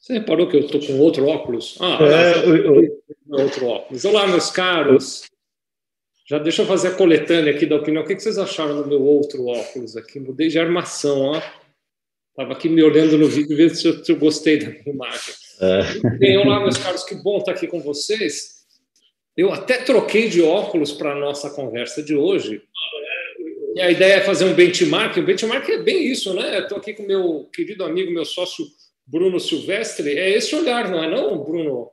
Você 0.00 0.14
reparou 0.14 0.48
que 0.48 0.56
eu 0.56 0.60
estou 0.60 0.80
com 0.80 0.98
outro 0.98 1.26
óculos? 1.26 1.76
Ah, 1.78 1.98
é, 2.00 2.48
eu, 2.48 2.56
eu... 2.74 3.02
outro 3.28 3.66
óculos. 3.66 4.02
Olá, 4.06 4.26
meus 4.26 4.50
caros. 4.50 5.24
Já 6.26 6.38
deixa 6.38 6.62
eu 6.62 6.66
fazer 6.66 6.88
a 6.88 6.94
coletânea 6.94 7.52
aqui 7.52 7.66
da 7.66 7.76
opinião. 7.76 8.02
O 8.02 8.06
que 8.06 8.18
vocês 8.18 8.38
acharam 8.38 8.80
do 8.80 8.88
meu 8.88 9.02
outro 9.02 9.46
óculos 9.46 9.98
aqui? 9.98 10.18
Mudei 10.18 10.48
de 10.48 10.58
armação, 10.58 11.20
ó. 11.20 11.42
Estava 12.30 12.54
aqui 12.54 12.70
me 12.70 12.82
olhando 12.82 13.18
no 13.18 13.26
vídeo, 13.26 13.54
vendo 13.54 13.74
se 13.74 13.86
eu, 13.86 14.02
se 14.02 14.10
eu 14.10 14.16
gostei 14.16 14.58
da 14.58 14.70
minha 14.70 14.82
imagem. 14.86 15.34
É. 15.60 16.16
Bem, 16.16 16.38
olá, 16.38 16.60
meus 16.60 16.78
caros, 16.78 17.04
que 17.04 17.16
bom 17.16 17.36
estar 17.36 17.52
aqui 17.52 17.66
com 17.66 17.80
vocês. 17.80 18.64
Eu 19.36 19.52
até 19.52 19.82
troquei 19.82 20.30
de 20.30 20.40
óculos 20.40 20.92
para 20.92 21.12
a 21.12 21.18
nossa 21.18 21.50
conversa 21.50 22.02
de 22.02 22.14
hoje. 22.14 22.62
E 23.74 23.82
a 23.82 23.90
ideia 23.90 24.14
é 24.14 24.20
fazer 24.22 24.46
um 24.46 24.54
benchmark. 24.54 25.18
O 25.18 25.22
benchmark 25.22 25.68
é 25.68 25.82
bem 25.82 26.06
isso, 26.06 26.32
né? 26.32 26.60
Estou 26.60 26.78
aqui 26.78 26.94
com 26.94 27.02
meu 27.02 27.50
querido 27.52 27.84
amigo, 27.84 28.10
meu 28.10 28.24
sócio 28.24 28.64
Bruno 29.10 29.40
Silvestre. 29.40 30.16
É 30.16 30.36
esse 30.36 30.54
olhar, 30.54 30.88
não 30.88 31.02
é 31.02 31.10
não, 31.10 31.42
Bruno? 31.42 31.88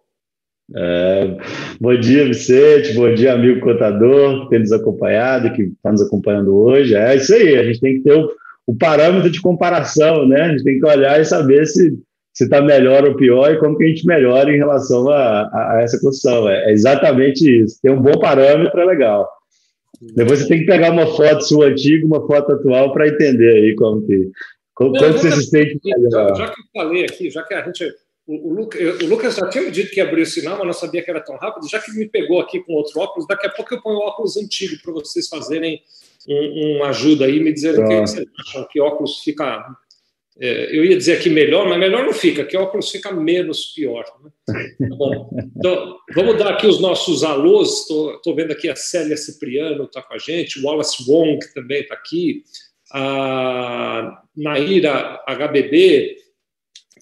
É, 0.76 1.38
bom 1.82 1.98
dia, 2.00 2.26
Vicente. 2.26 2.94
Bom 2.94 3.12
dia, 3.14 3.34
amigo 3.34 3.62
contador, 3.62 4.44
que 4.44 4.50
tem 4.52 4.60
nos 4.60 4.72
acompanhado, 4.72 5.52
que 5.54 5.64
está 5.64 5.92
nos 5.92 6.02
acompanhando 6.02 6.56
hoje. 6.56 6.94
É 6.94 7.16
isso 7.16 7.34
aí, 7.34 7.58
a 7.58 7.64
gente 7.64 7.80
tem 7.80 7.96
que 7.96 8.04
ter 8.04 8.14
o, 8.14 8.30
o, 8.68 8.76
parâmetro 8.76 9.32
de 9.32 9.42
comparação, 9.42 10.28
né? 10.28 10.42
A 10.42 10.50
gente 10.50 10.64
tem 10.64 10.80
que 10.80 10.86
olhar 10.86 11.20
e 11.20 11.26
saber 11.26 11.66
se 11.66 11.98
está 12.40 12.62
melhor 12.62 13.04
ou 13.08 13.16
pior 13.16 13.52
e 13.52 13.58
como 13.58 13.78
que 13.78 13.86
a 13.86 13.88
gente 13.88 14.06
melhora 14.06 14.54
em 14.54 14.58
relação 14.58 15.10
a, 15.10 15.42
a, 15.42 15.78
a 15.78 15.82
essa 15.82 16.00
construção. 16.00 16.48
É, 16.48 16.70
é, 16.70 16.72
exatamente 16.72 17.64
isso. 17.64 17.80
Ter 17.82 17.90
um 17.90 18.02
bom 18.02 18.20
parâmetro 18.20 18.80
é 18.80 18.86
legal. 18.86 19.28
Depois 20.16 20.42
você 20.42 20.48
tem 20.48 20.60
que 20.60 20.66
pegar 20.66 20.92
uma 20.92 21.08
foto 21.08 21.42
sua 21.42 21.68
antiga, 21.68 22.06
uma 22.06 22.28
foto 22.28 22.52
atual 22.52 22.94
para 22.94 23.08
entender 23.08 23.50
aí 23.50 23.76
como 23.76 24.06
que 24.06 24.30
Não, 24.80 24.92
você 24.92 25.32
se 25.32 25.44
sente. 25.44 25.80
Já, 26.12 26.34
já 26.34 26.48
que 26.50 26.62
eu 26.62 26.66
falei 26.74 27.06
aqui, 27.06 27.30
já 27.30 27.44
que 27.44 27.54
a 27.54 27.64
gente 27.64 27.94
o, 28.28 28.54
Lucas, 28.54 29.02
o, 29.02 29.08
Lucas 29.08 29.36
já 29.36 29.48
tinha 29.48 29.64
me 29.64 29.72
dito 29.72 29.90
que 29.90 30.02
ia 30.02 30.04
abrir 30.04 30.24
o 30.24 30.26
sinal, 30.26 30.58
mas 30.58 30.68
não 30.68 30.74
sabia 30.74 31.02
que 31.02 31.10
era 31.10 31.22
tão 31.22 31.38
rápido. 31.38 31.70
Já 31.70 31.80
que 31.80 31.92
me 31.94 32.08
pegou 32.10 32.42
aqui 32.42 32.60
com 32.60 32.74
outro 32.74 33.00
óculos, 33.00 33.26
daqui 33.26 33.48
a 33.48 33.50
pouco 33.50 33.74
eu 33.74 33.82
ponho 33.82 33.98
o 33.98 34.02
óculos 34.02 34.36
antigo 34.36 34.76
para 34.84 34.92
vocês 34.92 35.30
fazerem 35.30 35.82
um, 36.28 36.76
uma 36.76 36.90
ajuda 36.90 37.26
aí, 37.26 37.40
me 37.40 37.54
dizendo 37.54 37.82
o 37.82 37.88
que 37.88 38.02
vocês 38.02 38.28
acham 38.40 38.68
que 38.70 38.82
óculos 38.82 39.22
fica. 39.24 39.66
É, 40.40 40.78
eu 40.78 40.86
ia 40.86 40.98
dizer 40.98 41.14
aqui 41.14 41.30
melhor, 41.30 41.68
mas 41.68 41.80
melhor 41.80 42.04
não 42.04 42.14
fica, 42.14 42.44
que 42.44 42.56
óculos 42.56 42.92
fica 42.92 43.12
menos 43.12 43.74
pior. 43.74 44.04
Né? 44.22 44.30
Tá 44.88 44.96
bom, 44.96 45.30
então, 45.58 45.98
vamos 46.14 46.38
dar 46.38 46.50
aqui 46.50 46.68
os 46.68 46.82
nossos 46.82 47.24
alôs. 47.24 47.70
Estou 47.90 48.36
vendo 48.36 48.52
aqui 48.52 48.70
a 48.70 48.76
Célia 48.76 49.16
Cipriano 49.16 49.86
está 49.86 50.02
com 50.02 50.14
a 50.14 50.18
gente, 50.18 50.60
o 50.60 50.66
Wallace 50.66 51.10
Wong 51.10 51.40
também 51.56 51.82
está 51.82 51.96
aqui, 51.96 52.44
a 52.92 54.22
Naira 54.36 55.24
HBB 55.28 56.18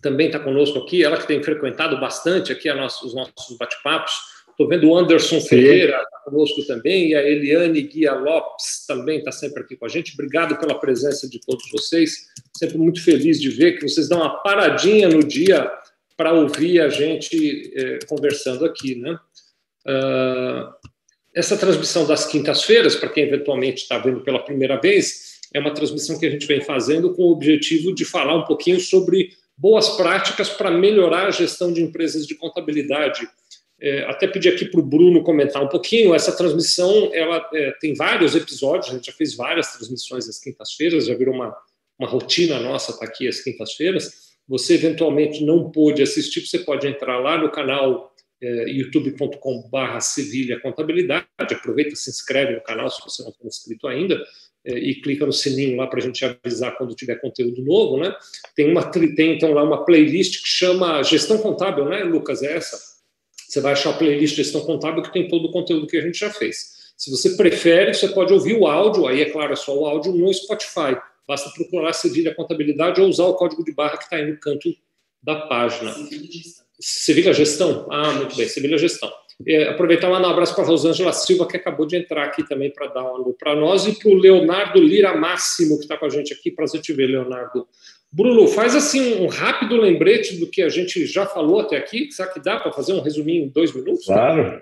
também 0.02 0.28
está 0.28 0.40
conosco 0.40 0.80
aqui, 0.80 1.04
ela 1.04 1.18
que 1.18 1.28
tem 1.28 1.42
frequentado 1.42 2.00
bastante 2.00 2.52
aqui 2.52 2.72
nossa, 2.74 3.06
os 3.06 3.16
nossos 3.16 3.58
bate-papos. 3.58 4.14
Estou 4.52 4.70
vendo 4.70 4.88
o 4.88 4.98
Anderson 4.98 5.42
Sim. 5.42 5.48
Ferreira 5.48 5.98
tá 5.98 6.20
conosco 6.24 6.66
também, 6.66 7.10
e 7.10 7.16
a 7.16 7.22
Eliane 7.22 7.82
Guia 7.82 8.14
Lopes 8.14 8.86
também 8.88 9.18
está 9.20 9.32
sempre 9.32 9.64
aqui 9.64 9.76
com 9.76 9.86
a 9.86 9.90
gente. 9.90 10.14
Obrigado 10.14 10.58
pela 10.58 10.80
presença 10.80 11.28
de 11.30 11.42
todos 11.42 11.70
vocês. 11.72 12.28
Sempre 12.58 12.78
muito 12.78 13.04
feliz 13.04 13.42
de 13.42 13.50
ver 13.50 13.78
que 13.78 13.88
vocês 13.88 14.08
dão 14.08 14.20
uma 14.20 14.42
paradinha 14.42 15.10
no 15.10 15.24
dia 15.24 15.70
para 16.16 16.32
ouvir 16.32 16.80
a 16.80 16.88
gente 16.88 17.74
eh, 17.76 18.00
conversando 18.08 18.64
aqui. 18.64 18.96
Né? 18.96 19.20
Uh, 19.86 20.74
essa 21.34 21.58
transmissão 21.58 22.08
das 22.08 22.26
quintas-feiras, 22.26 22.96
para 22.96 23.10
quem 23.10 23.26
eventualmente 23.26 23.82
está 23.82 23.98
vendo 23.98 24.22
pela 24.22 24.40
primeira 24.40 24.80
vez, 24.80 25.35
é 25.56 25.60
uma 25.60 25.74
transmissão 25.74 26.20
que 26.20 26.26
a 26.26 26.30
gente 26.30 26.46
vem 26.46 26.60
fazendo 26.60 27.14
com 27.14 27.24
o 27.24 27.32
objetivo 27.32 27.96
de 27.96 28.04
falar 28.04 28.36
um 28.36 28.44
pouquinho 28.44 28.78
sobre 28.78 29.30
boas 29.58 29.88
práticas 29.92 30.50
para 30.50 30.70
melhorar 30.70 31.28
a 31.28 31.32
gestão 31.32 31.72
de 31.72 31.82
empresas 31.82 32.28
de 32.28 32.36
contabilidade. 32.36 33.26
É, 33.80 34.04
até 34.04 34.28
pedir 34.28 34.50
aqui 34.50 34.66
para 34.66 34.82
o 34.82 34.86
Bruno 34.86 35.24
comentar 35.24 35.64
um 35.64 35.70
pouquinho. 35.70 36.14
Essa 36.14 36.36
transmissão 36.36 37.10
ela 37.14 37.50
é, 37.54 37.72
tem 37.80 37.94
vários 37.94 38.36
episódios, 38.36 38.92
a 38.92 38.96
gente 38.96 39.06
já 39.06 39.14
fez 39.14 39.34
várias 39.34 39.72
transmissões 39.72 40.28
às 40.28 40.40
quintas-feiras, 40.40 41.06
já 41.06 41.16
virou 41.16 41.34
uma, 41.34 41.56
uma 41.98 42.10
rotina 42.10 42.60
nossa 42.60 42.92
estar 42.92 43.06
tá 43.06 43.10
aqui 43.10 43.26
às 43.26 43.40
quintas-feiras. 43.40 44.36
Você 44.50 44.74
eventualmente 44.74 45.42
não 45.46 45.72
pôde 45.72 46.02
assistir, 46.02 46.46
você 46.46 46.60
pode 46.60 46.86
entrar 46.86 47.18
lá 47.20 47.38
no 47.38 47.50
canal 47.50 48.14
é, 48.44 48.70
youtube.com/barra 48.72 50.02
Sevilha 50.02 50.60
Contabilidade. 50.60 51.26
Aproveita, 51.50 51.96
se 51.96 52.10
inscreve 52.10 52.56
no 52.56 52.62
canal 52.62 52.90
se 52.90 53.02
você 53.02 53.24
não 53.24 53.32
for 53.32 53.48
inscrito 53.48 53.88
ainda 53.88 54.22
e 54.66 54.96
clica 54.96 55.26
no 55.26 55.34
sininho 55.34 55.78
lá 55.78 55.88
para 55.88 56.00
a 56.00 56.02
gente 56.02 56.26
avisar 56.26 56.78
quando 56.78 56.96
tiver 56.96 57.16
conteúdo 57.22 57.62
novo, 57.62 57.98
né? 57.98 58.16
Tem 58.56 58.70
uma 58.70 58.84
tem 58.84 59.36
então 59.36 59.54
lá 59.54 59.64
uma 59.64 59.86
playlist 59.86 60.42
que 60.42 60.48
chama 60.48 61.04
Gestão 61.04 61.38
Contábil, 61.38 61.86
né, 61.86 62.04
Lucas? 62.04 62.42
É 62.42 62.58
essa. 62.58 62.80
Você 63.48 63.62
vai 63.62 63.74
achar 63.74 63.92
a 63.92 63.94
playlist 63.94 64.36
Gestão 64.36 64.62
Contábil 64.62 65.04
que 65.04 65.14
tem 65.14 65.28
todo 65.28 65.46
o 65.46 65.52
conteúdo 65.52 65.88
que 65.88 65.98
a 65.98 66.02
gente 66.02 66.18
já 66.18 66.30
fez. 66.30 66.94
Se 66.98 67.12
você 67.12 67.36
prefere, 67.36 67.94
você 67.94 68.08
pode 68.08 68.34
ouvir 68.34 68.58
o 68.58 68.68
áudio, 68.68 69.06
aí 69.06 69.22
é 69.22 69.30
claro, 69.30 69.54
é 69.54 69.56
só 69.56 69.78
o 69.78 69.86
áudio 69.86 70.14
no 70.14 70.34
Spotify. 70.34 70.98
Basta 71.28 71.50
procurar 71.52 71.94
Sevilha 71.94 72.34
Contabilidade 72.34 73.02
ou 73.02 73.08
usar 73.08 73.26
o 73.26 73.34
código 73.34 73.64
de 73.64 73.74
barra 73.74 73.98
que 73.98 74.04
está 74.04 74.16
aí 74.16 74.30
no 74.30 74.40
canto 74.40 74.74
da 75.22 75.48
página. 75.48 75.94
Sevilha 76.80 77.34
Gestão? 77.34 77.88
Ah, 77.92 78.12
muito 78.14 78.36
bem, 78.36 78.48
Sevilha 78.48 78.78
Gestão. 78.78 79.12
É, 79.46 79.70
aproveitar 79.70 80.10
um 80.10 80.16
abraço 80.16 80.56
para 80.56 80.64
a 80.64 80.68
Rosângela 80.68 81.12
Silva, 81.12 81.48
que 81.48 81.58
acabou 81.58 81.86
de 81.86 81.98
entrar 81.98 82.24
aqui 82.24 82.48
também 82.48 82.72
para 82.72 82.88
dar 82.88 83.04
um 83.04 83.16
alô 83.16 83.36
para 83.38 83.56
nós, 83.56 83.86
e 83.86 84.00
para 84.00 84.10
o 84.10 84.14
Leonardo 84.16 84.80
Lira 84.80 85.16
Máximo, 85.16 85.78
que 85.78 85.84
está 85.84 85.98
com 85.98 86.06
a 86.06 86.10
gente 86.10 86.34
aqui. 86.34 86.52
Prazer 86.52 86.80
te 86.82 86.94
ver, 86.94 87.08
Leonardo. 87.08 87.68
Bruno, 88.12 88.48
faz 88.48 88.76
assim 88.76 89.22
um 89.22 89.28
rápido 89.28 89.76
lembrete 89.76 90.38
do 90.40 90.48
que 90.48 90.62
a 90.62 90.70
gente 90.70 91.06
já 91.06 91.26
falou 91.26 91.60
até 91.60 91.76
aqui. 91.76 92.10
Será 92.12 92.30
que 92.30 92.40
dá 92.40 92.58
para 92.58 92.72
fazer 92.72 92.94
um 92.94 93.02
resuminho 93.02 93.44
em 93.44 93.50
dois 93.50 93.74
minutos? 93.74 94.06
Claro. 94.06 94.58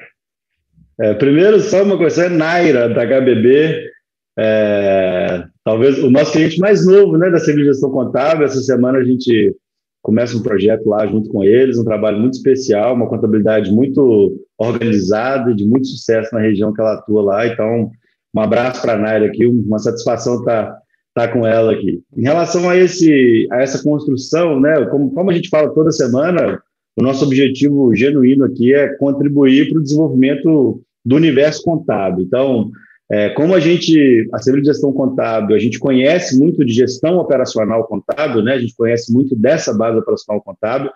É, 0.99 1.13
primeiro, 1.13 1.59
só 1.59 1.83
uma 1.83 1.97
coisa, 1.97 2.25
é 2.25 2.29
Naira, 2.29 2.89
da 2.89 3.05
HBB, 3.05 3.91
é, 4.37 5.43
talvez 5.63 5.99
o 5.99 6.09
nosso 6.09 6.31
cliente 6.31 6.59
mais 6.59 6.85
novo 6.85 7.17
né, 7.17 7.29
da 7.29 7.39
Civilização 7.39 7.91
Contábil. 7.91 8.45
Essa 8.45 8.61
semana 8.61 8.97
a 8.97 9.03
gente 9.03 9.55
começa 10.01 10.35
um 10.35 10.43
projeto 10.43 10.87
lá 10.87 11.05
junto 11.07 11.29
com 11.29 11.43
eles, 11.43 11.77
um 11.77 11.83
trabalho 11.83 12.19
muito 12.19 12.33
especial, 12.33 12.93
uma 12.93 13.07
contabilidade 13.07 13.71
muito 13.71 14.35
organizada 14.67 15.53
de 15.53 15.65
muito 15.65 15.87
sucesso 15.87 16.33
na 16.33 16.41
região 16.41 16.73
que 16.73 16.81
ela 16.81 16.95
atua 16.95 17.21
lá. 17.21 17.47
Então, 17.47 17.91
um 18.35 18.39
abraço 18.39 18.81
para 18.81 18.93
a 18.93 18.97
Naira 18.97 19.27
aqui, 19.27 19.45
uma 19.45 19.79
satisfação 19.79 20.39
estar 20.39 20.65
tá, 20.65 20.81
tá 21.13 21.27
com 21.27 21.45
ela 21.45 21.73
aqui. 21.73 22.01
Em 22.15 22.23
relação 22.23 22.69
a, 22.69 22.77
esse, 22.77 23.47
a 23.51 23.61
essa 23.61 23.81
construção, 23.83 24.59
né, 24.59 24.85
como, 24.85 25.11
como 25.11 25.29
a 25.29 25.33
gente 25.33 25.49
fala 25.49 25.73
toda 25.73 25.91
semana, 25.91 26.61
o 26.97 27.03
nosso 27.03 27.25
objetivo 27.25 27.95
genuíno 27.95 28.45
aqui 28.45 28.73
é 28.73 28.95
contribuir 28.97 29.69
para 29.69 29.79
o 29.79 29.83
desenvolvimento 29.83 30.81
do 31.05 31.15
universo 31.15 31.63
contábil. 31.63 32.23
Então, 32.23 32.71
é, 33.11 33.29
como 33.29 33.53
a 33.53 33.59
gente, 33.59 34.27
a 34.33 34.39
Civil 34.39 34.61
de 34.61 34.67
Gestão 34.67 34.93
Contábil, 34.93 35.55
a 35.55 35.59
gente 35.59 35.77
conhece 35.77 36.39
muito 36.39 36.63
de 36.65 36.73
gestão 36.73 37.17
operacional 37.17 37.85
contábil, 37.85 38.41
né? 38.41 38.53
a 38.53 38.59
gente 38.59 38.75
conhece 38.75 39.13
muito 39.13 39.35
dessa 39.35 39.73
base 39.73 39.97
operacional 39.97 40.41
contábil, 40.41 40.89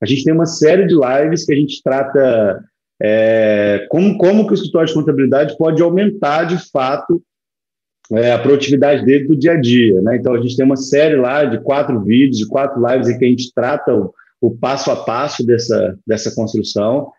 a 0.00 0.06
gente 0.06 0.24
tem 0.24 0.34
uma 0.34 0.46
série 0.46 0.86
de 0.86 0.94
lives 0.94 1.44
que 1.44 1.52
a 1.52 1.56
gente 1.56 1.82
trata 1.82 2.62
é, 3.02 3.86
como, 3.90 4.16
como 4.16 4.46
que 4.46 4.52
o 4.52 4.54
escritório 4.54 4.88
de 4.88 4.94
contabilidade 4.94 5.56
pode 5.56 5.82
aumentar, 5.82 6.44
de 6.44 6.58
fato, 6.70 7.22
é, 8.12 8.32
a 8.32 8.38
produtividade 8.38 9.04
dele 9.04 9.26
do 9.26 9.36
dia 9.36 9.52
a 9.52 9.60
dia. 9.60 10.00
Né? 10.00 10.16
Então, 10.16 10.34
a 10.34 10.40
gente 10.40 10.56
tem 10.56 10.64
uma 10.64 10.76
série 10.76 11.16
lá 11.16 11.44
de 11.44 11.60
quatro 11.60 12.00
vídeos, 12.00 12.38
de 12.38 12.46
quatro 12.46 12.80
lives 12.86 13.08
em 13.08 13.18
que 13.18 13.24
a 13.24 13.28
gente 13.28 13.52
trata 13.54 13.94
o, 13.94 14.14
o 14.40 14.50
passo 14.50 14.90
a 14.90 14.96
passo 14.96 15.44
dessa, 15.44 15.98
dessa 16.06 16.34
construção. 16.34 17.10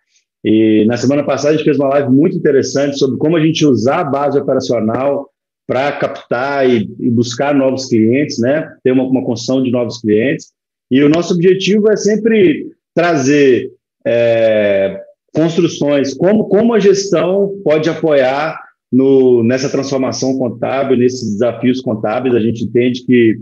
E 0.44 0.86
na 0.86 0.98
semana 0.98 1.24
passada 1.24 1.50
a 1.50 1.58
gente 1.58 1.66
fez 1.66 1.78
uma 1.78 1.90
live 1.90 2.10
muito 2.10 2.38
interessante 2.38 2.98
sobre 2.98 3.18
como 3.18 3.36
a 3.36 3.46
gente 3.46 3.66
usar 3.66 4.00
a 4.00 4.04
base 4.04 4.40
operacional 4.40 5.30
para 5.68 5.92
captar 5.92 6.70
e, 6.70 6.90
e, 7.00 7.10
buscar 7.10 7.54
novos 7.54 7.88
clientes, 7.88 8.40
né? 8.40 8.74
Ter 8.82 8.92
uma, 8.92 9.04
uma 9.04 9.26
construção 9.26 9.62
de 9.62 9.70
novos 9.70 10.00
clientes. 10.00 10.54
E 10.90 11.04
o 11.04 11.10
nosso 11.10 11.34
objetivo 11.34 11.92
é 11.92 11.98
sempre 11.98 12.72
trazer 12.96 13.74
é, 14.06 15.02
construções, 15.38 16.16
como, 16.16 16.46
como 16.46 16.74
a 16.74 16.80
gestão 16.80 17.62
pode 17.64 17.88
apoiar 17.88 18.60
no, 18.92 19.44
nessa 19.44 19.70
transformação 19.70 20.36
contábil, 20.36 20.98
nesses 20.98 21.34
desafios 21.34 21.80
contábeis. 21.80 22.34
A 22.34 22.40
gente 22.40 22.64
entende 22.64 23.06
que 23.06 23.38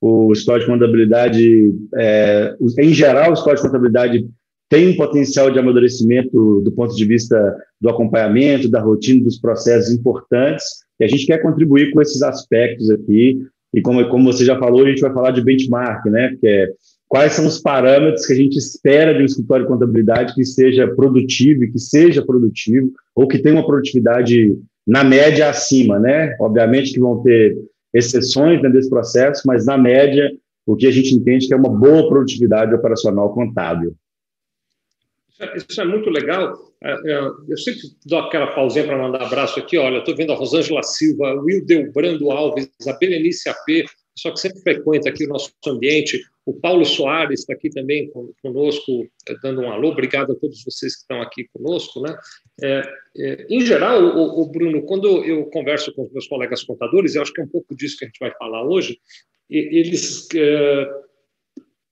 o 0.00 0.32
histórico 0.32 0.66
de 0.66 0.72
contabilidade, 0.72 1.72
é, 1.94 2.56
em 2.80 2.92
geral, 2.92 3.30
o 3.30 3.34
histórico 3.34 3.62
de 3.62 3.68
contabilidade 3.68 4.26
tem 4.68 4.88
um 4.88 4.96
potencial 4.96 5.48
de 5.48 5.60
amadurecimento 5.60 6.60
do 6.62 6.72
ponto 6.72 6.96
de 6.96 7.04
vista 7.04 7.56
do 7.80 7.88
acompanhamento, 7.88 8.68
da 8.68 8.80
rotina, 8.80 9.22
dos 9.22 9.38
processos 9.38 9.92
importantes, 9.92 10.64
e 10.98 11.04
a 11.04 11.08
gente 11.08 11.26
quer 11.26 11.40
contribuir 11.40 11.92
com 11.92 12.02
esses 12.02 12.20
aspectos 12.22 12.90
aqui, 12.90 13.38
e 13.72 13.80
como, 13.80 14.08
como 14.08 14.32
você 14.32 14.44
já 14.44 14.58
falou, 14.58 14.84
a 14.84 14.88
gente 14.88 15.00
vai 15.00 15.12
falar 15.12 15.30
de 15.30 15.44
benchmark, 15.44 16.06
né, 16.06 16.36
que 16.40 16.48
é 16.48 16.68
quais 17.08 17.32
são 17.32 17.46
os 17.46 17.58
parâmetros 17.58 18.26
que 18.26 18.32
a 18.32 18.36
gente 18.36 18.56
espera 18.56 19.14
de 19.14 19.22
um 19.22 19.26
escritório 19.26 19.64
de 19.64 19.70
contabilidade 19.70 20.34
que 20.34 20.44
seja 20.44 20.88
produtivo 20.88 21.64
e 21.64 21.72
que 21.72 21.78
seja 21.78 22.24
produtivo, 22.24 22.92
ou 23.14 23.28
que 23.28 23.38
tenha 23.38 23.54
uma 23.54 23.66
produtividade 23.66 24.58
na 24.86 25.02
média 25.02 25.48
acima, 25.48 25.98
né, 25.98 26.36
obviamente 26.40 26.92
que 26.92 27.00
vão 27.00 27.22
ter 27.22 27.56
exceções 27.92 28.60
dentro 28.60 28.72
desse 28.72 28.90
processo, 28.90 29.42
mas 29.46 29.66
na 29.66 29.78
média 29.78 30.30
o 30.66 30.76
que 30.76 30.86
a 30.86 30.90
gente 30.90 31.14
entende 31.14 31.46
que 31.46 31.54
é 31.54 31.56
uma 31.56 31.70
boa 31.70 32.08
produtividade 32.08 32.74
operacional 32.74 33.32
contábil. 33.32 33.94
Isso 35.54 35.80
é 35.80 35.84
muito 35.84 36.10
legal. 36.10 36.54
É, 36.82 36.92
é, 36.92 37.30
eu 37.48 37.58
sempre 37.58 37.82
dou 38.04 38.18
aquela 38.18 38.48
pausinha 38.48 38.84
para 38.84 38.98
mandar 38.98 39.22
abraço 39.22 39.58
aqui. 39.58 39.76
Olha, 39.78 39.98
estou 39.98 40.16
vendo 40.16 40.32
a 40.32 40.36
Rosângela 40.36 40.82
Silva, 40.82 41.34
Will 41.42 41.64
Delbrando 41.64 42.30
Alves, 42.30 42.68
a 42.86 42.92
Berenice 42.94 43.48
AP, 43.48 43.86
só 44.16 44.30
que 44.30 44.40
sempre 44.40 44.60
frequenta 44.60 45.08
aqui 45.08 45.26
o 45.26 45.28
nosso 45.28 45.52
ambiente. 45.66 46.20
O 46.46 46.54
Paulo 46.54 46.84
Soares 46.84 47.40
está 47.40 47.54
aqui 47.54 47.68
também 47.68 48.08
conosco, 48.40 49.04
é, 49.28 49.34
dando 49.42 49.62
um 49.62 49.70
alô. 49.70 49.88
Obrigado 49.88 50.30
a 50.30 50.36
todos 50.36 50.62
vocês 50.62 50.94
que 50.94 51.00
estão 51.00 51.20
aqui 51.20 51.48
conosco. 51.52 52.00
Né? 52.00 52.16
É, 52.62 52.82
é, 53.16 53.46
em 53.50 53.60
geral, 53.62 54.00
o, 54.00 54.42
o, 54.42 54.46
Bruno, 54.48 54.82
quando 54.82 55.24
eu 55.24 55.46
converso 55.46 55.92
com 55.92 56.04
os 56.04 56.12
meus 56.12 56.28
colegas 56.28 56.62
contadores, 56.62 57.16
eu 57.16 57.22
acho 57.22 57.32
que 57.32 57.40
é 57.40 57.44
um 57.44 57.48
pouco 57.48 57.74
disso 57.74 57.98
que 57.98 58.04
a 58.04 58.08
gente 58.08 58.20
vai 58.20 58.32
falar 58.38 58.64
hoje, 58.64 58.96
eles 59.50 60.28
é, 60.36 60.90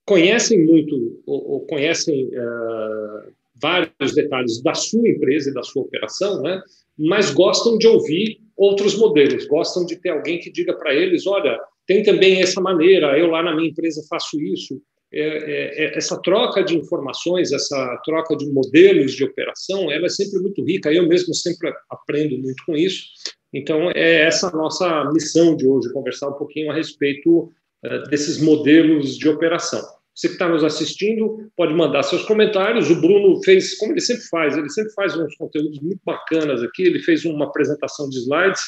conhecem 0.05 0.65
muito, 0.65 1.21
ou, 1.25 1.51
ou 1.51 1.67
conhecem 1.67 2.29
é, 2.33 3.29
vários 3.61 4.15
detalhes 4.15 4.61
da 4.61 4.73
sua 4.73 5.07
empresa 5.09 5.49
e 5.49 5.53
da 5.53 5.63
sua 5.63 5.83
operação, 5.83 6.41
né? 6.41 6.61
mas 6.97 7.29
gostam 7.33 7.77
de 7.77 7.87
ouvir 7.87 8.39
outros 8.55 8.97
modelos, 8.97 9.45
gostam 9.47 9.85
de 9.85 9.97
ter 9.97 10.09
alguém 10.09 10.39
que 10.39 10.49
diga 10.49 10.73
para 10.73 10.93
eles: 10.93 11.27
olha, 11.27 11.59
tem 11.87 12.03
também 12.03 12.41
essa 12.41 12.61
maneira, 12.61 13.17
eu 13.17 13.27
lá 13.27 13.43
na 13.43 13.55
minha 13.55 13.69
empresa 13.69 14.05
faço 14.09 14.41
isso. 14.41 14.81
É, 15.13 15.21
é, 15.21 15.85
é, 15.85 15.97
essa 15.97 16.19
troca 16.21 16.63
de 16.63 16.75
informações, 16.75 17.51
essa 17.51 18.01
troca 18.03 18.35
de 18.35 18.51
modelos 18.51 19.13
de 19.13 19.23
operação, 19.23 19.89
ela 19.91 20.07
é 20.07 20.09
sempre 20.09 20.39
muito 20.41 20.63
rica. 20.63 20.91
Eu 20.91 21.07
mesmo 21.07 21.33
sempre 21.33 21.71
aprendo 21.89 22.37
muito 22.37 22.63
com 22.65 22.75
isso. 22.75 23.05
Então, 23.53 23.89
é 23.91 24.23
essa 24.23 24.51
nossa 24.51 25.09
missão 25.13 25.55
de 25.55 25.65
hoje, 25.65 25.93
conversar 25.93 26.29
um 26.29 26.33
pouquinho 26.33 26.69
a 26.69 26.73
respeito 26.73 27.43
uh, 27.85 28.09
desses 28.09 28.41
modelos 28.41 29.17
de 29.17 29.29
operação. 29.29 29.81
Você 30.13 30.27
que 30.27 30.33
está 30.33 30.47
nos 30.47 30.63
assistindo 30.63 31.49
pode 31.55 31.73
mandar 31.73 32.03
seus 32.03 32.23
comentários. 32.23 32.89
O 32.89 32.99
Bruno 32.99 33.41
fez, 33.43 33.77
como 33.77 33.93
ele 33.93 34.01
sempre 34.01 34.23
faz, 34.23 34.57
ele 34.57 34.69
sempre 34.69 34.93
faz 34.93 35.15
uns 35.15 35.35
conteúdos 35.35 35.79
muito 35.81 35.99
bacanas 36.05 36.63
aqui. 36.63 36.83
Ele 36.83 36.99
fez 36.99 37.25
uma 37.25 37.45
apresentação 37.45 38.09
de 38.09 38.19
slides. 38.19 38.61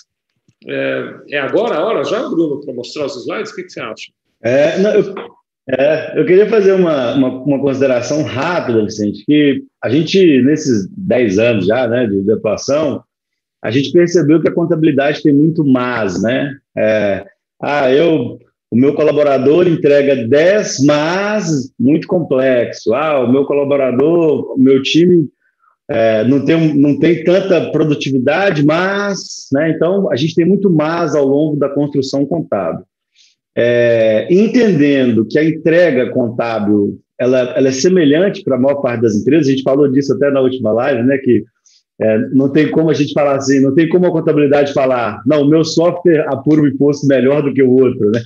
É, 0.66 1.16
é 1.32 1.40
agora 1.40 1.76
a 1.76 1.86
hora 1.86 2.04
já, 2.04 2.28
Bruno, 2.28 2.62
para 2.62 2.74
mostrar 2.74 3.06
os 3.06 3.16
slides? 3.16 3.52
O 3.52 3.56
que, 3.56 3.64
que 3.64 3.70
você 3.70 3.80
acha? 3.80 4.12
É, 4.44 4.78
não, 4.80 4.92
eu, 4.92 5.16
é, 5.70 6.20
eu 6.20 6.26
queria 6.26 6.50
fazer 6.50 6.74
uma, 6.74 7.14
uma, 7.14 7.30
uma, 7.44 7.60
consideração 7.60 8.24
rápida, 8.24 8.84
Vicente, 8.84 9.24
que 9.26 9.64
a 9.84 9.90
gente, 9.90 10.42
nesses 10.44 10.88
10 10.96 11.40
anos 11.40 11.66
já 11.66 11.88
né, 11.88 12.08
de, 12.08 12.24
de 12.24 12.32
atuação, 12.32 13.04
a 13.62 13.72
gente 13.72 13.92
percebeu 13.92 14.42
que 14.42 14.48
a 14.48 14.54
contabilidade 14.54 15.22
tem 15.22 15.34
muito 15.34 15.66
mais, 15.66 16.22
né? 16.22 16.56
É, 16.78 17.26
ah, 17.62 17.92
eu 17.92 18.40
o 18.70 18.76
meu 18.76 18.94
colaborador 18.94 19.66
entrega 19.66 20.28
10, 20.28 20.86
mas 20.86 21.74
muito 21.80 22.06
complexo. 22.08 22.94
Ah, 22.94 23.24
o 23.24 23.32
meu 23.32 23.46
colaborador, 23.46 24.54
o 24.54 24.60
meu 24.60 24.82
time 24.82 25.30
é, 25.90 26.24
não, 26.26 26.44
tem, 26.44 26.76
não 26.76 27.00
tem 27.00 27.24
tanta 27.24 27.72
produtividade, 27.72 28.66
mas. 28.66 29.48
Né, 29.52 29.72
então, 29.72 30.12
a 30.12 30.16
gente 30.16 30.36
tem 30.36 30.46
muito 30.46 30.70
mais 30.70 31.16
ao 31.16 31.26
longo 31.26 31.56
da 31.56 31.70
construção 31.70 32.26
contábil. 32.26 32.84
É, 33.56 34.28
entendendo 34.30 35.26
que 35.26 35.40
a 35.40 35.44
entrega 35.44 36.12
contábil 36.12 37.00
ela, 37.20 37.40
ela 37.58 37.68
é 37.68 37.72
semelhante 37.72 38.44
para 38.44 38.56
a 38.56 38.60
maior 38.60 38.76
parte 38.76 39.02
das 39.02 39.16
empresas, 39.16 39.48
a 39.48 39.52
gente 39.52 39.64
falou 39.64 39.92
disso 39.92 40.14
até 40.14 40.30
na 40.30 40.40
última 40.40 40.72
live, 40.72 41.04
né, 41.04 41.18
que 41.18 41.44
é, 42.00 42.20
não 42.30 42.50
tem 42.50 42.70
como 42.70 42.92
a 42.92 42.94
gente 42.94 43.12
falar 43.14 43.38
assim, 43.38 43.60
não 43.60 43.74
tem 43.74 43.90
como 43.90 44.06
a 44.06 44.12
contabilidade 44.12 44.72
falar, 44.72 45.24
não, 45.26 45.42
o 45.42 45.50
meu 45.50 45.64
software 45.64 46.28
apura 46.28 46.62
o 46.62 46.68
imposto 46.68 47.08
melhor 47.08 47.42
do 47.42 47.52
que 47.52 47.64
o 47.64 47.72
outro, 47.72 48.12
né? 48.12 48.22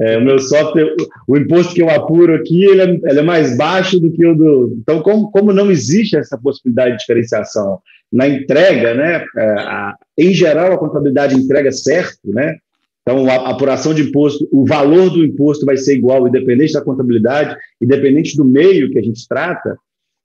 É, 0.00 0.16
o 0.16 0.24
meu 0.24 0.38
software, 0.38 0.94
o 1.28 1.36
imposto 1.36 1.74
que 1.74 1.82
eu 1.82 1.90
apuro 1.90 2.34
aqui, 2.34 2.64
ele 2.64 2.80
é, 2.80 3.10
ele 3.10 3.18
é, 3.18 3.22
mais 3.22 3.56
baixo 3.56 4.00
do 4.00 4.10
que 4.10 4.26
o 4.26 4.34
do. 4.34 4.78
Então, 4.80 5.02
como, 5.02 5.30
como 5.30 5.52
não 5.52 5.70
existe 5.70 6.16
essa 6.16 6.38
possibilidade 6.38 6.92
de 6.92 6.98
diferenciação 6.98 7.80
na 8.10 8.26
entrega, 8.26 8.94
né? 8.94 9.24
É, 9.36 9.50
a, 9.58 9.94
em 10.16 10.32
geral, 10.32 10.72
a 10.72 10.78
contabilidade 10.78 11.36
entrega 11.36 11.70
certo, 11.70 12.18
né? 12.24 12.56
Então, 13.02 13.28
a 13.28 13.50
apuração 13.50 13.92
de 13.92 14.02
imposto, 14.02 14.48
o 14.52 14.64
valor 14.64 15.10
do 15.10 15.24
imposto 15.24 15.66
vai 15.66 15.76
ser 15.76 15.96
igual, 15.96 16.26
independente 16.26 16.72
da 16.72 16.82
contabilidade, 16.82 17.56
independente 17.80 18.36
do 18.36 18.44
meio 18.44 18.90
que 18.90 18.98
a 18.98 19.02
gente 19.02 19.26
trata. 19.28 19.76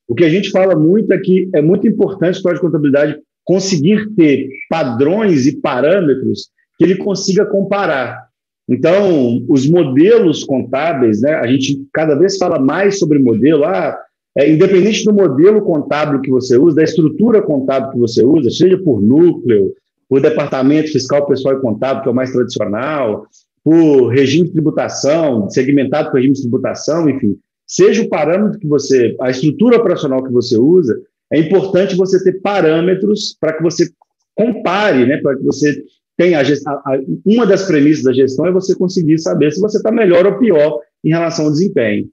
O 0.08 0.16
que 0.16 0.24
a 0.24 0.30
gente 0.30 0.52
fala 0.52 0.76
muito 0.76 1.12
é 1.12 1.18
que 1.18 1.50
é 1.54 1.62
muito 1.62 1.88
importante 1.88 2.42
para 2.42 2.56
a 2.56 2.60
contabilidade 2.60 3.18
conseguir 3.44 4.10
ter 4.16 4.48
padrões 4.70 5.48
e 5.48 5.60
parâmetros 5.60 6.50
que 6.78 6.84
ele 6.84 6.96
consiga 6.96 7.46
comparar. 7.46 8.25
Então, 8.68 9.44
os 9.48 9.70
modelos 9.70 10.44
contábeis, 10.44 11.22
né, 11.22 11.36
a 11.36 11.46
gente 11.46 11.86
cada 11.94 12.16
vez 12.16 12.38
fala 12.38 12.60
mais 12.60 12.98
sobre 12.98 13.20
modelo, 13.20 13.64
ah, 13.64 13.96
é, 14.36 14.50
independente 14.52 15.06
do 15.06 15.14
modelo 15.14 15.62
contábil 15.62 16.20
que 16.20 16.32
você 16.32 16.58
usa, 16.58 16.78
da 16.78 16.84
estrutura 16.84 17.42
contábil 17.42 17.92
que 17.92 18.00
você 18.00 18.26
usa, 18.26 18.50
seja 18.50 18.78
por 18.78 19.02
núcleo, 19.02 19.72
por 20.10 20.20
departamento 20.20 20.92
fiscal, 20.92 21.26
pessoal 21.26 21.58
e 21.58 21.62
contábil, 21.62 22.04
que 22.04 22.10
é 22.10 22.12
o 22.12 22.16
mais 22.16 22.32
tradicional, 22.32 23.28
por 23.64 24.08
regime 24.10 24.48
de 24.48 24.54
tributação, 24.54 25.50
segmentado 25.50 26.10
por 26.10 26.18
regime 26.18 26.36
de 26.36 26.42
tributação, 26.42 27.10
enfim, 27.10 27.38
seja 27.68 28.04
o 28.04 28.10
parâmetro 28.10 28.60
que 28.60 28.68
você, 28.68 29.16
a 29.22 29.30
estrutura 29.30 29.78
operacional 29.78 30.24
que 30.24 30.32
você 30.32 30.58
usa, 30.58 30.96
é 31.32 31.40
importante 31.40 31.96
você 31.96 32.24
ter 32.24 32.42
parâmetros 32.42 33.36
para 33.40 33.54
que 33.54 33.64
você 33.64 33.90
compare, 34.36 35.06
né, 35.06 35.18
para 35.18 35.36
que 35.36 35.44
você 35.44 35.84
tenha 36.18 36.40
a 36.40 36.44
a, 36.44 37.00
uma 37.26 37.46
das 37.46 37.64
premissas 37.64 38.04
da 38.04 38.14
gestão 38.14 38.46
é 38.46 38.52
você 38.52 38.76
conseguir 38.76 39.18
saber 39.20 39.52
se 39.52 39.62
você 39.62 39.78
está 39.78 39.92
melhor 39.92 40.26
ou 40.26 40.38
pior 40.38 40.80
em 41.04 41.10
relação 41.10 41.46
ao 41.46 41.52
desempenho. 41.52 42.08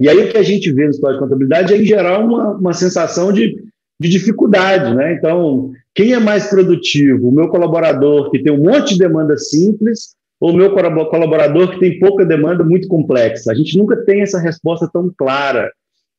E 0.00 0.08
aí 0.08 0.16
o 0.18 0.30
que 0.30 0.38
a 0.38 0.42
gente 0.42 0.70
vê 0.72 0.84
no 0.84 0.90
história 0.90 1.16
de 1.16 1.22
contabilidade 1.22 1.74
é, 1.74 1.76
em 1.76 1.84
geral, 1.84 2.24
uma, 2.24 2.56
uma 2.56 2.72
sensação 2.72 3.32
de, 3.32 3.56
de 3.98 4.08
dificuldade, 4.08 4.94
né? 4.94 5.14
Então, 5.14 5.72
quem 5.94 6.12
é 6.12 6.20
mais 6.20 6.48
produtivo? 6.48 7.28
O 7.28 7.34
meu 7.34 7.48
colaborador 7.48 8.30
que 8.30 8.42
tem 8.42 8.52
um 8.52 8.62
monte 8.62 8.92
de 8.92 8.98
demanda 8.98 9.36
simples 9.36 10.14
ou 10.40 10.52
o 10.52 10.56
meu 10.56 10.72
colaborador 10.72 11.72
que 11.72 11.80
tem 11.80 11.98
pouca 11.98 12.24
demanda 12.24 12.62
muito 12.62 12.86
complexa? 12.86 13.50
A 13.50 13.54
gente 13.54 13.76
nunca 13.76 13.96
tem 14.04 14.22
essa 14.22 14.38
resposta 14.38 14.88
tão 14.92 15.12
clara. 15.16 15.68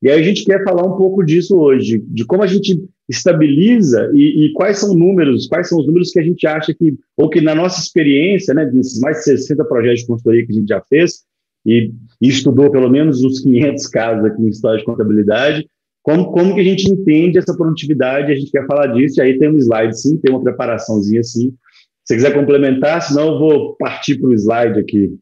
E 0.02 0.10
aí 0.10 0.20
a 0.20 0.24
gente 0.24 0.44
quer 0.44 0.64
falar 0.64 0.86
um 0.86 0.98
pouco 0.98 1.24
disso 1.24 1.58
hoje, 1.58 2.04
de 2.08 2.26
como 2.26 2.44
a 2.44 2.48
gente 2.48 2.82
estabiliza 3.10 4.12
e, 4.14 4.46
e, 4.46 4.54
quais 4.54 4.78
são 4.78 4.94
números, 4.94 5.48
quais 5.48 5.68
são 5.68 5.80
os 5.80 5.88
números 5.88 6.12
que 6.12 6.20
a 6.20 6.24
gente 6.24 6.46
acha 6.46 6.74
que, 6.74 6.96
ou 7.18 7.28
que 7.28 7.42
na 7.42 7.56
nossa 7.56 7.82
experiência, 7.82 8.54
né, 8.54 8.66
desses 8.66 9.00
mais 9.00 9.18
de 9.18 9.24
60 9.24 9.66
projetos 9.66 10.02
de 10.02 10.08
consultoria 10.08 10.46
que 10.46 10.52
a 10.52 10.56
gente 10.56 10.68
já 10.68 10.82
fez, 10.82 11.24
e, 11.66 11.92
e 12.22 12.28
estudou 12.28 12.72
pelo 12.72 12.90
menos 12.90 13.24
uns 13.24 13.40
500 13.40 13.88
casos 13.88 14.26
aqui 14.26 14.42
em 14.42 14.50
história 14.50 14.80
de 14.80 14.86
contabilidade, 14.86 15.68
como, 16.04 16.31
como 16.31 16.54
que 16.54 16.62
a 16.62 16.64
gente 16.64 16.90
entende 16.90 17.38
essa 17.38 17.56
produtividade, 17.56 18.31
a 18.31 18.36
gente 18.36 18.52
quer 18.52 18.66
falar 18.66 18.88
disso, 18.88 19.19
e 19.19 19.22
aí 19.24 19.38
tem 19.38 19.50
um 19.50 19.57
slide 19.57 20.00
sim, 20.00 20.18
tem 20.18 20.31
uma 20.31 20.44
preparaçãozinha 20.44 21.24
sim, 21.24 21.54
se 22.06 22.16
quiser 22.16 22.33
complementar, 22.33 23.02
senão 23.02 23.33
eu 23.33 23.40
vou 23.40 23.76
partir 23.76 24.19
para 24.19 24.30
o 24.30 24.33
slide 24.33 24.80
aqui. 24.80 25.16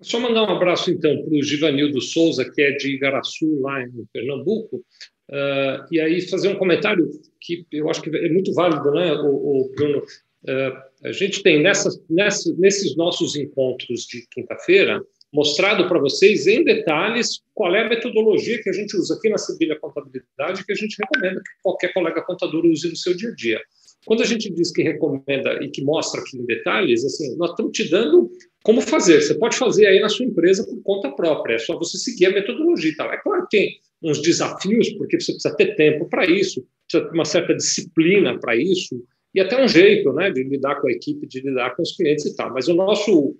Só 0.00 0.20
mandar 0.20 0.42
um 0.42 0.56
abraço, 0.56 0.90
então, 0.90 1.10
para 1.22 1.38
o 1.38 1.42
Givanildo 1.42 2.00
Souza, 2.00 2.50
que 2.50 2.60
é 2.60 2.72
de 2.72 2.94
Igaraçu, 2.94 3.60
lá 3.60 3.82
em 3.82 3.90
Pernambuco, 4.12 4.82
uh, 5.30 5.86
e 5.90 6.00
aí 6.00 6.20
fazer 6.22 6.48
um 6.48 6.58
comentário 6.58 7.10
que 7.40 7.66
eu 7.72 7.88
acho 7.88 8.02
que 8.02 8.14
é 8.14 8.30
muito 8.30 8.52
válido, 8.54 8.90
né, 8.90 9.12
o, 9.14 9.28
o 9.28 9.72
Bruno? 9.74 9.98
Uh, 9.98 11.08
a 11.08 11.12
gente 11.12 11.42
tem 11.42 11.62
nessas, 11.62 12.02
nessa, 12.08 12.54
nesses 12.58 12.96
nossos 12.96 13.34
encontros 13.36 14.02
de 14.02 14.26
quinta-feira 14.30 15.02
mostrado 15.34 15.88
para 15.88 15.98
vocês 15.98 16.46
em 16.46 16.62
detalhes 16.62 17.42
qual 17.52 17.74
é 17.74 17.84
a 17.84 17.88
metodologia 17.88 18.62
que 18.62 18.70
a 18.70 18.72
gente 18.72 18.96
usa 18.96 19.14
aqui 19.14 19.28
na 19.28 19.36
Sevilha 19.36 19.76
Contabilidade 19.80 20.64
que 20.64 20.72
a 20.72 20.76
gente 20.76 20.96
recomenda 20.96 21.40
que 21.40 21.62
qualquer 21.62 21.92
colega 21.92 22.22
contador 22.22 22.64
use 22.64 22.88
no 22.88 22.96
seu 22.96 23.16
dia 23.16 23.30
a 23.30 23.34
dia. 23.34 23.60
Quando 24.06 24.22
a 24.22 24.26
gente 24.26 24.48
diz 24.52 24.70
que 24.70 24.82
recomenda 24.82 25.58
e 25.62 25.70
que 25.70 25.82
mostra 25.82 26.20
aqui 26.20 26.38
em 26.38 26.46
detalhes, 26.46 27.04
assim, 27.04 27.36
nós 27.36 27.50
estamos 27.50 27.72
te 27.72 27.90
dando 27.90 28.30
como 28.62 28.80
fazer. 28.80 29.20
Você 29.20 29.34
pode 29.34 29.56
fazer 29.56 29.86
aí 29.86 29.98
na 29.98 30.08
sua 30.08 30.26
empresa 30.26 30.64
por 30.64 30.80
conta 30.82 31.10
própria, 31.10 31.54
é 31.54 31.58
só 31.58 31.76
você 31.76 31.98
seguir 31.98 32.26
a 32.26 32.32
metodologia 32.32 32.92
tal. 32.96 33.12
É 33.12 33.16
claro 33.16 33.46
que 33.48 33.56
tem 33.56 33.78
uns 34.04 34.20
desafios, 34.20 34.90
porque 34.90 35.18
você 35.18 35.32
precisa 35.32 35.56
ter 35.56 35.74
tempo 35.74 36.08
para 36.08 36.26
isso, 36.26 36.66
precisa 36.86 37.10
ter 37.10 37.14
uma 37.14 37.24
certa 37.24 37.54
disciplina 37.54 38.38
para 38.38 38.54
isso, 38.54 39.02
e 39.34 39.40
até 39.40 39.62
um 39.62 39.66
jeito 39.66 40.12
né, 40.12 40.30
de 40.30 40.44
lidar 40.44 40.76
com 40.80 40.88
a 40.88 40.92
equipe, 40.92 41.26
de 41.26 41.40
lidar 41.40 41.74
com 41.74 41.82
os 41.82 41.96
clientes 41.96 42.24
e 42.24 42.36
tal. 42.36 42.52
Mas 42.52 42.68
o 42.68 42.74
nosso 42.74 43.34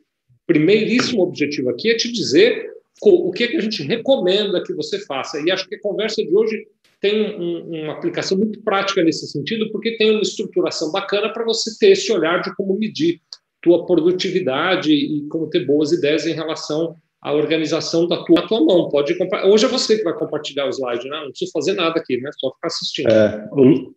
primeiríssimo 0.47 1.23
objetivo 1.23 1.71
aqui 1.71 1.91
é 1.91 1.97
te 1.97 2.11
dizer 2.11 2.75
o 3.03 3.31
que, 3.31 3.45
é 3.45 3.49
que 3.49 3.57
a 3.57 3.61
gente 3.61 3.83
recomenda 3.83 4.63
que 4.63 4.73
você 4.73 4.99
faça. 5.01 5.41
E 5.41 5.51
acho 5.51 5.69
que 5.69 5.77
a 5.77 5.81
conversa 5.81 6.25
de 6.25 6.35
hoje 6.35 6.67
tem 7.01 7.39
um, 7.39 7.83
uma 7.83 7.93
aplicação 7.93 8.39
muito 8.39 8.63
prática 8.63 9.03
nesse 9.03 9.27
sentido, 9.29 9.71
porque 9.71 9.97
tem 9.97 10.11
uma 10.11 10.23
estruturação 10.23 10.91
bacana 10.91 11.33
para 11.33 11.45
você 11.45 11.77
ter 11.79 11.93
esse 11.93 12.11
olhar 12.11 12.41
de 12.41 12.55
como 12.57 12.79
medir 12.79 13.21
tua 13.63 13.85
produtividade 13.87 14.93
e 14.93 15.27
como 15.29 15.49
ter 15.49 15.67
boas 15.67 15.93
ideias 15.93 16.27
em 16.27 16.33
relação 16.33 16.97
à 17.25 17.33
organização 17.33 18.07
da 18.07 18.23
tua, 18.23 18.47
tua 18.47 18.63
mão. 18.63 18.91
Pode 18.91 19.17
Hoje 19.47 19.65
é 19.65 19.69
você 19.69 19.97
que 19.97 20.05
vai 20.05 20.13
compartilhar 20.13 20.67
o 20.67 20.71
slide, 20.71 21.09
né? 21.09 21.21
Não 21.23 21.31
precisa 21.31 21.51
fazer 21.55 21.73
nada 21.73 21.99
aqui, 21.99 22.21
né? 22.21 22.31
Só 22.39 22.53
ficar 22.53 22.67
assistindo. 22.67 23.11
É, 23.11 23.49
o, 23.51 23.95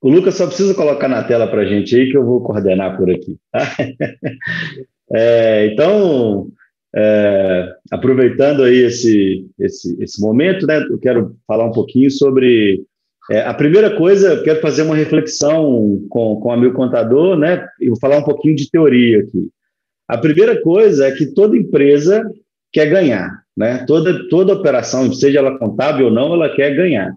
o 0.00 0.08
Lucas 0.08 0.36
só 0.36 0.46
precisa 0.46 0.72
colocar 0.72 1.08
na 1.08 1.24
tela 1.24 1.48
para 1.48 1.62
a 1.62 1.66
gente 1.66 1.96
aí 1.96 2.08
que 2.08 2.16
eu 2.16 2.24
vou 2.24 2.40
coordenar 2.42 2.96
por 2.96 3.10
aqui. 3.10 3.36
Tá? 3.50 3.60
É, 5.12 5.66
então, 5.66 6.48
é, 6.96 7.68
aproveitando 7.90 8.62
aí 8.62 8.78
esse, 8.78 9.46
esse, 9.60 10.02
esse 10.02 10.20
momento, 10.20 10.66
né, 10.66 10.82
eu 10.90 10.98
quero 10.98 11.36
falar 11.46 11.66
um 11.66 11.72
pouquinho 11.72 12.10
sobre 12.10 12.82
é, 13.30 13.42
a 13.42 13.52
primeira 13.52 13.94
coisa, 13.96 14.32
eu 14.32 14.42
quero 14.42 14.62
fazer 14.62 14.82
uma 14.82 14.96
reflexão 14.96 16.00
com, 16.08 16.40
com 16.40 16.48
o 16.48 16.52
amigo 16.52 16.74
contador, 16.74 17.36
né? 17.36 17.68
E 17.78 17.88
vou 17.88 17.98
falar 17.98 18.16
um 18.16 18.24
pouquinho 18.24 18.56
de 18.56 18.70
teoria 18.70 19.20
aqui. 19.20 19.50
A 20.08 20.18
primeira 20.18 20.60
coisa 20.60 21.06
é 21.06 21.12
que 21.12 21.26
toda 21.26 21.56
empresa 21.56 22.22
quer 22.72 22.86
ganhar, 22.86 23.42
né? 23.56 23.84
Toda, 23.86 24.28
toda 24.28 24.52
operação, 24.52 25.12
seja 25.12 25.38
ela 25.38 25.58
contábil 25.58 26.06
ou 26.06 26.12
não, 26.12 26.34
ela 26.34 26.54
quer 26.54 26.74
ganhar. 26.74 27.14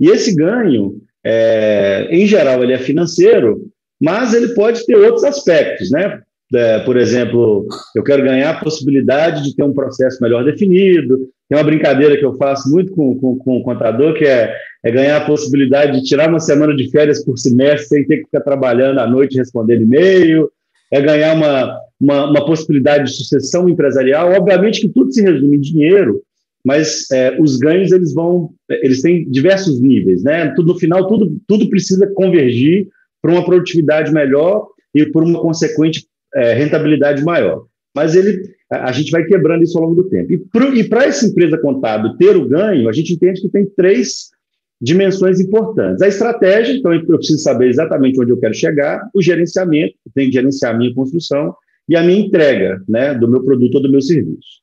E 0.00 0.08
esse 0.08 0.34
ganho, 0.34 1.00
é, 1.24 2.08
em 2.10 2.26
geral, 2.26 2.62
ele 2.62 2.72
é 2.72 2.78
financeiro, 2.78 3.62
mas 4.00 4.34
ele 4.34 4.48
pode 4.48 4.84
ter 4.84 4.96
outros 4.96 5.24
aspectos, 5.24 5.90
né? 5.90 6.20
É, 6.54 6.78
por 6.80 6.96
exemplo, 6.96 7.66
eu 7.94 8.04
quero 8.04 8.22
ganhar 8.22 8.50
a 8.50 8.60
possibilidade 8.60 9.42
de 9.42 9.54
ter 9.54 9.64
um 9.64 9.72
processo 9.72 10.22
melhor 10.22 10.44
definido. 10.44 11.18
Tem 11.48 11.58
uma 11.58 11.64
brincadeira 11.64 12.16
que 12.16 12.24
eu 12.24 12.36
faço 12.36 12.70
muito 12.70 12.92
com, 12.92 13.18
com, 13.18 13.36
com 13.38 13.56
o 13.58 13.62
contador, 13.62 14.14
que 14.14 14.24
é, 14.24 14.54
é, 14.84 14.90
ganhar 14.90 15.16
a 15.16 15.24
possibilidade 15.24 15.98
de 15.98 16.06
tirar 16.06 16.28
uma 16.28 16.38
semana 16.38 16.74
de 16.74 16.90
férias 16.90 17.24
por 17.24 17.36
semestre 17.36 17.88
sem 17.88 18.06
ter 18.06 18.18
que 18.18 18.24
ficar 18.24 18.42
trabalhando 18.42 19.00
à 19.00 19.06
noite 19.06 19.36
respondendo 19.36 19.82
e-mail. 19.82 20.50
É 20.92 21.00
ganhar 21.00 21.34
uma, 21.34 21.80
uma, 22.00 22.30
uma, 22.30 22.46
possibilidade 22.46 23.04
de 23.04 23.16
sucessão 23.16 23.68
empresarial. 23.68 24.32
Obviamente 24.32 24.80
que 24.80 24.88
tudo 24.88 25.12
se 25.12 25.22
resume 25.22 25.56
em 25.56 25.60
dinheiro, 25.60 26.22
mas 26.64 27.10
é, 27.12 27.36
os 27.40 27.56
ganhos 27.56 27.92
eles 27.92 28.12
vão, 28.12 28.50
eles 28.68 29.02
têm 29.02 29.28
diversos 29.30 29.80
níveis, 29.80 30.22
né? 30.22 30.52
Tudo, 30.54 30.72
no 30.72 30.78
final, 30.78 31.06
tudo, 31.06 31.36
tudo 31.46 31.68
precisa 31.68 32.06
convergir 32.14 32.88
para 33.22 33.32
uma 33.32 33.44
produtividade 33.44 34.12
melhor 34.12 34.66
e 34.94 35.06
por 35.06 35.22
uma 35.22 35.40
consequente 35.40 36.06
é, 36.34 36.54
rentabilidade 36.54 37.24
maior. 37.24 37.66
Mas 37.94 38.14
ele, 38.14 38.42
a, 38.70 38.90
a, 38.90 38.92
gente 38.92 39.10
vai 39.10 39.24
quebrando 39.24 39.62
isso 39.62 39.78
ao 39.78 39.84
longo 39.84 40.02
do 40.02 40.08
tempo. 40.08 40.32
E 40.74 40.84
para 40.84 41.04
essa 41.04 41.26
empresa 41.26 41.58
contábil 41.58 42.16
ter 42.16 42.36
o 42.36 42.46
ganho, 42.46 42.88
a 42.88 42.92
gente 42.92 43.14
entende 43.14 43.40
que 43.40 43.48
tem 43.48 43.66
três 43.76 44.30
dimensões 44.80 45.40
importantes. 45.40 46.02
A 46.02 46.08
estratégia, 46.08 46.74
então 46.74 46.92
eu 46.92 47.04
preciso 47.04 47.38
saber 47.38 47.68
exatamente 47.68 48.20
onde 48.20 48.30
eu 48.30 48.38
quero 48.38 48.54
chegar, 48.54 49.08
o 49.14 49.22
gerenciamento, 49.22 49.94
eu 50.06 50.12
tenho 50.14 50.28
que 50.28 50.34
gerenciar 50.34 50.74
a 50.74 50.78
minha 50.78 50.94
construção, 50.94 51.54
e 51.88 51.96
a 51.96 52.02
minha 52.02 52.18
entrega 52.18 52.82
né, 52.88 53.14
do 53.14 53.28
meu 53.28 53.42
produto 53.44 53.76
ou 53.76 53.82
do 53.82 53.90
meu 53.90 54.00
serviço. 54.00 54.60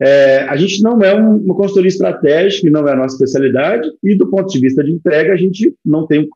É, 0.00 0.40
a 0.40 0.56
gente 0.56 0.82
não 0.82 1.00
é 1.02 1.14
um, 1.14 1.36
uma 1.36 1.54
consultoria 1.54 1.88
estratégica, 1.88 2.68
não 2.68 2.86
é 2.86 2.92
a 2.92 2.96
nossa 2.96 3.14
especialidade, 3.14 3.88
e 4.02 4.14
do 4.14 4.28
ponto 4.28 4.52
de 4.52 4.60
vista 4.60 4.84
de 4.84 4.92
entrega, 4.92 5.32
a 5.32 5.36
gente 5.36 5.74
não 5.84 6.06
tem 6.06 6.28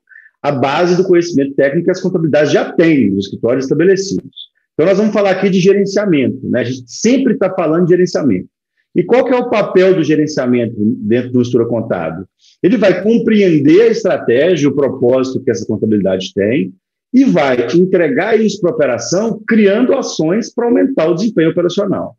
a 0.43 0.53
base 0.53 0.97
do 0.97 1.05
conhecimento 1.05 1.55
técnico 1.55 1.85
que 1.85 1.91
as 1.91 2.01
contabilidades 2.01 2.53
já 2.53 2.73
têm 2.73 3.11
nos 3.11 3.27
escritórios 3.27 3.65
estabelecidos. 3.65 4.51
Então, 4.73 4.87
nós 4.87 4.97
vamos 4.97 5.13
falar 5.13 5.33
aqui 5.33 5.51
de 5.51 5.61
gerenciamento. 5.61 6.41
Né? 6.49 6.61
A 6.61 6.65
gente 6.65 6.85
sempre 6.87 7.35
está 7.35 7.53
falando 7.53 7.85
de 7.85 7.91
gerenciamento. 7.91 8.49
E 8.95 9.05
qual 9.05 9.25
que 9.25 9.33
é 9.33 9.37
o 9.37 9.51
papel 9.51 9.95
do 9.95 10.03
gerenciamento 10.03 10.75
dentro 10.79 11.31
do 11.31 11.43
estrutura 11.43 11.69
contábil? 11.69 12.25
Ele 12.63 12.77
vai 12.77 13.03
compreender 13.03 13.83
a 13.83 13.89
estratégia, 13.89 14.69
o 14.69 14.75
propósito 14.75 15.43
que 15.43 15.51
essa 15.51 15.67
contabilidade 15.67 16.33
tem 16.35 16.73
e 17.13 17.25
vai 17.25 17.67
entregar 17.75 18.39
isso 18.39 18.61
para 18.61 18.71
a 18.71 18.75
operação, 18.75 19.43
criando 19.47 19.95
ações 19.95 20.53
para 20.53 20.67
aumentar 20.67 21.09
o 21.09 21.15
desempenho 21.15 21.51
operacional. 21.51 22.15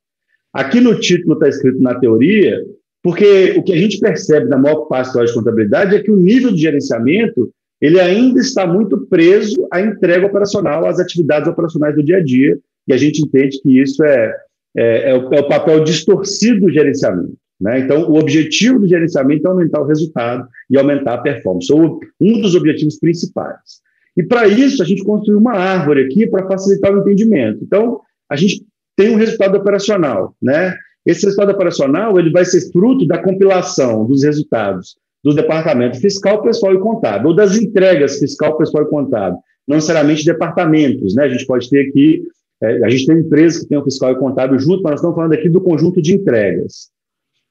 Aqui 0.54 0.82
no 0.82 1.00
título 1.00 1.34
está 1.34 1.48
escrito 1.48 1.82
na 1.82 1.96
teoria, 1.96 2.62
porque 3.02 3.54
o 3.58 3.64
que 3.64 3.72
a 3.72 3.78
gente 3.78 4.00
percebe 4.00 4.50
na 4.50 4.58
maior 4.58 4.86
parte 4.88 5.14
da 5.14 5.34
contabilidade 5.34 5.96
é 5.96 6.04
que 6.04 6.12
o 6.12 6.18
nível 6.18 6.52
de 6.52 6.62
gerenciamento 6.62 7.52
ele 7.82 8.00
ainda 8.00 8.40
está 8.40 8.68
muito 8.68 9.08
preso 9.08 9.68
à 9.72 9.82
entrega 9.82 10.28
operacional, 10.28 10.86
às 10.86 11.00
atividades 11.00 11.50
operacionais 11.50 11.96
do 11.96 12.04
dia 12.04 12.18
a 12.18 12.24
dia, 12.24 12.60
e 12.88 12.94
a 12.94 12.98
gente 12.98 13.24
entende 13.24 13.60
que 13.60 13.82
isso 13.82 14.04
é, 14.04 14.36
é, 14.78 15.10
é, 15.10 15.16
o, 15.16 15.34
é 15.34 15.40
o, 15.40 15.48
papel 15.48 15.84
distorcido 15.84 16.62
do 16.62 16.72
gerenciamento. 16.72 17.34
Né? 17.62 17.82
Então, 17.82 18.10
o 18.10 18.18
objetivo 18.18 18.80
do 18.80 18.88
gerenciamento 18.88 19.46
é 19.46 19.50
aumentar 19.52 19.82
o 19.82 19.86
resultado 19.86 20.48
e 20.70 20.78
aumentar 20.78 21.14
a 21.14 21.18
performance, 21.20 21.72
ou 21.72 22.00
um 22.20 22.42
dos 22.42 22.56
objetivos 22.56 22.98
principais. 22.98 23.82
E 24.18 24.24
para 24.24 24.48
isso, 24.48 24.82
a 24.82 24.86
gente 24.86 25.04
construiu 25.04 25.40
uma 25.40 25.54
árvore 25.54 26.06
aqui 26.06 26.26
para 26.28 26.48
facilitar 26.48 26.94
o 26.94 27.00
entendimento. 27.00 27.60
Então, 27.64 28.02
a 28.28 28.36
gente 28.36 28.66
tem 28.98 29.12
um 29.12 29.16
resultado 29.16 29.56
operacional. 29.56 30.36
Né? 30.42 30.74
Esse 31.06 31.26
resultado 31.26 31.52
operacional 31.52 32.20
ele 32.20 32.32
vai 32.32 32.44
ser 32.44 32.72
fruto 32.72 33.06
da 33.06 33.20
compilação 33.20 34.06
dos 34.06 34.24
resultados 34.24 34.96
do 35.24 35.36
departamento 35.36 36.00
fiscal, 36.00 36.42
pessoal 36.42 36.74
e 36.74 36.80
contábil, 36.80 37.30
ou 37.30 37.36
das 37.36 37.56
entregas 37.56 38.18
fiscal, 38.18 38.58
pessoal 38.58 38.86
e 38.86 38.90
contábil, 38.90 39.38
não 39.68 39.76
necessariamente 39.76 40.26
departamentos, 40.26 41.14
né? 41.14 41.26
A 41.26 41.30
gente 41.30 41.46
pode 41.46 41.70
ter 41.70 41.88
aqui, 41.88 42.24
é, 42.60 42.84
a 42.84 42.90
gente 42.90 43.06
tem 43.06 43.20
empresas 43.20 43.62
que 43.62 43.70
tem 43.70 43.78
o 43.78 43.84
fiscal 43.84 44.12
e 44.12 44.18
contábil 44.18 44.58
junto, 44.58 44.82
mas 44.82 44.94
nós 44.94 45.00
estamos 45.00 45.16
falando 45.16 45.34
aqui 45.34 45.48
do 45.48 45.62
conjunto 45.62 46.02
de 46.02 46.16
entregas. 46.16 46.90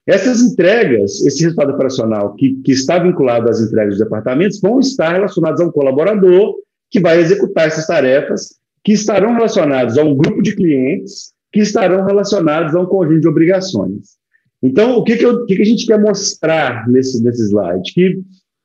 Essas 0.07 0.40
entregas, 0.40 1.25
esse 1.25 1.42
resultado 1.42 1.73
operacional 1.73 2.35
que, 2.35 2.54
que 2.62 2.73
está 2.73 2.99
vinculado 2.99 3.49
às 3.49 3.61
entregas 3.61 3.95
dos 3.95 4.04
departamentos, 4.04 4.61
vão 4.61 4.80
estar 4.80 5.12
relacionados 5.12 5.61
a 5.61 5.64
um 5.64 5.71
colaborador 5.71 6.54
que 6.90 7.00
vai 7.00 7.21
executar 7.21 7.69
essas 7.69 7.87
tarefas, 7.87 8.57
que 8.83 8.92
estarão 8.92 9.35
relacionados 9.35 9.99
a 9.99 10.04
um 10.04 10.16
grupo 10.16 10.42
de 10.42 10.57
clientes, 10.57 11.33
que 11.52 11.61
estarão 11.61 12.04
relacionados 12.04 12.75
a 12.75 12.80
um 12.80 12.87
conjunto 12.87 13.21
de 13.21 13.28
obrigações. 13.28 14.19
Então, 14.62 14.97
o 14.97 15.04
que, 15.04 15.16
que, 15.16 15.25
eu, 15.25 15.45
que, 15.47 15.57
que 15.57 15.62
a 15.62 15.66
gente 15.66 15.87
quer 15.87 15.99
mostrar 15.99 16.88
nesse, 16.88 17.23
nesse 17.23 17.49
slide? 17.49 17.92
Que 17.92 18.19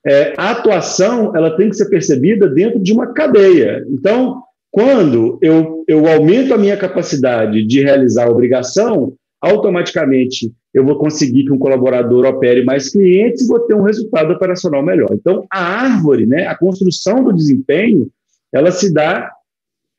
é, 0.05 0.33
a 0.37 0.51
atuação 0.51 1.35
ela 1.35 1.55
tem 1.55 1.69
que 1.69 1.75
ser 1.75 1.89
percebida 1.89 2.47
dentro 2.47 2.79
de 2.79 2.93
uma 2.93 3.13
cadeia. 3.13 3.83
Então, 3.89 4.41
quando 4.71 5.39
eu, 5.41 5.83
eu 5.87 6.07
aumento 6.07 6.53
a 6.53 6.57
minha 6.57 6.77
capacidade 6.77 7.65
de 7.65 7.81
realizar 7.81 8.27
a 8.27 8.31
obrigação, 8.31 9.13
automaticamente 9.41 10.51
eu 10.75 10.83
vou 10.83 10.97
conseguir 10.97 11.45
que 11.45 11.53
um 11.53 11.57
colaborador 11.57 12.25
opere 12.25 12.65
mais 12.65 12.89
clientes 12.89 13.43
e 13.43 13.47
vou 13.47 13.61
ter 13.61 13.73
um 13.73 13.81
resultado 13.81 14.33
operacional 14.33 14.83
melhor. 14.83 15.09
Então, 15.13 15.45
a 15.49 15.63
árvore, 15.63 16.25
né, 16.25 16.45
a 16.47 16.53
construção 16.53 17.23
do 17.23 17.31
desempenho, 17.31 18.09
ela 18.51 18.69
se 18.71 18.93
dá 18.93 19.31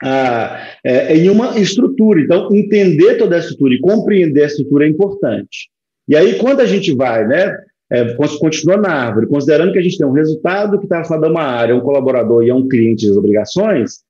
a, 0.02 0.68
é, 0.84 1.16
em 1.16 1.30
uma 1.30 1.58
estrutura. 1.58 2.20
Então, 2.20 2.54
entender 2.54 3.16
toda 3.16 3.36
a 3.36 3.38
estrutura 3.38 3.72
e 3.72 3.80
compreender 3.80 4.42
a 4.42 4.46
estrutura 4.48 4.84
é 4.84 4.90
importante. 4.90 5.70
E 6.06 6.14
aí, 6.14 6.34
quando 6.38 6.60
a 6.60 6.66
gente 6.66 6.94
vai, 6.94 7.26
né, 7.26 7.56
é, 7.90 8.14
continua 8.38 8.76
na 8.76 8.90
árvore, 8.90 9.28
considerando 9.28 9.72
que 9.72 9.78
a 9.78 9.82
gente 9.82 9.96
tem 9.96 10.06
um 10.06 10.12
resultado 10.12 10.78
que 10.78 10.84
está 10.84 11.00
a 11.00 11.28
uma 11.28 11.42
área, 11.42 11.74
um 11.74 11.80
colaborador 11.80 12.44
e 12.44 12.52
um 12.52 12.68
cliente 12.68 13.08
das 13.08 13.16
obrigações, 13.16 14.02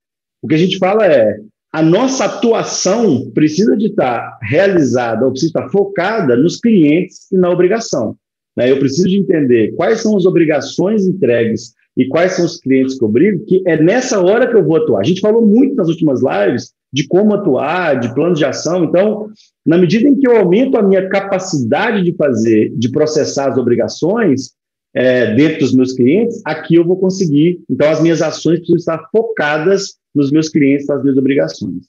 o 0.43 0.49
que 0.49 0.57
a 0.57 0.59
gente 0.59 0.79
fala 0.79 1.07
é 1.07 1.39
a 1.77 1.83
nossa 1.83 2.25
atuação 2.25 3.31
precisa 3.35 3.77
de 3.77 3.89
estar 3.89 4.39
realizada 4.41 5.27
ou 5.27 5.31
precisa 5.31 5.51
estar 5.51 5.69
focada 5.69 6.35
nos 6.35 6.59
clientes 6.59 7.31
e 7.31 7.37
na 7.37 7.51
obrigação. 7.51 8.17
Né? 8.57 8.71
Eu 8.71 8.79
preciso 8.79 9.07
de 9.07 9.19
entender 9.19 9.75
quais 9.75 10.01
são 10.01 10.17
as 10.17 10.25
obrigações 10.25 11.07
entregues 11.07 11.75
e 11.95 12.09
quais 12.09 12.33
são 12.33 12.47
os 12.47 12.59
clientes 12.59 12.99
que 12.99 13.05
eu 13.05 13.09
brigo, 13.11 13.45
que 13.45 13.63
é 13.67 13.77
nessa 13.77 14.19
hora 14.23 14.49
que 14.49 14.57
eu 14.57 14.65
vou 14.65 14.77
atuar. 14.77 15.01
A 15.01 15.05
gente 15.05 15.21
falou 15.21 15.45
muito 15.45 15.75
nas 15.75 15.89
últimas 15.89 16.23
lives 16.23 16.73
de 16.91 17.07
como 17.07 17.35
atuar, 17.35 18.01
de 18.01 18.15
planos 18.15 18.39
de 18.39 18.47
ação. 18.47 18.85
Então, 18.85 19.29
na 19.67 19.77
medida 19.77 20.09
em 20.09 20.19
que 20.19 20.27
eu 20.27 20.35
aumento 20.35 20.79
a 20.79 20.83
minha 20.83 21.11
capacidade 21.11 22.03
de 22.03 22.15
fazer, 22.15 22.73
de 22.75 22.91
processar 22.91 23.51
as 23.51 23.59
obrigações 23.59 24.53
é, 24.97 25.35
dentro 25.35 25.59
dos 25.59 25.75
meus 25.75 25.93
clientes, 25.93 26.41
aqui 26.43 26.77
eu 26.77 26.85
vou 26.85 26.97
conseguir. 26.97 27.61
Então, 27.69 27.91
as 27.91 28.01
minhas 28.01 28.23
ações 28.23 28.61
precisam 28.61 28.77
estar 28.79 29.09
focadas 29.13 29.97
nos 30.15 30.31
meus 30.31 30.49
clientes, 30.49 30.87
nas 30.87 31.03
minhas 31.03 31.19
obrigações. 31.19 31.85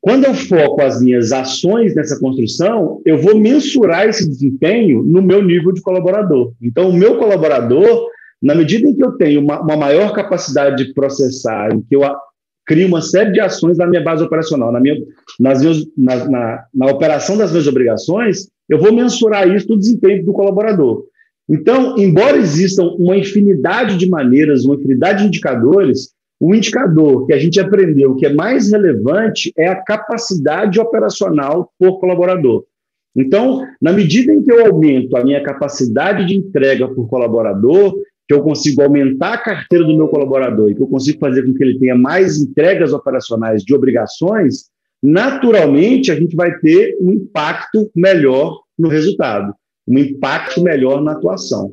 Quando 0.00 0.24
eu 0.24 0.34
foco 0.34 0.82
as 0.82 1.00
minhas 1.00 1.30
ações 1.30 1.94
nessa 1.94 2.18
construção, 2.18 3.00
eu 3.04 3.16
vou 3.16 3.38
mensurar 3.38 4.08
esse 4.08 4.28
desempenho 4.28 5.04
no 5.04 5.22
meu 5.22 5.40
nível 5.40 5.70
de 5.70 5.80
colaborador. 5.80 6.52
Então, 6.60 6.90
o 6.90 6.92
meu 6.92 7.16
colaborador, 7.16 8.08
na 8.42 8.56
medida 8.56 8.88
em 8.88 8.94
que 8.94 9.04
eu 9.04 9.12
tenho 9.12 9.40
uma, 9.40 9.60
uma 9.60 9.76
maior 9.76 10.12
capacidade 10.12 10.84
de 10.84 10.92
processar, 10.92 11.72
em 11.72 11.80
que 11.80 11.94
eu 11.94 12.02
crio 12.66 12.88
uma 12.88 13.02
série 13.02 13.30
de 13.30 13.40
ações 13.40 13.78
na 13.78 13.86
minha 13.86 14.02
base 14.02 14.24
operacional, 14.24 14.72
na, 14.72 14.80
minha, 14.80 14.96
nas 15.38 15.62
meus, 15.62 15.86
na, 15.96 16.28
na, 16.28 16.64
na 16.74 16.86
operação 16.86 17.36
das 17.36 17.52
minhas 17.52 17.68
obrigações, 17.68 18.48
eu 18.68 18.80
vou 18.80 18.92
mensurar 18.92 19.48
isso 19.48 19.68
do 19.68 19.78
desempenho 19.78 20.24
do 20.24 20.32
colaborador. 20.32 21.04
Então, 21.48 21.96
embora 21.98 22.36
existam 22.36 22.84
uma 22.98 23.16
infinidade 23.16 23.96
de 23.96 24.08
maneiras, 24.08 24.64
uma 24.64 24.76
infinidade 24.76 25.22
de 25.22 25.28
indicadores, 25.28 26.14
o 26.40 26.54
indicador 26.54 27.26
que 27.26 27.32
a 27.32 27.38
gente 27.38 27.60
aprendeu 27.60 28.16
que 28.16 28.26
é 28.26 28.32
mais 28.32 28.72
relevante 28.72 29.52
é 29.56 29.68
a 29.68 29.82
capacidade 29.82 30.80
operacional 30.80 31.70
por 31.78 32.00
colaborador. 32.00 32.64
Então, 33.16 33.64
na 33.80 33.92
medida 33.92 34.32
em 34.32 34.42
que 34.42 34.50
eu 34.50 34.66
aumento 34.66 35.16
a 35.16 35.24
minha 35.24 35.42
capacidade 35.42 36.26
de 36.26 36.36
entrega 36.36 36.88
por 36.88 37.08
colaborador, 37.08 37.94
que 38.26 38.34
eu 38.34 38.42
consigo 38.42 38.82
aumentar 38.82 39.34
a 39.34 39.38
carteira 39.38 39.84
do 39.84 39.96
meu 39.96 40.08
colaborador 40.08 40.70
e 40.70 40.74
que 40.74 40.82
eu 40.82 40.86
consigo 40.86 41.18
fazer 41.20 41.44
com 41.44 41.54
que 41.54 41.62
ele 41.62 41.78
tenha 41.78 41.94
mais 41.94 42.38
entregas 42.38 42.92
operacionais 42.92 43.62
de 43.62 43.74
obrigações, 43.74 44.64
naturalmente 45.02 46.10
a 46.10 46.16
gente 46.16 46.34
vai 46.34 46.58
ter 46.58 46.96
um 47.00 47.12
impacto 47.12 47.90
melhor 47.94 48.60
no 48.78 48.88
resultado, 48.88 49.54
um 49.86 49.98
impacto 49.98 50.62
melhor 50.62 51.02
na 51.02 51.12
atuação. 51.12 51.72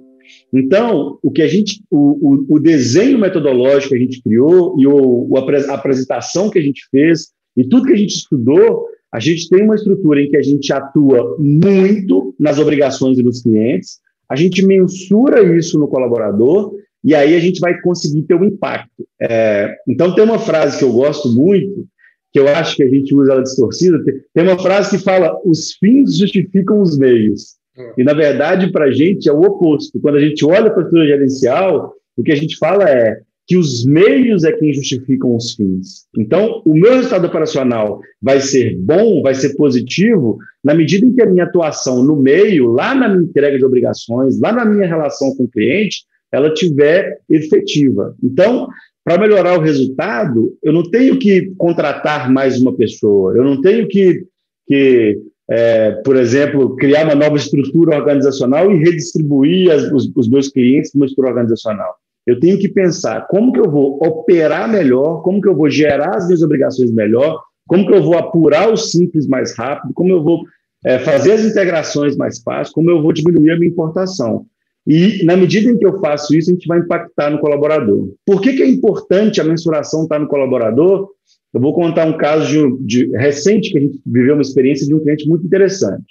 Então, 0.53 1.17
o 1.21 1.31
que 1.31 1.41
a 1.41 1.47
gente, 1.47 1.83
o, 1.89 2.45
o, 2.49 2.55
o 2.55 2.59
desenho 2.59 3.19
metodológico 3.19 3.89
que 3.89 3.95
a 3.95 3.99
gente 3.99 4.21
criou 4.21 4.75
e 4.79 4.87
o, 4.87 5.29
a 5.35 5.73
apresentação 5.73 6.49
que 6.49 6.59
a 6.59 6.61
gente 6.61 6.87
fez 6.89 7.29
e 7.55 7.63
tudo 7.67 7.85
que 7.85 7.93
a 7.93 7.97
gente 7.97 8.15
estudou 8.15 8.85
a 9.11 9.19
gente 9.19 9.49
tem 9.49 9.63
uma 9.63 9.75
estrutura 9.75 10.21
em 10.21 10.29
que 10.29 10.37
a 10.37 10.41
gente 10.41 10.71
atua 10.71 11.35
muito 11.37 12.33
nas 12.39 12.57
obrigações 12.57 13.17
dos 13.17 13.41
clientes, 13.41 13.99
a 14.29 14.35
gente 14.37 14.65
mensura 14.65 15.43
isso 15.57 15.77
no 15.77 15.87
colaborador 15.87 16.73
e 17.03 17.13
aí 17.13 17.35
a 17.35 17.39
gente 17.39 17.59
vai 17.59 17.79
conseguir 17.81 18.21
ter 18.23 18.35
um 18.35 18.45
impacto. 18.45 19.05
É, 19.21 19.75
então, 19.87 20.15
tem 20.15 20.23
uma 20.23 20.39
frase 20.39 20.77
que 20.77 20.85
eu 20.85 20.93
gosto 20.93 21.27
muito, 21.27 21.85
que 22.31 22.39
eu 22.39 22.47
acho 22.47 22.77
que 22.77 22.83
a 22.83 22.89
gente 22.89 23.13
usa 23.13 23.33
ela 23.33 23.43
distorcida, 23.43 24.01
tem 24.33 24.43
uma 24.43 24.57
frase 24.57 24.91
que 24.91 25.03
fala: 25.03 25.37
os 25.43 25.73
fins 25.73 26.17
justificam 26.17 26.81
os 26.81 26.97
meios. 26.97 27.55
Hum. 27.81 27.93
E, 27.97 28.03
na 28.03 28.13
verdade, 28.13 28.71
para 28.71 28.85
a 28.85 28.91
gente 28.91 29.27
é 29.27 29.33
o 29.33 29.41
oposto. 29.41 29.99
Quando 29.99 30.15
a 30.15 30.21
gente 30.21 30.45
olha 30.45 30.69
para 30.69 30.81
a 30.81 30.85
estrutura 30.85 31.07
gerencial, 31.07 31.93
o 32.15 32.23
que 32.23 32.31
a 32.31 32.35
gente 32.35 32.57
fala 32.57 32.89
é 32.89 33.21
que 33.47 33.57
os 33.57 33.85
meios 33.85 34.43
é 34.43 34.51
quem 34.53 34.73
justificam 34.73 35.35
os 35.35 35.55
fins. 35.55 36.05
Então, 36.17 36.61
o 36.65 36.73
meu 36.73 36.93
resultado 36.95 37.27
operacional 37.27 37.99
vai 38.21 38.39
ser 38.39 38.77
bom, 38.77 39.21
vai 39.21 39.33
ser 39.33 39.55
positivo, 39.55 40.37
na 40.63 40.73
medida 40.73 41.05
em 41.05 41.11
que 41.11 41.21
a 41.21 41.25
minha 41.25 41.43
atuação 41.43 42.03
no 42.03 42.15
meio, 42.15 42.67
lá 42.67 42.95
na 42.95 43.09
minha 43.09 43.23
entrega 43.23 43.57
de 43.57 43.65
obrigações, 43.65 44.39
lá 44.39 44.53
na 44.53 44.63
minha 44.63 44.87
relação 44.87 45.35
com 45.35 45.43
o 45.43 45.49
cliente, 45.49 46.05
ela 46.31 46.53
tiver 46.53 47.19
efetiva. 47.29 48.15
Então, 48.23 48.69
para 49.03 49.19
melhorar 49.19 49.57
o 49.57 49.61
resultado, 49.61 50.57
eu 50.63 50.71
não 50.71 50.83
tenho 50.83 51.17
que 51.17 51.51
contratar 51.57 52.31
mais 52.31 52.61
uma 52.61 52.73
pessoa, 52.73 53.35
eu 53.35 53.43
não 53.43 53.59
tenho 53.59 53.87
que, 53.87 54.23
que 54.67 55.19
é, 55.51 55.91
por 56.05 56.15
exemplo, 56.15 56.77
criar 56.77 57.03
uma 57.03 57.13
nova 57.13 57.35
estrutura 57.35 57.97
organizacional 57.97 58.71
e 58.71 58.77
redistribuir 58.77 59.69
as, 59.69 59.83
os, 59.91 60.09
os 60.15 60.29
meus 60.29 60.47
clientes 60.47 60.93
numa 60.93 61.05
estrutura 61.05 61.27
organizacional. 61.27 61.93
Eu 62.25 62.39
tenho 62.39 62.57
que 62.57 62.69
pensar 62.69 63.27
como 63.27 63.51
que 63.51 63.59
eu 63.59 63.69
vou 63.69 63.99
operar 64.01 64.71
melhor, 64.71 65.21
como 65.23 65.41
que 65.41 65.49
eu 65.49 65.55
vou 65.55 65.69
gerar 65.69 66.15
as 66.15 66.27
minhas 66.27 66.41
obrigações 66.41 66.89
melhor, 66.93 67.37
como 67.67 67.85
que 67.85 67.93
eu 67.93 68.01
vou 68.01 68.17
apurar 68.17 68.71
o 68.71 68.77
simples 68.77 69.27
mais 69.27 69.53
rápido, 69.57 69.93
como 69.93 70.11
eu 70.11 70.23
vou 70.23 70.43
é, 70.85 70.99
fazer 70.99 71.33
as 71.33 71.43
integrações 71.43 72.15
mais 72.15 72.41
fáceis, 72.41 72.73
como 72.73 72.89
eu 72.89 73.01
vou 73.01 73.11
diminuir 73.11 73.51
a 73.51 73.57
minha 73.57 73.69
importação. 73.69 74.45
E, 74.87 75.23
na 75.25 75.35
medida 75.35 75.69
em 75.69 75.77
que 75.77 75.85
eu 75.85 75.99
faço 75.99 76.33
isso, 76.33 76.49
a 76.49 76.53
gente 76.53 76.67
vai 76.67 76.79
impactar 76.79 77.29
no 77.29 77.39
colaborador. 77.39 78.09
Por 78.25 78.41
que, 78.41 78.53
que 78.53 78.63
é 78.63 78.67
importante 78.67 79.41
a 79.41 79.43
mensuração 79.43 80.03
estar 80.03 80.17
no 80.17 80.27
colaborador? 80.27 81.09
Eu 81.53 81.59
vou 81.59 81.73
contar 81.73 82.05
um 82.05 82.17
caso 82.17 82.47
de, 82.47 83.07
de, 83.07 83.17
recente 83.17 83.71
que 83.71 83.77
a 83.77 83.81
gente 83.81 83.99
viveu 84.05 84.33
uma 84.35 84.41
experiência 84.41 84.87
de 84.87 84.95
um 84.95 84.99
cliente 84.99 85.27
muito 85.27 85.45
interessante. 85.45 86.05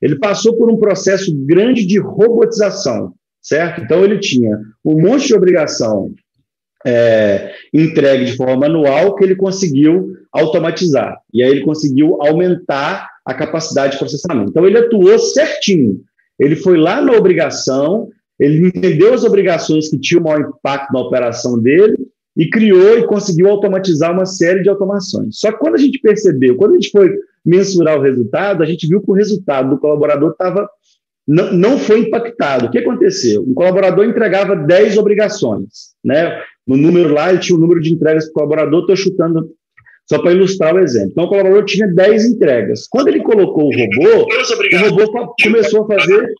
Ele 0.00 0.18
passou 0.18 0.56
por 0.56 0.70
um 0.70 0.76
processo 0.76 1.34
grande 1.44 1.86
de 1.86 1.98
robotização 1.98 3.12
certo? 3.44 3.82
Então, 3.82 4.02
ele 4.02 4.18
tinha 4.18 4.58
um 4.82 5.00
monte 5.00 5.28
de 5.28 5.34
obrigação 5.34 6.12
é, 6.84 7.52
entregue 7.72 8.24
de 8.24 8.36
forma 8.36 8.56
manual 8.56 9.14
que 9.14 9.24
ele 9.24 9.36
conseguiu 9.36 10.14
automatizar. 10.32 11.18
E 11.32 11.42
aí 11.42 11.50
ele 11.50 11.62
conseguiu 11.62 12.20
aumentar 12.22 13.08
a 13.24 13.34
capacidade 13.34 13.92
de 13.92 13.98
processamento. 13.98 14.50
Então, 14.50 14.66
ele 14.66 14.78
atuou 14.78 15.18
certinho. 15.18 16.00
Ele 16.38 16.56
foi 16.56 16.76
lá 16.76 17.00
na 17.00 17.12
obrigação, 17.12 18.08
ele 18.40 18.68
entendeu 18.68 19.14
as 19.14 19.24
obrigações 19.24 19.88
que 19.88 19.98
tinham 19.98 20.24
maior 20.24 20.40
impacto 20.40 20.92
na 20.92 21.00
operação 21.00 21.60
dele 21.60 21.96
e 22.36 22.48
criou 22.48 22.98
e 22.98 23.06
conseguiu 23.06 23.48
automatizar 23.48 24.12
uma 24.12 24.26
série 24.26 24.62
de 24.62 24.68
automações. 24.68 25.38
Só 25.38 25.52
que 25.52 25.58
quando 25.58 25.74
a 25.74 25.78
gente 25.78 25.98
percebeu, 26.00 26.56
quando 26.56 26.72
a 26.72 26.74
gente 26.74 26.90
foi 26.90 27.10
mensurar 27.44 27.98
o 27.98 28.02
resultado, 28.02 28.62
a 28.62 28.66
gente 28.66 28.86
viu 28.86 29.00
que 29.00 29.10
o 29.10 29.14
resultado 29.14 29.70
do 29.70 29.78
colaborador 29.78 30.32
estava 30.32 30.68
não, 31.26 31.52
não 31.52 31.78
foi 31.78 32.00
impactado. 32.00 32.66
O 32.66 32.70
que 32.70 32.78
aconteceu? 32.78 33.42
Um 33.42 33.54
colaborador 33.54 34.04
entregava 34.04 34.54
10 34.54 34.98
obrigações. 34.98 35.94
Né? 36.04 36.38
No 36.66 36.76
número 36.76 37.12
lá, 37.12 37.30
ele 37.30 37.38
tinha 37.38 37.56
o 37.56 37.58
um 37.58 37.62
número 37.62 37.80
de 37.80 37.92
entregas 37.92 38.24
para 38.24 38.30
o 38.30 38.34
colaborador, 38.34 38.80
estou 38.80 38.96
chutando 38.96 39.50
só 40.06 40.20
para 40.20 40.32
ilustrar 40.32 40.74
o 40.74 40.80
exemplo. 40.80 41.10
Então, 41.12 41.24
o 41.24 41.28
colaborador 41.28 41.64
tinha 41.64 41.86
10 41.86 42.26
entregas. 42.26 42.86
Quando 42.88 43.08
ele 43.08 43.22
colocou 43.22 43.64
o 43.64 43.72
robô, 43.72 44.26
o 44.26 44.90
robô 44.90 45.34
começou 45.42 45.84
a 45.84 45.86
fazer. 45.86 46.34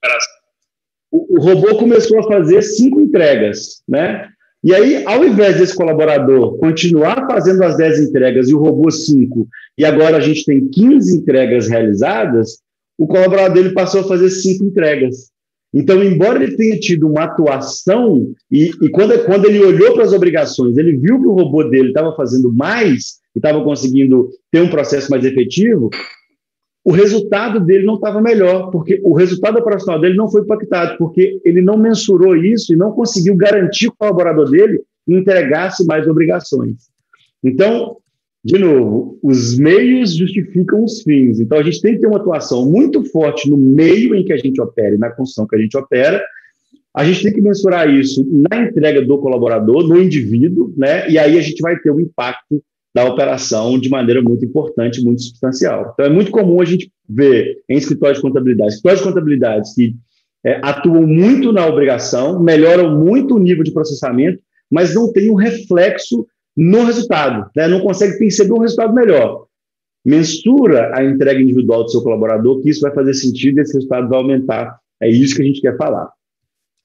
O, 1.11 1.39
o 1.39 1.41
robô 1.43 1.77
começou 1.77 2.19
a 2.19 2.25
fazer 2.25 2.61
cinco 2.61 3.01
entregas, 3.01 3.83
né? 3.89 4.29
E 4.65 4.75
aí, 4.75 5.05
ao 5.05 5.23
invés 5.23 5.59
desse 5.59 5.77
colaborador 5.77 6.57
continuar 6.57 7.27
fazendo 7.31 7.63
as 7.63 7.77
10 7.77 8.09
entregas 8.09 8.49
e 8.49 8.55
o 8.55 8.59
robô 8.59 8.91
5, 8.91 9.47
e 9.77 9.85
agora 9.85 10.17
a 10.17 10.21
gente 10.21 10.43
tem 10.47 10.67
15 10.71 11.19
entregas 11.19 11.69
realizadas, 11.69 12.63
o 12.99 13.07
colaborador 13.07 13.53
dele 13.53 13.75
passou 13.75 14.01
a 14.01 14.09
fazer 14.09 14.31
cinco 14.31 14.65
entregas. 14.65 15.31
Então, 15.75 16.03
embora 16.03 16.43
ele 16.43 16.57
tenha 16.57 16.79
tido 16.79 17.07
uma 17.07 17.25
atuação, 17.25 18.33
e, 18.51 18.71
e 18.81 18.89
quando, 18.89 19.23
quando 19.27 19.45
ele 19.47 19.63
olhou 19.63 19.93
para 19.93 20.05
as 20.05 20.15
obrigações, 20.15 20.79
ele 20.79 20.97
viu 20.97 21.21
que 21.21 21.27
o 21.27 21.35
robô 21.35 21.65
dele 21.65 21.89
estava 21.89 22.15
fazendo 22.15 22.51
mais 22.51 23.19
e 23.35 23.39
estava 23.41 23.63
conseguindo 23.63 24.31
ter 24.51 24.63
um 24.63 24.71
processo 24.71 25.11
mais 25.11 25.25
efetivo, 25.25 25.91
o 26.85 26.93
resultado 26.93 27.61
dele 27.61 27.87
não 27.87 27.95
estava 27.95 28.21
melhor, 28.21 28.71
porque 28.71 29.01
o 29.03 29.15
resultado 29.15 29.59
operacional 29.59 29.99
dele 29.99 30.17
não 30.17 30.31
foi 30.31 30.43
impactado, 30.43 30.99
porque 30.99 31.41
ele 31.43 31.63
não 31.63 31.79
mensurou 31.79 32.37
isso 32.37 32.75
e 32.75 32.77
não 32.77 32.93
conseguiu 32.93 33.35
garantir 33.35 33.87
que 33.87 33.95
o 33.95 33.97
colaborador 33.97 34.51
dele 34.51 34.83
entregasse 35.09 35.87
mais 35.87 36.07
obrigações. 36.07 36.89
Então, 37.43 37.97
de 38.45 38.59
novo, 38.59 39.19
os 39.23 39.57
meios 39.59 40.15
justificam 40.15 40.85
os 40.85 41.01
fins. 41.03 41.41
Então, 41.41 41.57
a 41.57 41.63
gente 41.63 41.81
tem 41.81 41.95
que 41.95 42.01
ter 42.01 42.07
uma 42.07 42.19
atuação 42.19 42.71
muito 42.71 43.03
forte 43.07 43.49
no 43.49 43.57
meio 43.57 44.15
em 44.15 44.23
que 44.23 44.35
a 44.35 44.37
gente 44.37 44.61
opera 44.61 44.95
e 44.95 44.99
na 44.99 45.11
construção 45.11 45.47
que 45.47 45.57
a 45.57 45.59
gente 45.59 45.77
opera. 45.79 46.23
A 46.95 47.03
gente 47.03 47.23
tem 47.23 47.33
que 47.33 47.41
mensurar 47.41 47.89
isso 47.89 48.27
na 48.31 48.63
entrega 48.63 49.01
do 49.01 49.19
colaborador, 49.19 49.89
no 49.89 50.01
indivíduo, 50.01 50.75
né? 50.77 51.09
E 51.11 51.19
aí 51.19 51.39
a 51.39 51.41
gente 51.41 51.61
vai 51.63 51.79
ter 51.79 51.91
um 51.91 51.99
impacto 51.99 52.63
da 52.95 53.05
operação 53.05 53.79
de 53.79 53.89
maneira 53.89 54.23
muito 54.23 54.45
importante, 54.45 55.03
muito 55.03 55.23
substancial. 55.23 55.91
Então, 55.93 56.07
é 56.07 56.09
muito 56.09 56.31
comum 56.31 56.61
a 56.61 56.65
gente 56.65 56.93
ver 57.09 57.59
em 57.69 57.77
escritórios 57.77 58.19
de 58.19 58.23
contabilidade, 58.23 58.71
escritórios 58.71 59.01
de 59.01 59.09
contabilidade 59.09 59.75
que 59.75 59.97
é, 60.47 60.61
atuam 60.63 61.07
muito 61.07 61.53
na 61.53 61.67
obrigação, 61.67 62.41
melhoram 62.41 62.97
muito 62.97 63.35
o 63.35 63.39
nível 63.39 63.65
de 63.65 63.73
processamento, 63.73 64.41
mas 64.71 64.95
não 64.95 65.13
tem 65.13 65.31
um 65.31 65.35
reflexo 65.35 66.27
no 66.57 66.85
resultado, 66.85 67.51
né? 67.57 67.67
não 67.67 67.81
consegue 67.81 68.17
perceber 68.19 68.53
um 68.53 68.61
resultado 68.61 68.95
melhor. 68.95 69.47
Mensura 70.05 70.93
a 70.95 71.03
entrega 71.03 71.41
individual 71.41 71.83
do 71.83 71.91
seu 71.91 72.03
colaborador, 72.03 72.61
que 72.61 72.69
isso 72.69 72.83
vai 72.83 72.95
fazer 72.95 73.15
sentido 73.15 73.59
e 73.59 73.63
esse 73.63 73.75
resultado 73.75 74.09
vai 74.09 74.19
aumentar. 74.19 74.79
É 75.03 75.09
isso 75.09 75.35
que 75.35 75.43
a 75.43 75.45
gente 75.45 75.61
quer 75.61 75.77
falar. 75.77 76.11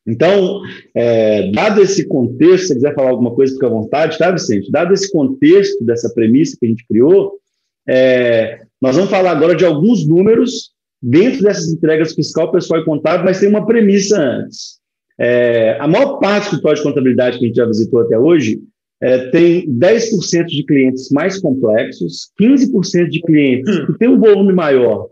Então, 0.10 0.62
é, 0.96 1.52
dado 1.52 1.82
esse 1.82 2.08
contexto, 2.08 2.62
se 2.62 2.68
você 2.68 2.76
quiser 2.76 2.96
falar 2.96 3.12
alguma 3.12 3.34
coisa, 3.34 3.54
fica 3.54 3.68
à 3.68 3.70
vontade, 3.70 4.18
tá, 4.18 4.32
Vicente? 4.32 4.72
Dado 4.72 4.94
esse 4.94 5.12
contexto 5.12 5.84
dessa 5.84 6.12
premissa 6.14 6.58
que 6.60 6.66
a 6.66 6.70
gente 6.70 6.86
criou, 6.88 7.34
é, 7.88 8.62
nós 8.82 8.96
vamos 8.96 9.12
falar 9.12 9.32
agora 9.32 9.56
de 9.56 9.66
alguns 9.66 10.08
números 10.08 10.72
dentro 11.02 11.42
dessas 11.42 11.72
entregas 11.72 12.14
fiscal, 12.14 12.52
pessoal 12.52 12.82
e 12.82 12.86
contábil, 12.86 13.26
mas 13.26 13.40
tem 13.40 13.50
uma 13.50 13.66
premissa 13.66 14.20
antes. 14.20 14.80
É, 15.18 15.78
a 15.80 15.88
maior 15.88 16.18
parte 16.18 16.44
do 16.44 16.46
escritório 16.46 16.78
de 16.78 16.84
contabilidade 16.84 17.38
que 17.38 17.46
a 17.46 17.48
gente 17.48 17.58
já 17.58 17.66
visitou 17.66 18.02
até 18.02 18.18
hoje 18.18 18.60
é, 19.02 19.30
tem 19.30 19.66
10% 19.68 20.46
de 20.46 20.64
clientes 20.66 21.10
mais 21.10 21.40
complexos, 21.40 22.32
15% 22.40 23.10
de 23.10 23.22
clientes 23.22 23.86
que 23.86 23.98
têm 23.98 24.10
um 24.10 24.20
volume 24.20 24.54
maior, 24.54 25.08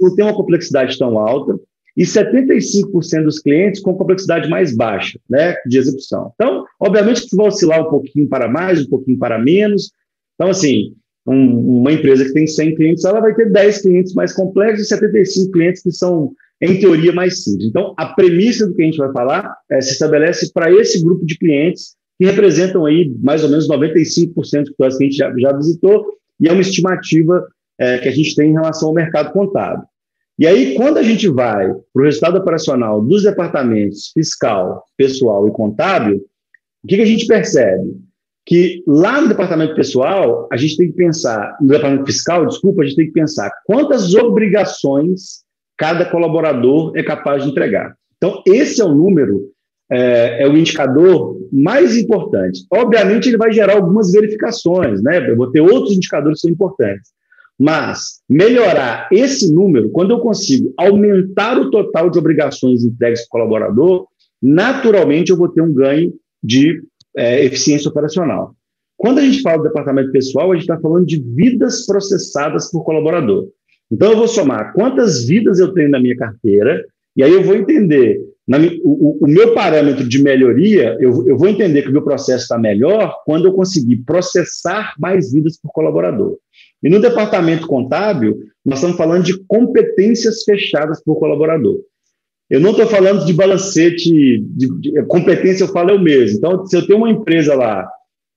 não 0.00 0.14
tem 0.14 0.24
uma 0.24 0.34
complexidade 0.34 0.98
tão 0.98 1.18
alta, 1.18 1.58
e 1.96 2.04
75% 2.04 3.24
dos 3.24 3.40
clientes 3.40 3.80
com 3.80 3.96
complexidade 3.96 4.48
mais 4.48 4.74
baixa 4.74 5.18
né, 5.28 5.54
de 5.66 5.78
execução. 5.78 6.32
Então, 6.34 6.64
obviamente, 6.78 7.18
isso 7.18 7.36
vai 7.36 7.48
oscilar 7.48 7.86
um 7.86 7.90
pouquinho 7.90 8.28
para 8.28 8.48
mais, 8.48 8.84
um 8.84 8.88
pouquinho 8.88 9.18
para 9.18 9.38
menos. 9.38 9.90
Então, 10.34 10.50
assim, 10.50 10.94
um, 11.26 11.80
uma 11.80 11.92
empresa 11.92 12.24
que 12.24 12.32
tem 12.32 12.46
100 12.46 12.74
clientes, 12.74 13.04
ela 13.04 13.20
vai 13.20 13.34
ter 13.34 13.50
10 13.50 13.82
clientes 13.82 14.14
mais 14.14 14.32
complexos 14.32 14.86
e 14.86 14.88
75 14.88 15.52
clientes 15.52 15.82
que 15.82 15.92
são, 15.92 16.32
em 16.60 16.78
teoria, 16.78 17.12
mais 17.12 17.44
simples. 17.44 17.66
Então, 17.66 17.94
a 17.96 18.06
premissa 18.06 18.66
do 18.66 18.74
que 18.74 18.82
a 18.82 18.84
gente 18.84 18.98
vai 18.98 19.12
falar 19.12 19.54
é, 19.70 19.80
se 19.80 19.92
estabelece 19.92 20.52
para 20.52 20.72
esse 20.72 21.02
grupo 21.02 21.24
de 21.24 21.36
clientes 21.38 21.94
que 22.18 22.26
representam 22.26 22.84
aí 22.84 23.14
mais 23.22 23.42
ou 23.42 23.48
menos 23.48 23.68
95% 23.68 24.34
dos 24.34 24.96
que 24.96 25.04
a 25.04 25.06
gente 25.06 25.16
já, 25.16 25.32
já, 25.38 25.56
visitou, 25.56 26.04
e 26.38 26.48
é 26.48 26.52
uma 26.52 26.60
estimativa 26.60 27.46
é, 27.78 27.98
que 27.98 28.08
a 28.08 28.12
gente 28.12 28.34
tem 28.34 28.50
em 28.50 28.54
relação 28.54 28.88
ao 28.88 28.94
mercado 28.94 29.32
contábil. 29.32 29.84
E 30.40 30.46
aí, 30.46 30.74
quando 30.74 30.96
a 30.96 31.02
gente 31.02 31.28
vai 31.28 31.68
para 31.92 32.02
o 32.02 32.04
resultado 32.06 32.38
operacional 32.38 33.02
dos 33.02 33.24
departamentos 33.24 34.10
fiscal, 34.14 34.82
pessoal 34.96 35.46
e 35.46 35.50
contábil, 35.50 36.16
o 36.82 36.88
que, 36.88 36.96
que 36.96 37.02
a 37.02 37.06
gente 37.06 37.26
percebe? 37.26 37.94
Que 38.46 38.82
lá 38.86 39.20
no 39.20 39.28
departamento 39.28 39.74
pessoal, 39.74 40.48
a 40.50 40.56
gente 40.56 40.78
tem 40.78 40.90
que 40.90 40.96
pensar, 40.96 41.58
no 41.60 41.68
departamento 41.68 42.06
fiscal, 42.06 42.46
desculpa, 42.46 42.80
a 42.80 42.86
gente 42.86 42.96
tem 42.96 43.06
que 43.08 43.12
pensar 43.12 43.52
quantas 43.66 44.14
obrigações 44.14 45.44
cada 45.76 46.06
colaborador 46.10 46.92
é 46.96 47.02
capaz 47.02 47.44
de 47.44 47.50
entregar. 47.50 47.94
Então, 48.16 48.42
esse 48.46 48.80
é 48.80 48.84
o 48.84 48.94
número 48.94 49.52
é, 49.92 50.42
é, 50.42 50.48
o 50.48 50.56
indicador 50.56 51.36
mais 51.52 51.98
importante. 51.98 52.60
Obviamente, 52.72 53.28
ele 53.28 53.36
vai 53.36 53.52
gerar 53.52 53.74
algumas 53.74 54.10
verificações, 54.10 55.02
né? 55.02 55.30
Eu 55.30 55.36
vou 55.36 55.50
ter 55.50 55.60
outros 55.60 55.92
indicadores 55.94 56.38
que 56.38 56.46
são 56.46 56.50
importantes. 56.50 57.10
Mas 57.60 58.22
melhorar 58.26 59.06
esse 59.12 59.52
número, 59.52 59.90
quando 59.90 60.12
eu 60.12 60.20
consigo 60.20 60.72
aumentar 60.78 61.58
o 61.58 61.70
total 61.70 62.08
de 62.08 62.18
obrigações 62.18 62.82
entregues 62.82 63.20
para 63.20 63.26
o 63.26 63.30
colaborador, 63.42 64.06
naturalmente 64.40 65.30
eu 65.30 65.36
vou 65.36 65.50
ter 65.50 65.60
um 65.60 65.74
ganho 65.74 66.10
de 66.42 66.82
é, 67.14 67.44
eficiência 67.44 67.90
operacional. 67.90 68.54
Quando 68.96 69.18
a 69.18 69.22
gente 69.22 69.42
fala 69.42 69.58
do 69.58 69.64
departamento 69.64 70.10
pessoal, 70.10 70.50
a 70.50 70.54
gente 70.54 70.62
está 70.62 70.80
falando 70.80 71.04
de 71.04 71.22
vidas 71.22 71.84
processadas 71.84 72.70
por 72.70 72.82
colaborador. 72.82 73.48
Então, 73.90 74.12
eu 74.12 74.16
vou 74.16 74.28
somar 74.28 74.72
quantas 74.72 75.26
vidas 75.26 75.58
eu 75.58 75.74
tenho 75.74 75.90
na 75.90 76.00
minha 76.00 76.16
carteira, 76.16 76.82
e 77.14 77.22
aí 77.22 77.32
eu 77.32 77.42
vou 77.42 77.56
entender 77.56 78.20
na, 78.48 78.58
o, 78.82 79.24
o, 79.24 79.28
meu 79.28 79.52
parâmetro 79.52 80.08
de 80.08 80.22
melhoria, 80.22 80.96
eu, 80.98 81.26
eu 81.26 81.36
vou 81.36 81.48
entender 81.48 81.82
que 81.82 81.88
o 81.88 81.92
meu 81.92 82.02
processo 82.02 82.44
está 82.44 82.58
melhor 82.58 83.14
quando 83.24 83.46
eu 83.46 83.52
conseguir 83.52 83.98
processar 83.98 84.94
mais 84.98 85.32
vidas 85.32 85.58
por 85.60 85.70
colaborador. 85.72 86.38
E 86.82 86.88
no 86.88 87.00
departamento 87.00 87.66
contábil, 87.66 88.38
nós 88.64 88.78
estamos 88.78 88.96
falando 88.96 89.24
de 89.24 89.38
competências 89.44 90.42
fechadas 90.42 91.02
por 91.02 91.18
colaborador. 91.18 91.80
Eu 92.48 92.60
não 92.60 92.70
estou 92.70 92.86
falando 92.86 93.24
de 93.24 93.32
balancete, 93.32 94.38
de, 94.38 94.80
de, 94.80 95.02
competência 95.04 95.64
eu 95.64 95.68
falo 95.68 95.90
eu 95.90 96.00
mesmo. 96.00 96.38
Então, 96.38 96.66
se 96.66 96.76
eu 96.76 96.84
tenho 96.84 96.98
uma 96.98 97.10
empresa 97.10 97.54
lá, 97.54 97.88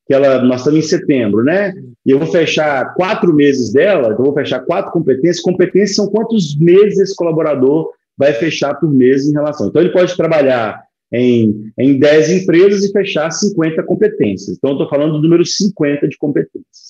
que 0.06 0.14
ela, 0.14 0.42
nós 0.44 0.60
estamos 0.62 0.86
em 0.86 0.88
setembro, 0.88 1.44
né? 1.44 1.74
E 2.06 2.12
eu 2.12 2.20
vou 2.20 2.28
fechar 2.28 2.94
quatro 2.94 3.34
meses 3.34 3.72
dela, 3.72 4.10
então 4.10 4.20
eu 4.20 4.26
vou 4.26 4.34
fechar 4.34 4.60
quatro 4.60 4.92
competências. 4.92 5.40
Competências 5.40 5.96
são 5.96 6.08
quantos 6.08 6.56
meses 6.60 7.00
esse 7.00 7.16
colaborador 7.16 7.90
vai 8.16 8.34
fechar 8.34 8.76
por 8.76 8.94
mês 8.94 9.26
em 9.26 9.32
relação. 9.32 9.68
Então, 9.68 9.82
ele 9.82 9.92
pode 9.92 10.16
trabalhar 10.16 10.84
em, 11.12 11.72
em 11.78 11.98
10 11.98 12.44
empresas 12.44 12.84
e 12.84 12.92
fechar 12.92 13.32
50 13.32 13.82
competências. 13.84 14.58
Então, 14.58 14.72
eu 14.72 14.76
estou 14.76 14.90
falando 14.90 15.14
do 15.14 15.22
número 15.22 15.46
50 15.46 16.08
de 16.08 16.18
competências. 16.18 16.83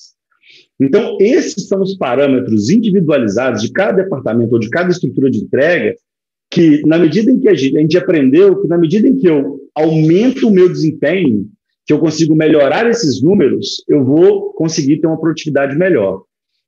Então, 0.80 1.16
esses 1.20 1.68
são 1.68 1.80
os 1.80 1.96
parâmetros 1.96 2.68
individualizados 2.68 3.62
de 3.62 3.70
cada 3.70 4.02
departamento 4.02 4.54
ou 4.54 4.58
de 4.58 4.68
cada 4.68 4.90
estrutura 4.90 5.30
de 5.30 5.38
entrega, 5.38 5.94
que, 6.50 6.82
na 6.86 6.98
medida 6.98 7.30
em 7.30 7.38
que 7.38 7.48
a 7.48 7.54
gente, 7.54 7.76
a 7.76 7.80
gente 7.80 7.98
aprendeu, 7.98 8.60
que 8.60 8.68
na 8.68 8.78
medida 8.78 9.08
em 9.08 9.16
que 9.16 9.28
eu 9.28 9.60
aumento 9.74 10.48
o 10.48 10.52
meu 10.52 10.68
desempenho, 10.68 11.48
que 11.86 11.92
eu 11.92 11.98
consigo 11.98 12.34
melhorar 12.34 12.88
esses 12.88 13.22
números, 13.22 13.84
eu 13.88 14.04
vou 14.04 14.52
conseguir 14.54 15.00
ter 15.00 15.06
uma 15.06 15.20
produtividade 15.20 15.76
melhor. 15.76 16.22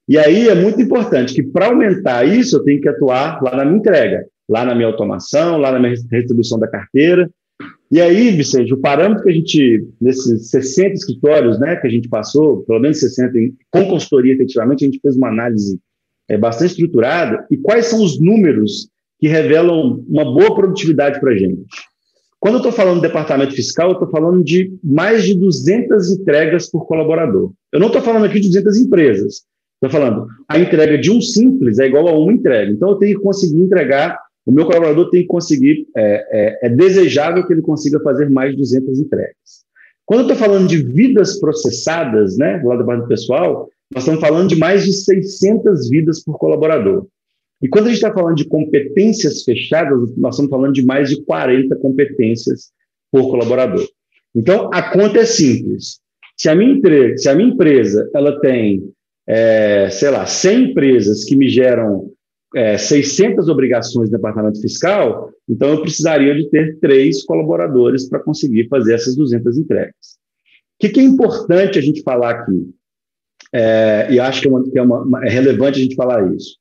E 0.09 0.19
aí 0.19 0.49
é 0.49 0.55
muito 0.55 0.81
importante 0.81 1.35
que, 1.35 1.43
para 1.43 1.67
aumentar 1.67 2.25
isso, 2.25 2.57
eu 2.57 2.65
tenho 2.65 2.81
que 2.81 2.89
atuar 2.89 3.43
lá 3.43 3.57
na 3.57 3.65
minha 3.65 3.79
entrega, 3.79 4.27
lá 4.49 4.65
na 4.65 4.75
minha 4.75 4.87
automação, 4.87 5.57
lá 5.57 5.73
na 5.73 5.81
minha 5.81 5.95
retribuição 6.11 6.59
da 6.59 6.69
carteira. 6.69 7.29
E 7.91 8.01
aí, 8.01 8.31
Vicente, 8.33 8.75
o 8.75 8.79
parâmetro 8.79 9.23
que 9.23 9.31
a 9.31 9.33
gente, 9.33 9.87
nesses 10.01 10.51
60 10.51 10.95
escritórios 10.95 11.59
né, 11.61 11.77
que 11.77 11.87
a 11.87 11.91
gente 11.91 12.09
passou, 12.09 12.63
pelo 12.65 12.81
menos 12.81 12.99
60, 12.99 13.33
com 13.71 13.87
consultoria, 13.87 14.35
efetivamente, 14.35 14.85
a 14.85 14.87
gente 14.87 15.01
fez 15.01 15.17
uma 15.17 15.29
análise 15.29 15.79
é, 16.29 16.37
bastante 16.37 16.71
estruturada. 16.71 17.47
E 17.51 17.57
quais 17.57 17.87
são 17.87 18.03
os 18.03 18.21
números 18.21 18.89
que 19.21 19.29
revelam 19.29 20.05
uma 20.09 20.25
boa 20.25 20.55
produtividade 20.55 21.21
para 21.21 21.33
a 21.33 21.37
gente? 21.37 21.63
Quando 22.41 22.55
eu 22.55 22.59
estou 22.59 22.73
falando 22.73 22.97
de 22.97 23.07
departamento 23.07 23.55
fiscal, 23.55 23.89
eu 23.91 23.95
estou 23.95 24.11
falando 24.11 24.43
de 24.43 24.73
mais 24.83 25.25
de 25.25 25.35
200 25.39 26.11
entregas 26.11 26.69
por 26.69 26.87
colaborador. 26.87 27.53
Eu 27.73 27.81
não 27.81 27.87
estou 27.87 28.03
falando 28.03 28.25
aqui 28.25 28.41
de 28.41 28.49
200 28.49 28.79
empresas. 28.79 29.43
Estou 29.77 29.91
falando, 29.91 30.27
a 30.49 30.59
entrega 30.59 30.99
de 30.99 31.11
um 31.11 31.21
simples 31.21 31.79
é 31.79 31.87
igual 31.87 32.09
a 32.09 32.19
uma 32.19 32.33
entrega. 32.33 32.73
Então, 32.73 32.91
eu 32.91 32.97
tenho 32.97 33.17
que 33.17 33.23
conseguir 33.23 33.61
entregar 33.61 34.19
o 34.47 34.53
meu 34.53 34.65
colaborador 34.65 35.11
tem 35.11 35.23
que 35.23 35.27
conseguir, 35.27 35.87
é, 35.97 36.61
é, 36.63 36.67
é 36.67 36.69
desejável 36.69 37.45
que 37.45 37.53
ele 37.53 37.63
consiga 37.63 37.99
fazer 38.01 38.31
mais 38.31 38.53
de 38.53 38.59
200 38.59 39.01
entregas. 39.01 39.67
Quando 40.05 40.21
eu 40.21 40.33
estou 40.33 40.37
falando 40.37 40.69
de 40.69 40.81
vidas 40.81 41.41
processadas, 41.41 42.39
né, 42.39 42.61
do 42.61 42.69
lado 42.69 42.79
do 42.79 42.87
parte 42.87 43.09
pessoal, 43.09 43.69
nós 43.93 44.05
estamos 44.05 44.21
falando 44.21 44.49
de 44.49 44.57
mais 44.57 44.85
de 44.85 44.93
600 44.93 45.91
vidas 45.91 46.23
por 46.23 46.39
colaborador. 46.39 47.07
E 47.61 47.69
quando 47.69 47.87
a 47.87 47.89
gente 47.89 47.97
está 47.97 48.13
falando 48.13 48.37
de 48.37 48.47
competências 48.47 49.43
fechadas, 49.43 50.17
nós 50.17 50.35
estamos 50.35 50.51
falando 50.51 50.75
de 50.75 50.85
mais 50.85 51.11
de 51.11 51.23
40 51.25 51.75
competências 51.77 52.71
por 53.11 53.29
colaborador. 53.29 53.87
Então, 54.35 54.71
a 54.73 54.83
conta 54.93 55.21
é 55.21 55.25
simples. 55.25 55.99
Se 56.37 56.49
a 56.49 56.55
minha, 56.55 56.79
se 57.17 57.29
a 57.29 57.35
minha 57.35 57.49
empresa 57.49 58.09
ela 58.15 58.39
tem, 58.41 58.93
é, 59.27 59.89
sei 59.91 60.11
lá, 60.11 60.27
100 60.27 60.71
empresas 60.71 61.25
que 61.25 61.35
me 61.35 61.49
geram 61.49 62.13
é, 62.57 62.79
600 62.79 63.51
obrigações 63.51 64.09
do 64.09 64.17
departamento 64.17 64.59
fiscal, 64.63 65.31
então 65.47 65.69
eu 65.69 65.83
precisaria 65.83 66.35
de 66.35 66.49
ter 66.49 66.79
três 66.81 67.23
colaboradores 67.23 68.09
para 68.09 68.19
conseguir 68.19 68.67
fazer 68.69 68.95
essas 68.95 69.15
200 69.15 69.59
entregas. 69.59 70.17
O 70.75 70.79
que, 70.81 70.89
que, 70.89 71.01
é 71.01 71.03
importante 71.03 71.79
a 71.79 71.83
gente 71.83 72.03
falar 72.03 72.31
aqui? 72.31 72.71
É, 73.53 74.09
e 74.11 74.19
acho 74.19 74.41
que, 74.41 74.49
é, 74.49 74.51
uma, 74.51 74.71
que 74.71 74.79
é, 74.79 74.83
uma, 74.83 75.27
é, 75.27 75.29
relevante 75.29 75.79
a 75.79 75.83
gente 75.83 75.95
falar 75.95 76.35
isso. 76.35 76.57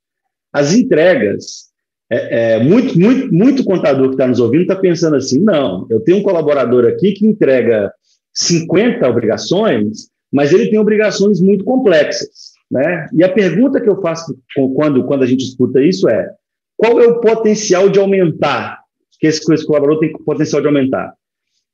As 0.51 0.73
entregas, 0.73 1.69
é, 2.11 2.55
é 2.55 2.63
muito, 2.63 2.99
muito, 2.99 3.33
muito 3.33 3.63
contador 3.63 4.07
que 4.07 4.15
está 4.15 4.27
nos 4.27 4.41
ouvindo 4.41 4.63
está 4.63 4.75
pensando 4.75 5.15
assim: 5.15 5.39
não, 5.39 5.87
eu 5.89 6.01
tenho 6.01 6.17
um 6.17 6.23
colaborador 6.23 6.85
aqui 6.85 7.13
que 7.13 7.25
entrega 7.25 7.89
50 8.33 9.07
obrigações, 9.09 10.09
mas 10.31 10.51
ele 10.51 10.69
tem 10.69 10.77
obrigações 10.77 11.39
muito 11.39 11.63
complexas. 11.63 12.54
Né? 12.69 13.07
E 13.13 13.23
a 13.23 13.31
pergunta 13.31 13.79
que 13.79 13.89
eu 13.89 14.01
faço 14.01 14.37
quando, 14.75 15.03
quando 15.05 15.23
a 15.23 15.27
gente 15.27 15.43
escuta 15.43 15.81
isso 15.81 16.09
é: 16.09 16.29
qual 16.77 16.99
é 16.99 17.07
o 17.07 17.19
potencial 17.19 17.89
de 17.89 17.99
aumentar? 17.99 18.79
Que 19.19 19.27
esse, 19.27 19.41
esse 19.53 19.65
colaborador 19.65 19.99
tem 19.99 20.11
potencial 20.11 20.61
de 20.61 20.67
aumentar. 20.67 21.13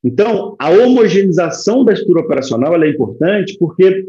Então, 0.04 0.56
a 0.60 0.70
homogeneização 0.70 1.86
da 1.86 1.94
estrutura 1.94 2.22
operacional 2.22 2.82
é 2.82 2.90
importante 2.90 3.56
porque 3.60 4.06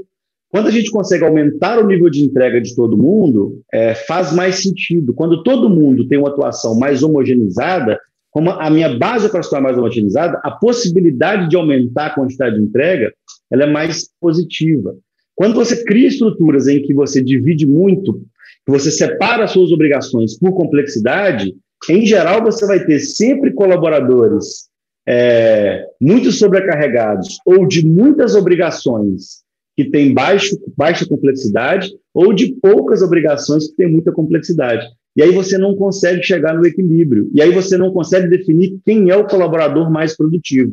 quando 0.49 0.67
a 0.67 0.71
gente 0.71 0.91
consegue 0.91 1.25
aumentar 1.25 1.79
o 1.79 1.87
nível 1.87 2.11
de 2.11 2.23
entrega 2.23 2.61
de 2.61 2.75
todo 2.75 2.97
mundo, 2.97 3.63
é, 3.73 3.95
faz 3.95 4.35
mais 4.35 4.63
sentido. 4.63 5.15
Quando 5.15 5.43
todo 5.43 5.71
mundo 5.71 6.07
tem 6.07 6.19
uma 6.19 6.29
atuação 6.29 6.79
mais 6.79 7.03
homogeneizada, 7.03 7.99
como 8.31 8.51
a 8.51 8.69
minha 8.71 8.99
base 8.99 9.27
operacional 9.27 9.61
é 9.61 9.65
mais 9.65 9.79
homogeneizada, 9.79 10.41
a 10.43 10.51
possibilidade 10.51 11.49
de 11.49 11.57
aumentar 11.57 12.07
a 12.07 12.15
quantidade 12.15 12.57
de 12.57 12.63
entrega 12.63 13.13
ela 13.51 13.65
é 13.65 13.71
mais 13.71 14.11
positiva. 14.21 14.95
Quando 15.43 15.57
você 15.57 15.83
cria 15.83 16.07
estruturas 16.07 16.69
em 16.69 16.81
que 16.81 16.95
você 16.95 17.21
divide 17.21 17.67
muito, 17.67 18.23
que 18.65 18.71
você 18.71 18.93
separa 18.93 19.43
as 19.43 19.51
suas 19.51 19.73
obrigações 19.73 20.39
por 20.39 20.53
complexidade, 20.53 21.53
em 21.91 22.07
geral 22.07 22.45
você 22.45 22.65
vai 22.65 22.87
ter 22.87 23.01
sempre 23.01 23.51
colaboradores 23.51 24.69
é, 25.05 25.85
muito 26.01 26.31
sobrecarregados 26.31 27.39
ou 27.45 27.67
de 27.67 27.85
muitas 27.85 28.37
obrigações 28.37 29.43
que 29.77 29.91
têm 29.91 30.15
baixo, 30.15 30.57
baixa 30.77 31.05
complexidade 31.09 31.91
ou 32.15 32.33
de 32.33 32.55
poucas 32.63 33.03
obrigações 33.03 33.67
que 33.67 33.75
têm 33.75 33.91
muita 33.91 34.13
complexidade. 34.13 34.87
E 35.17 35.25
aí 35.25 35.33
você 35.33 35.59
não 35.59 35.75
consegue 35.75 36.23
chegar 36.23 36.55
no 36.55 36.65
equilíbrio. 36.65 37.29
E 37.35 37.43
aí 37.43 37.51
você 37.51 37.77
não 37.77 37.93
consegue 37.93 38.29
definir 38.29 38.79
quem 38.85 39.11
é 39.11 39.17
o 39.17 39.27
colaborador 39.27 39.91
mais 39.91 40.17
produtivo. 40.17 40.73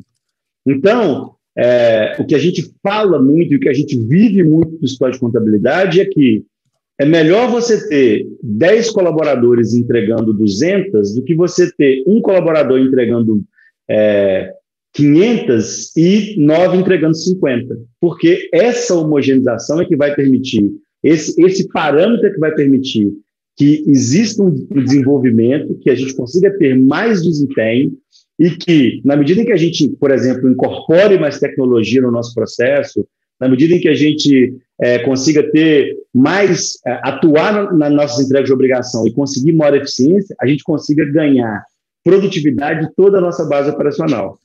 Então, 0.63 1.38
é, 1.61 2.15
o 2.17 2.25
que 2.25 2.35
a 2.35 2.39
gente 2.39 2.71
fala 2.81 3.21
muito 3.21 3.53
e 3.53 3.57
o 3.57 3.59
que 3.59 3.67
a 3.67 3.73
gente 3.73 3.99
vive 3.99 4.41
muito 4.43 4.77
no 4.79 4.85
escritório 4.85 5.15
de 5.15 5.19
contabilidade 5.19 5.99
é 5.99 6.05
que 6.05 6.45
é 6.97 7.05
melhor 7.05 7.49
você 7.49 7.87
ter 7.89 8.25
10 8.41 8.91
colaboradores 8.91 9.73
entregando 9.73 10.33
200 10.33 11.15
do 11.15 11.23
que 11.23 11.35
você 11.35 11.69
ter 11.75 12.03
um 12.07 12.21
colaborador 12.21 12.79
entregando 12.79 13.43
é, 13.89 14.53
500 14.93 15.97
e 15.97 16.35
nove 16.37 16.77
entregando 16.77 17.15
50. 17.15 17.77
Porque 17.99 18.49
essa 18.53 18.95
homogeneização 18.95 19.81
é 19.81 19.85
que 19.85 19.97
vai 19.97 20.15
permitir, 20.15 20.71
esse, 21.03 21.41
esse 21.41 21.67
parâmetro 21.69 22.27
é 22.27 22.31
que 22.31 22.39
vai 22.39 22.53
permitir 22.53 23.11
que 23.57 23.83
exista 23.85 24.41
um 24.41 24.51
desenvolvimento, 24.51 25.77
que 25.79 25.89
a 25.89 25.95
gente 25.95 26.15
consiga 26.15 26.57
ter 26.57 26.79
mais 26.79 27.21
desempenho, 27.21 27.91
e 28.39 28.51
que, 28.51 29.01
na 29.03 29.17
medida 29.17 29.41
em 29.41 29.45
que 29.45 29.51
a 29.51 29.57
gente, 29.57 29.89
por 29.99 30.11
exemplo, 30.11 30.49
incorpore 30.49 31.19
mais 31.19 31.39
tecnologia 31.39 32.01
no 32.01 32.09
nosso 32.09 32.33
processo, 32.33 33.05
na 33.39 33.49
medida 33.49 33.75
em 33.75 33.81
que 33.81 33.89
a 33.89 33.93
gente 33.93 34.55
é, 34.79 34.99
consiga 34.99 35.43
ter 35.51 35.95
mais, 36.13 36.79
é, 36.85 36.99
atuar 37.03 37.73
nas 37.73 37.91
nossas 37.91 38.25
entregas 38.25 38.47
de 38.47 38.53
obrigação 38.53 39.05
e 39.05 39.13
conseguir 39.13 39.51
maior 39.51 39.75
eficiência, 39.75 40.35
a 40.39 40.47
gente 40.47 40.63
consiga 40.63 41.03
ganhar 41.05 41.63
produtividade 42.03 42.87
de 42.87 42.95
toda 42.95 43.17
a 43.17 43.21
nossa 43.21 43.45
base 43.45 43.69
operacional. 43.69 44.37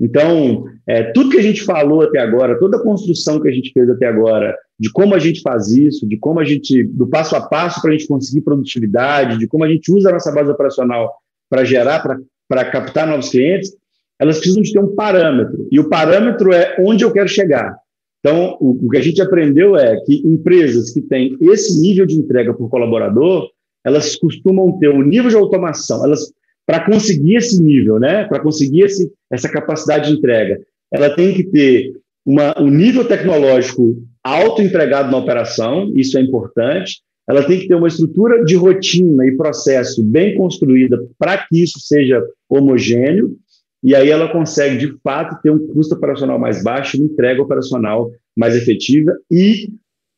Então, 0.00 0.64
é, 0.86 1.12
tudo 1.12 1.30
que 1.30 1.38
a 1.38 1.42
gente 1.42 1.62
falou 1.62 2.02
até 2.02 2.18
agora, 2.20 2.58
toda 2.58 2.78
a 2.78 2.82
construção 2.82 3.40
que 3.40 3.48
a 3.48 3.52
gente 3.52 3.72
fez 3.72 3.90
até 3.90 4.06
agora, 4.06 4.56
de 4.78 4.90
como 4.90 5.14
a 5.14 5.18
gente 5.18 5.42
faz 5.42 5.68
isso, 5.68 6.08
de 6.08 6.16
como 6.16 6.40
a 6.40 6.44
gente, 6.44 6.84
do 6.84 7.06
passo 7.06 7.36
a 7.36 7.42
passo 7.42 7.82
para 7.82 7.90
a 7.90 7.92
gente 7.92 8.08
conseguir 8.08 8.40
produtividade, 8.40 9.38
de 9.38 9.46
como 9.46 9.64
a 9.64 9.68
gente 9.68 9.92
usa 9.92 10.08
a 10.08 10.12
nossa 10.12 10.32
base 10.32 10.50
operacional 10.50 11.12
para 11.50 11.64
gerar, 11.64 12.00
para 12.00 12.16
para 12.50 12.64
captar 12.64 13.06
novos 13.06 13.28
clientes, 13.28 13.72
elas 14.18 14.38
precisam 14.38 14.60
de 14.60 14.72
ter 14.72 14.80
um 14.80 14.92
parâmetro. 14.96 15.68
E 15.70 15.78
o 15.78 15.88
parâmetro 15.88 16.52
é 16.52 16.74
onde 16.80 17.04
eu 17.04 17.12
quero 17.12 17.28
chegar. 17.28 17.76
Então, 18.18 18.58
o, 18.60 18.86
o 18.86 18.90
que 18.90 18.98
a 18.98 19.00
gente 19.00 19.22
aprendeu 19.22 19.76
é 19.76 19.96
que 20.04 20.20
empresas 20.26 20.90
que 20.90 21.00
têm 21.00 21.38
esse 21.40 21.80
nível 21.80 22.04
de 22.04 22.16
entrega 22.16 22.52
por 22.52 22.68
colaborador, 22.68 23.48
elas 23.86 24.16
costumam 24.16 24.76
ter 24.80 24.90
um 24.90 25.00
nível 25.00 25.30
de 25.30 25.36
automação. 25.36 26.04
Elas, 26.04 26.32
para 26.66 26.84
conseguir 26.84 27.36
esse 27.36 27.62
nível, 27.62 28.00
né, 28.00 28.24
para 28.24 28.40
conseguir 28.40 28.82
esse, 28.82 29.10
essa 29.30 29.48
capacidade 29.48 30.10
de 30.10 30.18
entrega, 30.18 30.60
ela 30.92 31.14
tem 31.14 31.32
que 31.32 31.44
ter 31.44 31.92
uma, 32.26 32.60
um 32.60 32.68
nível 32.68 33.06
tecnológico 33.06 33.96
alto 34.24 34.60
empregado 34.60 35.10
na 35.10 35.18
operação, 35.18 35.90
isso 35.94 36.18
é 36.18 36.20
importante 36.20 37.00
ela 37.30 37.44
tem 37.44 37.60
que 37.60 37.68
ter 37.68 37.76
uma 37.76 37.86
estrutura 37.86 38.44
de 38.44 38.56
rotina 38.56 39.24
e 39.24 39.36
processo 39.36 40.02
bem 40.02 40.34
construída 40.34 40.98
para 41.16 41.38
que 41.38 41.62
isso 41.62 41.78
seja 41.78 42.20
homogêneo, 42.48 43.36
e 43.82 43.94
aí 43.94 44.10
ela 44.10 44.28
consegue, 44.28 44.76
de 44.76 44.98
fato, 45.00 45.40
ter 45.40 45.50
um 45.50 45.68
custo 45.68 45.94
operacional 45.94 46.40
mais 46.40 46.62
baixo 46.62 46.98
uma 46.98 47.06
entrega 47.06 47.40
operacional 47.40 48.10
mais 48.36 48.56
efetiva 48.56 49.16
e 49.30 49.68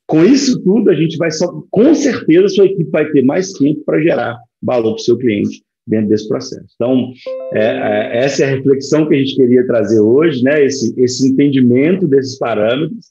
com 0.07 0.25
isso 0.25 0.63
tudo 0.63 0.91
a 0.91 0.95
gente 0.95 1.19
vai 1.19 1.31
só, 1.31 1.63
com 1.71 1.95
certeza, 1.95 2.49
sua 2.49 2.65
equipe 2.65 2.91
vai 2.91 3.09
ter 3.11 3.23
mais 3.23 3.53
tempo 3.53 3.83
para 3.85 4.01
gerar 4.01 4.39
valor 4.63 4.95
para 4.95 5.01
o 5.01 5.05
seu 5.05 5.19
cliente 5.19 5.63
dentro 5.87 6.09
desse 6.09 6.27
processo. 6.27 6.67
Então, 6.75 7.13
é, 7.53 7.65
é, 7.65 8.25
essa 8.25 8.43
é 8.43 8.47
a 8.47 8.57
reflexão 8.57 9.07
que 9.07 9.15
a 9.15 9.19
gente 9.19 9.37
queria 9.37 9.67
trazer 9.67 10.01
hoje, 10.01 10.43
né? 10.43 10.65
Esse, 10.65 10.95
esse 10.99 11.29
entendimento 11.29 12.07
desses 12.09 12.39
parâmetros 12.39 13.07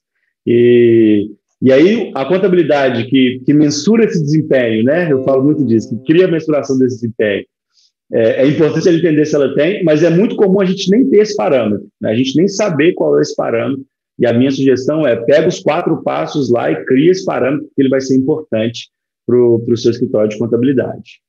e 0.46 1.30
e 1.62 1.72
aí, 1.72 2.12
a 2.16 2.26
contabilidade 2.26 3.06
que, 3.06 3.40
que 3.46 3.54
mensura 3.54 4.04
esse 4.04 4.20
desempenho, 4.20 4.84
né? 4.84 5.12
Eu 5.12 5.24
falo 5.24 5.44
muito 5.44 5.64
disso, 5.64 5.90
que 5.90 6.12
cria 6.12 6.26
a 6.26 6.32
mensuração 6.32 6.78
desse 6.78 6.96
desempenho. 6.96 7.46
É, 8.12 8.44
é 8.44 8.48
importante 8.48 8.90
ele 8.90 8.98
entender 8.98 9.26
se 9.26 9.36
ela 9.36 9.54
tem, 9.54 9.84
mas 9.84 10.04
é 10.04 10.10
muito 10.10 10.36
comum 10.36 10.60
a 10.60 10.66
gente 10.66 10.90
nem 10.90 11.08
ter 11.08 11.20
esse 11.20 11.36
parâmetro, 11.36 11.88
né? 12.02 12.12
a 12.12 12.16
gente 12.16 12.36
nem 12.36 12.48
saber 12.48 12.94
qual 12.94 13.18
é 13.18 13.22
esse 13.22 13.36
parâmetro. 13.36 13.86
E 14.20 14.26
a 14.26 14.34
minha 14.34 14.52
sugestão 14.52 15.08
é 15.08 15.16
pega 15.16 15.48
os 15.48 15.60
quatro 15.60 16.02
passos 16.04 16.50
lá 16.50 16.70
e 16.72 16.84
cria 16.86 17.12
esse 17.12 17.24
parâmetro, 17.24 17.68
que 17.76 17.82
ele 17.82 17.90
vai 17.90 18.02
ser 18.02 18.16
importante 18.16 18.90
para 19.26 19.38
o 19.38 19.78
seu 19.78 19.92
escritório 19.92 20.30
de 20.30 20.38
contabilidade. 20.38 21.22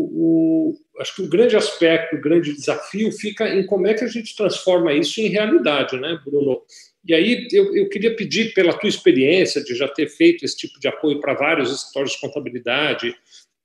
o, 0.70 0.74
acho 1.00 1.16
que 1.16 1.22
o 1.22 1.28
grande 1.28 1.56
aspecto, 1.56 2.14
o 2.14 2.20
grande 2.20 2.54
desafio 2.54 3.10
fica 3.10 3.48
em 3.48 3.66
como 3.66 3.88
é 3.88 3.94
que 3.94 4.04
a 4.04 4.08
gente 4.08 4.36
transforma 4.36 4.92
isso 4.92 5.20
em 5.20 5.26
realidade, 5.26 5.98
né, 5.98 6.20
Bruno? 6.24 6.62
E 7.04 7.12
aí 7.12 7.48
eu, 7.52 7.74
eu 7.74 7.88
queria 7.88 8.14
pedir, 8.14 8.52
pela 8.54 8.72
tua 8.72 8.88
experiência 8.88 9.64
de 9.64 9.74
já 9.74 9.88
ter 9.88 10.08
feito 10.08 10.44
esse 10.44 10.56
tipo 10.56 10.78
de 10.78 10.86
apoio 10.86 11.18
para 11.20 11.34
vários 11.34 11.72
escritórios 11.72 12.12
de 12.12 12.20
contabilidade, 12.20 13.16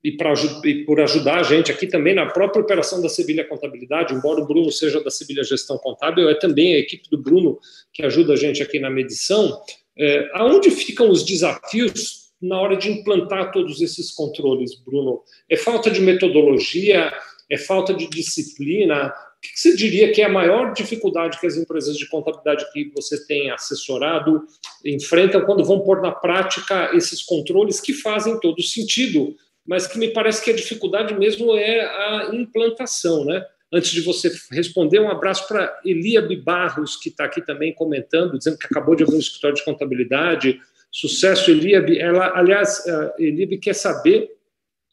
e, 0.06 0.12
pra, 0.12 0.32
e 0.64 0.84
por 0.84 1.00
ajudar 1.00 1.40
a 1.40 1.42
gente 1.42 1.72
aqui 1.72 1.84
também 1.84 2.14
na 2.14 2.26
própria 2.26 2.62
operação 2.62 3.02
da 3.02 3.08
Sevilha 3.08 3.44
Contabilidade, 3.44 4.14
embora 4.14 4.40
o 4.40 4.46
Bruno 4.46 4.70
seja 4.70 5.02
da 5.02 5.10
Sevilha 5.10 5.42
Gestão 5.42 5.76
Contábil, 5.78 6.30
é 6.30 6.34
também 6.36 6.76
a 6.76 6.78
equipe 6.78 7.10
do 7.10 7.18
Bruno 7.18 7.58
que 7.92 8.04
ajuda 8.04 8.34
a 8.34 8.36
gente 8.36 8.62
aqui 8.62 8.78
na 8.78 8.88
medição. 8.88 9.60
É, 9.98 10.30
aonde 10.34 10.70
ficam 10.70 11.10
os 11.10 11.24
desafios 11.24 12.30
na 12.40 12.56
hora 12.60 12.76
de 12.76 12.88
implantar 12.88 13.50
todos 13.50 13.82
esses 13.82 14.12
controles, 14.12 14.80
Bruno? 14.84 15.22
É 15.50 15.56
falta 15.56 15.90
de 15.90 16.00
metodologia? 16.00 17.12
É 17.50 17.58
falta 17.58 17.92
de 17.92 18.08
disciplina? 18.08 19.08
O 19.08 19.40
que 19.40 19.58
você 19.58 19.74
diria 19.74 20.12
que 20.12 20.22
é 20.22 20.26
a 20.26 20.32
maior 20.32 20.72
dificuldade 20.72 21.40
que 21.40 21.48
as 21.48 21.56
empresas 21.56 21.96
de 21.96 22.08
contabilidade 22.08 22.64
que 22.72 22.92
você 22.94 23.26
tem 23.26 23.50
assessorado 23.50 24.44
enfrentam 24.84 25.44
quando 25.44 25.64
vão 25.64 25.80
pôr 25.80 26.00
na 26.00 26.12
prática 26.12 26.92
esses 26.94 27.24
controles 27.24 27.80
que 27.80 27.92
fazem 27.92 28.38
todo 28.38 28.62
sentido 28.62 29.34
mas 29.66 29.86
que 29.86 29.98
me 29.98 30.08
parece 30.08 30.42
que 30.42 30.50
a 30.50 30.56
dificuldade 30.56 31.14
mesmo 31.14 31.56
é 31.56 31.80
a 31.80 32.30
implantação, 32.32 33.24
né? 33.24 33.44
Antes 33.72 33.90
de 33.90 34.00
você 34.00 34.30
responder, 34.52 35.00
um 35.00 35.10
abraço 35.10 35.48
para 35.48 35.80
Eliabe 35.84 36.36
Barros, 36.36 36.96
que 36.96 37.08
está 37.08 37.24
aqui 37.24 37.44
também 37.44 37.74
comentando, 37.74 38.38
dizendo 38.38 38.56
que 38.56 38.66
acabou 38.66 38.94
de 38.94 39.02
abrir 39.02 39.16
um 39.16 39.20
escritório 39.20 39.56
de 39.56 39.64
contabilidade. 39.64 40.60
Sucesso, 40.90 41.50
Eliabe. 41.50 41.98
Ela, 41.98 42.32
aliás, 42.36 42.84
Eliabe 43.18 43.58
quer 43.58 43.74
saber 43.74 44.30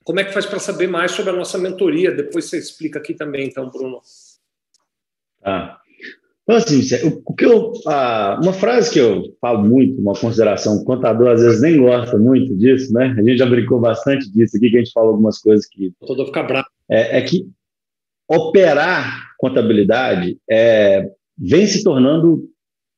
como 0.03 0.19
é 0.19 0.23
que 0.23 0.33
faz 0.33 0.45
para 0.45 0.59
saber 0.59 0.88
mais 0.88 1.12
sobre 1.12 1.31
a 1.31 1.36
nossa 1.36 1.57
mentoria. 1.57 2.12
Depois 2.12 2.45
você 2.45 2.57
explica 2.57 2.97
aqui 2.97 3.13
também, 3.13 3.45
então, 3.45 3.69
Bruno. 3.69 4.01
Ah, 5.43 5.79
então, 6.43 6.58
assim, 6.58 6.82
o 7.25 7.34
que 7.34 7.45
eu, 7.45 7.71
uma 7.86 8.51
frase 8.51 8.91
que 8.91 8.99
eu 8.99 9.23
falo 9.39 9.63
muito, 9.63 10.01
uma 10.01 10.13
consideração, 10.13 10.75
o 10.75 10.84
contador 10.84 11.29
às 11.29 11.41
vezes 11.41 11.62
nem 11.62 11.77
gosta 11.77 12.17
muito 12.17 12.53
disso, 12.58 12.91
né? 12.93 13.15
A 13.17 13.21
gente 13.21 13.38
já 13.38 13.45
brincou 13.45 13.79
bastante 13.79 14.29
disso 14.29 14.58
aqui, 14.58 14.69
que 14.69 14.75
a 14.75 14.79
gente 14.79 14.91
fala 14.91 15.08
algumas 15.08 15.39
coisas 15.39 15.65
que. 15.65 15.88
O 15.88 16.06
contador 16.06 16.25
fica 16.25 16.43
bravo. 16.43 16.67
É, 16.89 17.17
é, 17.17 17.21
que 17.21 17.47
operar 18.29 19.32
contabilidade 19.38 20.38
é, 20.49 21.10
vem 21.38 21.65
se 21.65 21.82
tornando 21.82 22.43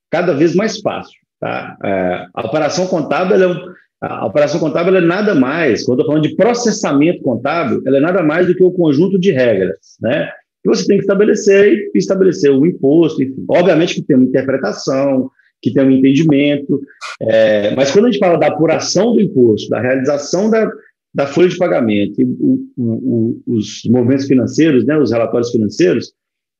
cada 0.09 0.33
vez 0.33 0.55
mais 0.55 0.79
fácil. 0.79 1.19
Tá? 1.39 1.77
É, 1.83 2.25
a 2.33 2.47
operação 2.47 2.87
contábil 2.87 3.35
é 3.35 3.75
a 4.01 4.25
operação 4.25 4.59
contábil 4.59 4.95
é 4.97 5.01
nada 5.01 5.33
mais, 5.33 5.83
quando 5.83 5.99
eu 5.99 6.03
estou 6.03 6.13
falando 6.13 6.29
de 6.29 6.35
processamento 6.35 7.23
contábil, 7.23 7.81
ela 7.87 7.97
é 7.97 7.99
nada 7.99 8.21
mais 8.21 8.45
do 8.45 8.53
que 8.53 8.61
o 8.61 8.67
um 8.67 8.73
conjunto 8.73 9.17
de 9.17 9.31
regras, 9.31 9.97
né? 9.99 10.29
Você 10.65 10.85
tem 10.85 10.97
que 10.97 11.03
estabelecer 11.03 11.91
estabelecer 11.93 12.51
o 12.51 12.65
imposto. 12.65 13.21
Enfim. 13.21 13.45
Obviamente 13.47 13.95
que 13.95 14.03
tem 14.03 14.15
uma 14.15 14.25
interpretação, 14.25 15.29
que 15.61 15.73
tem 15.73 15.83
um 15.83 15.91
entendimento, 15.91 16.79
é, 17.21 17.75
mas 17.75 17.91
quando 17.91 18.05
a 18.05 18.11
gente 18.11 18.19
fala 18.19 18.37
da 18.37 18.47
apuração 18.47 19.13
do 19.13 19.21
imposto, 19.21 19.69
da 19.69 19.81
realização 19.81 20.49
da, 20.49 20.69
da 21.13 21.25
folha 21.25 21.49
de 21.49 21.57
pagamento, 21.57 22.21
o, 22.21 22.67
o, 22.77 23.41
os 23.47 23.81
movimentos 23.85 24.27
financeiros, 24.27 24.85
né, 24.85 24.97
os 24.97 25.11
relatórios 25.11 25.49
financeiros, 25.49 26.13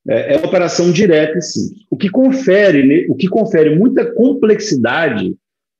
é, 0.08 0.34
é 0.34 0.38
uma 0.38 0.48
operação 0.48 0.92
direta 0.92 1.38
e 1.38 1.42
simples. 1.42 1.86
O 1.90 1.98
que 1.98 2.10
confere, 2.10 2.86
né, 2.86 3.06
o 3.10 3.16
que 3.16 3.28
confere 3.28 3.76
muita 3.76 4.12
complexidade 4.14 5.36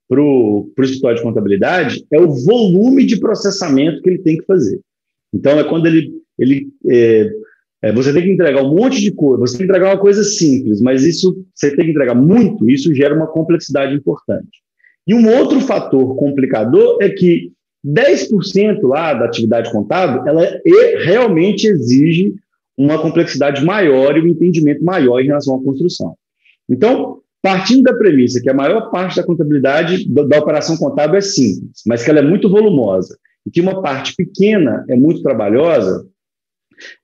para 0.08 0.22
o 0.22 0.72
escritório 0.80 1.18
de 1.18 1.24
contabilidade 1.24 2.06
é 2.12 2.20
o 2.20 2.30
volume 2.30 3.06
de 3.06 3.20
processamento 3.20 4.02
que 4.02 4.10
ele 4.10 4.20
tem 4.20 4.38
que 4.38 4.46
fazer. 4.46 4.80
Então, 5.34 5.60
é 5.60 5.64
quando 5.64 5.88
ele, 5.88 6.12
ele 6.38 6.68
é, 6.88 7.30
é, 7.86 7.92
você 7.92 8.12
tem 8.12 8.24
que 8.24 8.32
entregar 8.32 8.64
um 8.64 8.74
monte 8.74 9.00
de 9.00 9.12
coisa, 9.12 9.42
você 9.42 9.60
tem 9.60 9.68
que 9.68 9.72
entregar 9.72 9.94
uma 9.94 10.02
coisa 10.02 10.24
simples, 10.24 10.82
mas 10.82 11.04
isso 11.04 11.46
você 11.54 11.70
tem 11.76 11.86
que 11.86 11.92
entregar 11.92 12.16
muito, 12.16 12.68
isso 12.68 12.92
gera 12.96 13.14
uma 13.14 13.28
complexidade 13.28 13.94
importante. 13.94 14.64
E 15.08 15.14
um 15.14 15.30
outro 15.38 15.62
fator 15.62 16.16
complicador 16.16 16.98
é 17.00 17.10
que 17.10 17.52
10% 17.86 18.82
lá 18.82 19.14
da 19.14 19.26
atividade 19.26 19.72
contábil, 19.72 20.28
ela 20.28 20.60
realmente 21.04 21.68
exige 21.68 22.34
uma 22.76 23.00
complexidade 23.00 23.64
maior 23.64 24.18
e 24.18 24.22
um 24.22 24.28
entendimento 24.30 24.84
maior 24.84 25.20
em 25.20 25.28
relação 25.28 25.54
à 25.54 25.64
construção. 25.64 26.16
Então, 26.68 27.20
partindo 27.40 27.84
da 27.84 27.94
premissa 27.94 28.42
que 28.42 28.50
a 28.50 28.54
maior 28.56 28.90
parte 28.90 29.18
da 29.18 29.24
contabilidade 29.24 30.12
da, 30.12 30.24
da 30.24 30.40
operação 30.40 30.76
contábil 30.76 31.18
é 31.18 31.22
simples, 31.22 31.84
mas 31.86 32.04
que 32.04 32.10
ela 32.10 32.18
é 32.18 32.24
muito 32.24 32.50
volumosa, 32.50 33.16
e 33.46 33.52
que 33.52 33.62
uma 33.62 33.80
parte 33.80 34.16
pequena 34.16 34.84
é 34.90 34.96
muito 34.96 35.22
trabalhosa, 35.22 36.04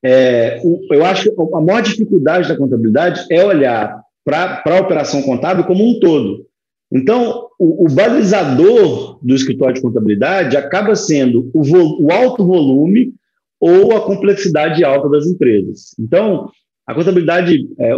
é, 0.03 0.59
o, 0.63 0.81
eu 0.91 1.05
acho 1.05 1.23
que 1.23 1.41
a 1.53 1.61
maior 1.61 1.81
dificuldade 1.81 2.47
da 2.47 2.57
contabilidade 2.57 3.25
é 3.29 3.43
olhar 3.43 4.01
para 4.23 4.63
a 4.65 4.79
operação 4.79 5.21
contábil 5.21 5.63
como 5.65 5.83
um 5.83 5.99
todo. 5.99 6.45
Então, 6.91 7.47
o, 7.57 7.85
o, 7.85 7.89
balizador 7.89 9.17
do 9.21 9.33
escritório 9.33 9.75
de 9.75 9.81
contabilidade 9.81 10.57
acaba 10.57 10.95
sendo 10.95 11.49
o, 11.53 11.63
vo, 11.63 12.03
o 12.03 12.11
alto 12.11 12.45
volume 12.45 13.13
ou 13.59 13.95
a 13.95 14.01
complexidade 14.01 14.83
alta 14.83 15.07
das 15.07 15.25
empresas. 15.25 15.95
Então, 15.97 16.49
a 16.85 16.93
contabilidade 16.93 17.69
é, 17.79 17.91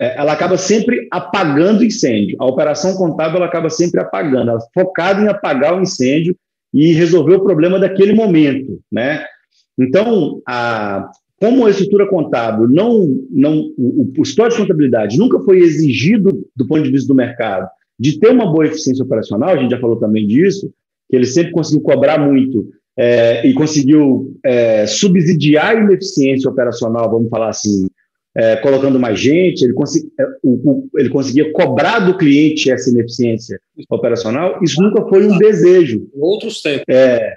é, 0.00 0.16
ela 0.18 0.32
acaba 0.32 0.56
sempre 0.56 1.06
apagando 1.12 1.84
incêndio. 1.84 2.36
A 2.40 2.46
operação 2.46 2.94
contábil 2.94 3.36
ela 3.36 3.46
acaba 3.46 3.70
sempre 3.70 4.00
apagando, 4.00 4.50
ela 4.50 4.58
é 4.58 4.80
focada 4.80 5.22
em 5.22 5.28
apagar 5.28 5.78
o 5.78 5.82
incêndio 5.82 6.34
e 6.74 6.92
resolver 6.92 7.34
o 7.34 7.44
problema 7.44 7.78
daquele 7.78 8.12
momento, 8.12 8.80
né? 8.90 9.24
Então, 9.80 10.40
a, 10.46 11.10
como 11.40 11.64
a 11.64 11.70
estrutura 11.70 12.06
contábil 12.08 12.68
não, 12.68 13.06
não 13.30 13.72
o, 13.78 14.12
o 14.18 14.22
histórico 14.22 14.56
de 14.56 14.62
contabilidade 14.62 15.18
nunca 15.18 15.40
foi 15.40 15.58
exigido 15.60 16.46
do 16.54 16.66
ponto 16.66 16.82
de 16.82 16.90
vista 16.90 17.08
do 17.08 17.16
mercado 17.16 17.66
de 17.98 18.18
ter 18.18 18.30
uma 18.30 18.50
boa 18.50 18.66
eficiência 18.66 19.04
operacional, 19.04 19.50
a 19.50 19.56
gente 19.56 19.70
já 19.70 19.78
falou 19.78 19.96
também 19.96 20.26
disso, 20.26 20.72
que 21.08 21.16
ele 21.16 21.26
sempre 21.26 21.52
conseguiu 21.52 21.82
cobrar 21.82 22.18
muito 22.18 22.66
é, 22.96 23.46
e 23.46 23.52
conseguiu 23.52 24.34
é, 24.44 24.86
subsidiar 24.86 25.76
a 25.76 25.80
ineficiência 25.80 26.50
operacional, 26.50 27.10
vamos 27.10 27.28
falar 27.28 27.50
assim, 27.50 27.86
é, 28.34 28.56
colocando 28.56 28.98
mais 28.98 29.18
gente, 29.18 29.62
ele, 29.62 29.72
consegui, 29.72 30.10
é, 30.18 30.24
o, 30.42 30.70
o, 30.70 30.90
ele 30.96 31.10
conseguia 31.10 31.52
cobrar 31.52 32.00
do 32.00 32.16
cliente 32.16 32.70
essa 32.70 32.90
ineficiência 32.90 33.60
operacional, 33.90 34.58
isso 34.62 34.80
nunca 34.82 35.06
foi 35.08 35.26
um 35.26 35.36
desejo. 35.36 36.08
Em 36.14 36.20
outros 36.20 36.62
tempos. 36.62 36.84
É, 36.88 37.36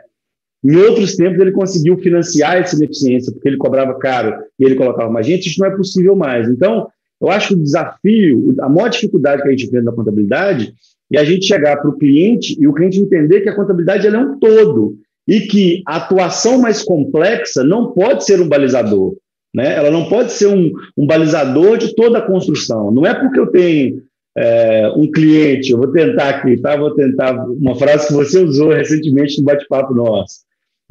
em 0.63 0.75
outros 0.77 1.15
tempos 1.15 1.39
ele 1.39 1.51
conseguiu 1.51 1.97
financiar 1.97 2.57
essa 2.57 2.75
ineficiência, 2.75 3.31
porque 3.33 3.47
ele 3.47 3.57
cobrava 3.57 3.93
caro 3.95 4.35
e 4.57 4.63
ele 4.63 4.75
colocava 4.75 5.11
mais 5.11 5.27
gente, 5.27 5.49
isso 5.49 5.59
não 5.59 5.67
é 5.67 5.75
possível 5.75 6.15
mais. 6.15 6.47
Então, 6.47 6.87
eu 7.21 7.29
acho 7.29 7.49
que 7.49 7.53
o 7.55 7.63
desafio, 7.63 8.55
a 8.59 8.69
maior 8.69 8.89
dificuldade 8.89 9.41
que 9.41 9.47
a 9.47 9.51
gente 9.51 9.69
vê 9.69 9.81
na 9.81 9.91
contabilidade 9.91 10.73
é 11.11 11.19
a 11.19 11.23
gente 11.23 11.45
chegar 11.45 11.77
para 11.77 11.89
o 11.89 11.97
cliente 11.97 12.57
e 12.59 12.67
o 12.67 12.73
cliente 12.73 12.99
entender 12.99 13.41
que 13.41 13.49
a 13.49 13.55
contabilidade 13.55 14.07
é 14.07 14.17
um 14.17 14.39
todo 14.39 14.95
e 15.27 15.41
que 15.41 15.81
a 15.85 15.97
atuação 15.97 16.59
mais 16.59 16.81
complexa 16.81 17.63
não 17.63 17.91
pode 17.91 18.25
ser 18.25 18.41
um 18.41 18.47
balizador. 18.47 19.15
Né? 19.53 19.75
Ela 19.75 19.91
não 19.91 20.09
pode 20.09 20.31
ser 20.31 20.47
um, 20.47 20.71
um 20.97 21.05
balizador 21.05 21.77
de 21.77 21.93
toda 21.95 22.17
a 22.17 22.25
construção. 22.25 22.91
Não 22.91 23.05
é 23.05 23.13
porque 23.13 23.39
eu 23.39 23.47
tenho 23.47 24.01
é, 24.35 24.91
um 24.95 25.09
cliente, 25.11 25.71
eu 25.71 25.77
vou 25.77 25.91
tentar 25.91 26.29
aqui, 26.29 26.57
tá? 26.57 26.75
Vou 26.75 26.95
tentar 26.95 27.33
uma 27.47 27.75
frase 27.75 28.07
que 28.07 28.13
você 28.13 28.43
usou 28.43 28.71
recentemente 28.71 29.37
no 29.37 29.45
bate-papo 29.45 29.93
nosso. 29.93 30.41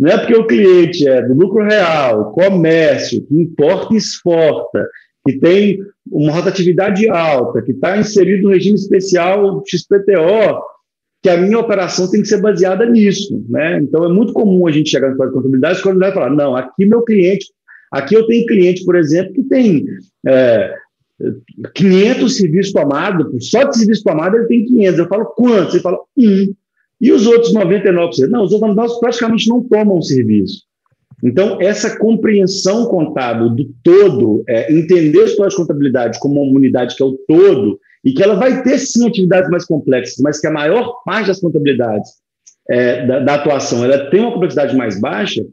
Não 0.03 0.11
é 0.11 0.19
porque 0.19 0.35
o 0.35 0.47
cliente 0.47 1.09
é 1.09 1.23
do 1.23 1.35
lucro 1.35 1.63
real, 1.63 2.33
comércio, 2.33 3.25
que 3.25 3.35
importa 3.35 3.95
e 3.95 3.97
exporta, 3.97 4.89
que 5.25 5.39
tem 5.39 5.79
uma 6.11 6.33
rotatividade 6.33 7.09
alta, 7.09 7.63
que 7.63 7.71
está 7.71 7.97
inserido 7.97 8.45
no 8.45 8.51
regime 8.51 8.75
especial 8.75 9.63
XPTO, 9.65 10.61
que 11.23 11.29
a 11.31 11.37
minha 11.37 11.59
operação 11.59 12.11
tem 12.11 12.21
que 12.21 12.27
ser 12.27 12.41
baseada 12.41 12.85
nisso. 12.85 13.45
Né? 13.49 13.79
Então, 13.79 14.05
é 14.05 14.09
muito 14.09 14.33
comum 14.33 14.67
a 14.67 14.73
gente 14.73 14.91
chegar 14.91 15.11
no 15.11 15.17
quadro 15.17 15.35
de 15.35 15.37
contabilidade 15.37 15.79
e 15.79 15.99
vai 15.99 16.13
falar, 16.13 16.31
não, 16.31 16.57
aqui 16.57 16.85
meu 16.85 17.03
cliente 17.03 17.47
Aqui 17.93 18.15
eu 18.15 18.27
tenho 18.27 18.47
cliente, 18.47 18.85
por 18.87 18.97
exemplo, 18.97 19.35
que 19.35 19.43
tem 19.43 19.85
é, 20.27 20.75
500 21.75 22.37
serviços 22.39 22.73
tomados, 22.73 23.51
só 23.51 23.65
de 23.65 23.77
serviço 23.77 24.03
tomado 24.03 24.35
ele 24.35 24.47
tem 24.47 24.65
500. 24.65 24.99
Eu 24.99 25.09
falo, 25.09 25.27
quantos? 25.27 25.75
Ele 25.75 25.83
fala, 25.83 25.99
um. 26.17 26.55
E 27.03 27.11
os 27.11 27.27
outros 27.27 27.53
99%? 27.53 28.29
Não, 28.29 28.45
os 28.45 28.53
outros 28.53 28.77
99% 28.77 29.01
praticamente 29.01 29.49
não 29.49 29.61
tomam 29.61 30.01
serviço. 30.01 30.63
Então, 31.23 31.61
essa 31.61 31.99
compreensão 31.99 32.87
contábil 32.87 33.51
do 33.51 33.69
todo, 33.83 34.45
é, 34.49 34.73
entender 34.73 35.19
o 35.19 35.25
história 35.25 35.51
de 35.51 35.57
contabilidade 35.57 36.21
como 36.21 36.41
uma 36.41 36.57
unidade 36.57 36.97
que 36.97 37.03
é 37.03 37.07
o 37.07 37.19
todo, 37.29 37.79
e 38.05 38.13
que 38.13 38.23
ela 38.23 38.35
vai 38.35 38.63
ter 38.63 38.79
sim 38.79 39.07
atividades 39.07 39.51
mais 39.51 39.65
complexas, 39.65 40.19
mas 40.23 40.41
que 40.41 40.47
a 40.47 40.53
maior 40.53 41.03
parte 41.05 41.29
das 41.29 41.41
contabilidades 41.41 42.11
é, 42.69 43.07
da, 43.07 43.21
da, 43.21 43.35
atuação 43.35 43.85
ela 43.85 44.11
tem 44.11 44.21
uma 44.21 44.33
complexidade 44.33 44.77
mais 44.77 45.01
baixa, 45.01 45.45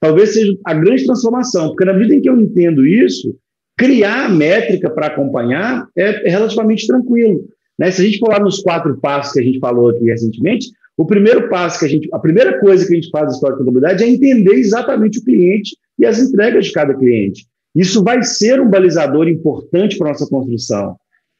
talvez 0.00 0.34
seja 0.34 0.54
a 0.64 0.74
grande 0.74 1.06
transformação, 1.06 1.68
porque 1.68 1.84
na 1.84 1.94
medida 1.94 2.14
em 2.14 2.20
que 2.20 2.28
eu 2.28 2.38
entendo 2.38 2.86
isso, 2.86 3.34
criar 3.76 4.30
métrica 4.30 4.90
para 4.90 5.06
acompanhar 5.06 5.86
é, 5.96 6.28
é, 6.28 6.30
relativamente 6.30 6.86
tranquilo. 6.86 7.44
Né? 7.78 7.90
Se 7.90 8.02
a 8.02 8.04
gente 8.04 8.18
for 8.18 8.28
lá 8.28 8.38
nos 8.38 8.60
quatro 8.60 8.98
passos 9.00 9.32
que 9.32 9.40
a 9.40 9.42
gente 9.42 9.58
falou 9.58 9.88
aqui 9.88 10.04
recentemente, 10.04 10.68
o 10.96 11.04
primeiro 11.04 11.48
passo 11.48 11.78
que 11.78 11.84
a 11.84 11.88
gente, 11.88 12.08
a 12.12 12.18
primeira 12.18 12.58
coisa 12.60 12.86
que 12.86 12.92
a 12.92 12.96
gente 12.96 13.10
faz 13.10 13.26
na 13.26 13.32
história 13.32 13.56
de 13.56 13.64
contabilidade 13.64 14.04
é 14.04 14.08
entender 14.08 14.54
exatamente 14.54 15.18
o 15.18 15.24
cliente 15.24 15.76
e 15.98 16.06
as 16.06 16.18
entregas 16.18 16.66
de 16.66 16.72
cada 16.72 16.94
cliente. 16.94 17.46
Isso 17.74 18.02
vai 18.04 18.22
ser 18.22 18.60
um 18.60 18.70
balizador 18.70 19.28
importante 19.28 19.98
para 19.98 20.08
a 20.08 20.10
nossa 20.12 20.28
construção. 20.28 20.96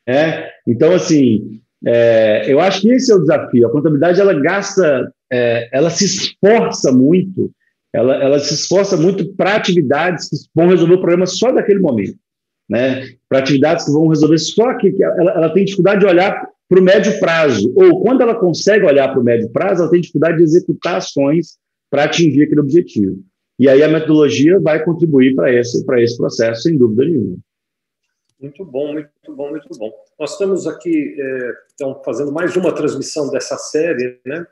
É? 0.06 0.48
Então, 0.66 0.92
assim, 0.92 1.60
é, 1.86 2.44
eu 2.52 2.60
acho 2.60 2.80
que 2.80 2.90
esse 2.90 3.12
é 3.12 3.14
o 3.14 3.20
desafio. 3.20 3.66
A 3.66 3.70
contabilidade 3.70 4.20
ela 4.20 4.34
gasta, 4.34 5.12
é, 5.32 5.68
ela 5.72 5.90
se 5.90 6.04
esforça 6.04 6.90
muito 6.90 7.52
ela, 7.94 8.16
ela 8.16 8.40
se 8.40 8.52
esforça 8.52 8.96
muito 8.96 9.24
para 9.34 9.54
atividades 9.54 10.28
que 10.28 10.36
vão 10.52 10.66
resolver 10.66 10.94
o 10.94 11.00
problema 11.00 11.26
só 11.26 11.52
daquele 11.52 11.78
momento, 11.78 12.18
né? 12.68 13.06
Para 13.28 13.38
atividades 13.38 13.84
que 13.84 13.92
vão 13.92 14.08
resolver 14.08 14.38
só 14.38 14.74
que 14.74 15.00
ela, 15.00 15.30
ela 15.30 15.54
tem 15.54 15.64
dificuldade 15.64 16.00
de 16.00 16.06
olhar 16.06 16.44
para 16.74 16.80
o 16.80 16.84
médio 16.84 17.20
prazo, 17.20 17.72
ou 17.76 18.02
quando 18.02 18.22
ela 18.22 18.34
consegue 18.34 18.84
olhar 18.84 19.08
para 19.08 19.20
o 19.20 19.24
médio 19.24 19.48
prazo, 19.50 19.82
ela 19.82 19.90
tem 19.90 20.00
dificuldade 20.00 20.38
de 20.38 20.42
executar 20.42 20.96
ações 20.96 21.56
para 21.88 22.04
atingir 22.04 22.42
aquele 22.42 22.60
objetivo. 22.60 23.22
E 23.56 23.68
aí 23.68 23.80
a 23.80 23.88
metodologia 23.88 24.58
vai 24.58 24.84
contribuir 24.84 25.36
para 25.36 25.52
esse, 25.52 25.84
esse 25.88 26.16
processo, 26.16 26.62
sem 26.62 26.76
dúvida 26.76 27.04
nenhuma. 27.04 27.36
Muito 28.40 28.64
bom, 28.64 28.92
muito 28.92 29.08
bom, 29.28 29.50
muito 29.50 29.68
bom. 29.78 29.92
Nós 30.18 30.32
estamos 30.32 30.66
aqui 30.66 31.14
é, 31.16 31.52
então, 31.74 32.02
fazendo 32.04 32.32
mais 32.32 32.56
uma 32.56 32.74
transmissão 32.74 33.30
dessa 33.30 33.56
série, 33.56 34.18
né? 34.26 34.44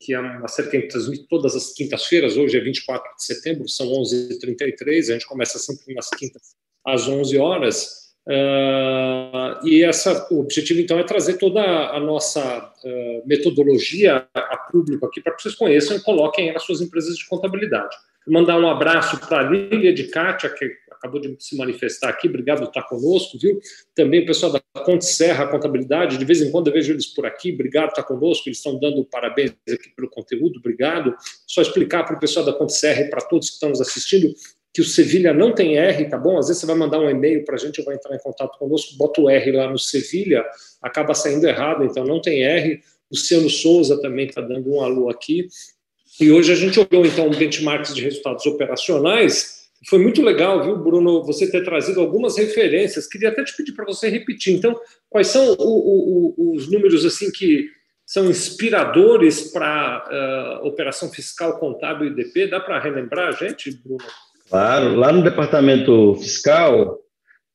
que 0.00 0.12
é 0.14 0.18
uma 0.18 0.48
série 0.48 0.70
que 0.70 0.76
a 0.76 0.80
gente 0.80 0.90
transmite 0.90 1.28
todas 1.28 1.54
as 1.54 1.72
quintas-feiras, 1.72 2.36
hoje 2.36 2.56
é 2.56 2.60
24 2.60 3.16
de 3.16 3.24
setembro, 3.24 3.68
são 3.68 3.86
11h33, 3.86 4.98
a 4.98 5.12
gente 5.12 5.26
começa 5.26 5.58
sempre 5.58 5.94
nas 5.94 6.08
quintas 6.10 6.56
às 6.84 7.08
11 7.08 7.36
horas, 7.38 8.07
uh, 8.28 9.66
e 9.66 9.82
essa, 9.82 10.28
o 10.30 10.40
objetivo, 10.40 10.80
então, 10.80 10.98
é 10.98 11.04
trazer 11.04 11.38
toda 11.38 11.60
a 11.60 11.98
nossa 11.98 12.72
uh, 12.84 13.22
metodologia 13.26 14.26
a 14.34 14.56
público 14.70 15.06
aqui, 15.06 15.20
para 15.20 15.34
que 15.34 15.42
vocês 15.42 15.54
conheçam 15.54 15.96
e 15.96 16.00
coloquem 16.00 16.52
nas 16.52 16.62
suas 16.62 16.80
empresas 16.80 17.16
de 17.16 17.26
contabilidade. 17.26 17.96
Mandar 18.26 18.58
um 18.60 18.68
abraço 18.68 19.18
para 19.26 19.40
a 19.40 19.50
Lília 19.50 19.92
de 19.92 20.04
Kátia, 20.04 20.50
que 20.50 20.70
acabou 20.98 21.20
de 21.20 21.34
se 21.38 21.56
manifestar 21.56 22.10
aqui, 22.10 22.28
obrigado 22.28 22.58
por 22.58 22.68
estar 22.68 22.82
conosco, 22.82 23.38
viu? 23.38 23.58
Também 23.94 24.22
o 24.22 24.26
pessoal 24.26 24.52
da 24.52 24.60
Conte 24.82 25.06
Serra 25.06 25.46
Contabilidade, 25.46 26.18
de 26.18 26.24
vez 26.24 26.42
em 26.42 26.50
quando 26.50 26.66
eu 26.66 26.72
vejo 26.72 26.92
eles 26.92 27.06
por 27.06 27.24
aqui, 27.24 27.52
obrigado 27.52 27.86
por 27.86 28.00
estar 28.00 28.02
conosco, 28.02 28.48
eles 28.48 28.58
estão 28.58 28.78
dando 28.78 29.04
parabéns 29.04 29.52
aqui 29.68 29.90
pelo 29.96 30.10
conteúdo, 30.10 30.58
obrigado. 30.58 31.14
Só 31.46 31.62
explicar 31.62 32.04
para 32.04 32.16
o 32.16 32.20
pessoal 32.20 32.44
da 32.44 32.52
Conte 32.52 32.74
Serra 32.74 33.02
e 33.02 33.10
para 33.10 33.20
todos 33.20 33.48
que 33.48 33.54
estão 33.54 33.70
nos 33.70 33.80
assistindo 33.80 34.34
que 34.72 34.80
o 34.80 34.84
Sevilha 34.84 35.32
não 35.32 35.54
tem 35.54 35.76
R, 35.76 36.04
tá 36.08 36.16
bom? 36.16 36.38
Às 36.38 36.48
vezes 36.48 36.60
você 36.60 36.66
vai 36.66 36.76
mandar 36.76 37.00
um 37.00 37.10
e-mail 37.10 37.44
para 37.44 37.56
a 37.56 37.58
gente, 37.58 37.82
vai 37.82 37.94
entrar 37.94 38.14
em 38.14 38.20
contato 38.20 38.58
conosco, 38.58 38.96
bota 38.96 39.20
o 39.20 39.28
R 39.28 39.52
lá 39.52 39.70
no 39.70 39.78
Sevilha, 39.78 40.44
acaba 40.80 41.14
saindo 41.14 41.46
errado, 41.46 41.84
então 41.84 42.04
não 42.04 42.20
tem 42.20 42.44
R. 42.44 42.74
O 42.74 43.14
Luciano 43.14 43.48
Souza 43.48 44.00
também 44.00 44.26
está 44.26 44.40
dando 44.40 44.70
um 44.70 44.82
alô 44.82 45.08
aqui. 45.08 45.48
E 46.20 46.30
hoje 46.30 46.52
a 46.52 46.56
gente 46.56 46.78
olhou, 46.78 47.06
então, 47.06 47.30
benchmarks 47.30 47.94
de 47.94 48.02
resultados 48.02 48.44
operacionais, 48.44 49.58
foi 49.86 50.00
muito 50.00 50.22
legal, 50.22 50.64
viu, 50.64 50.76
Bruno, 50.76 51.24
você 51.24 51.48
ter 51.48 51.62
trazido 51.62 52.00
algumas 52.00 52.36
referências. 52.36 53.06
Queria 53.06 53.28
até 53.28 53.44
te 53.44 53.56
pedir 53.56 53.72
para 53.72 53.84
você 53.84 54.08
repetir. 54.08 54.54
Então, 54.54 54.78
quais 55.08 55.28
são 55.28 55.54
o, 55.58 56.34
o, 56.36 56.56
os 56.56 56.70
números 56.70 57.04
assim 57.04 57.30
que 57.30 57.70
são 58.04 58.28
inspiradores 58.28 59.52
para 59.52 60.60
uh, 60.62 60.66
operação 60.66 61.08
fiscal, 61.10 61.58
contábil 61.58 62.08
e 62.08 62.10
IDP? 62.10 62.48
Dá 62.48 62.58
para 62.58 62.80
relembrar 62.80 63.28
a 63.28 63.32
gente, 63.32 63.70
Bruno? 63.70 64.04
Claro. 64.48 64.96
Lá 64.96 65.12
no 65.12 65.22
departamento 65.22 66.14
fiscal, 66.16 66.98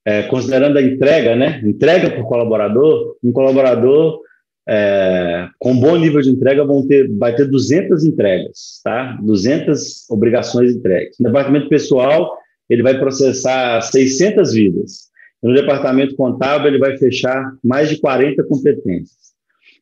é, 0.05 0.23
considerando 0.23 0.77
a 0.77 0.81
entrega, 0.81 1.35
né? 1.35 1.61
Entrega 1.63 2.11
por 2.11 2.25
colaborador, 2.27 3.15
um 3.23 3.31
colaborador 3.31 4.19
é, 4.67 5.49
com 5.59 5.77
bom 5.77 5.97
nível 5.97 6.21
de 6.21 6.29
entrega 6.29 6.63
vão 6.63 6.85
ter, 6.87 7.09
vai 7.17 7.35
ter 7.35 7.45
200 7.45 8.05
entregas, 8.05 8.81
tá? 8.83 9.17
200 9.21 10.09
obrigações 10.09 10.75
entregues. 10.75 11.17
No 11.19 11.27
departamento 11.27 11.67
pessoal, 11.67 12.37
ele 12.69 12.83
vai 12.83 12.97
processar 12.97 13.81
600 13.81 14.53
vidas. 14.53 15.11
No 15.41 15.53
departamento 15.53 16.15
contábil, 16.15 16.67
ele 16.67 16.79
vai 16.79 16.97
fechar 16.97 17.53
mais 17.63 17.89
de 17.89 17.99
40 17.99 18.43
competências. 18.43 19.23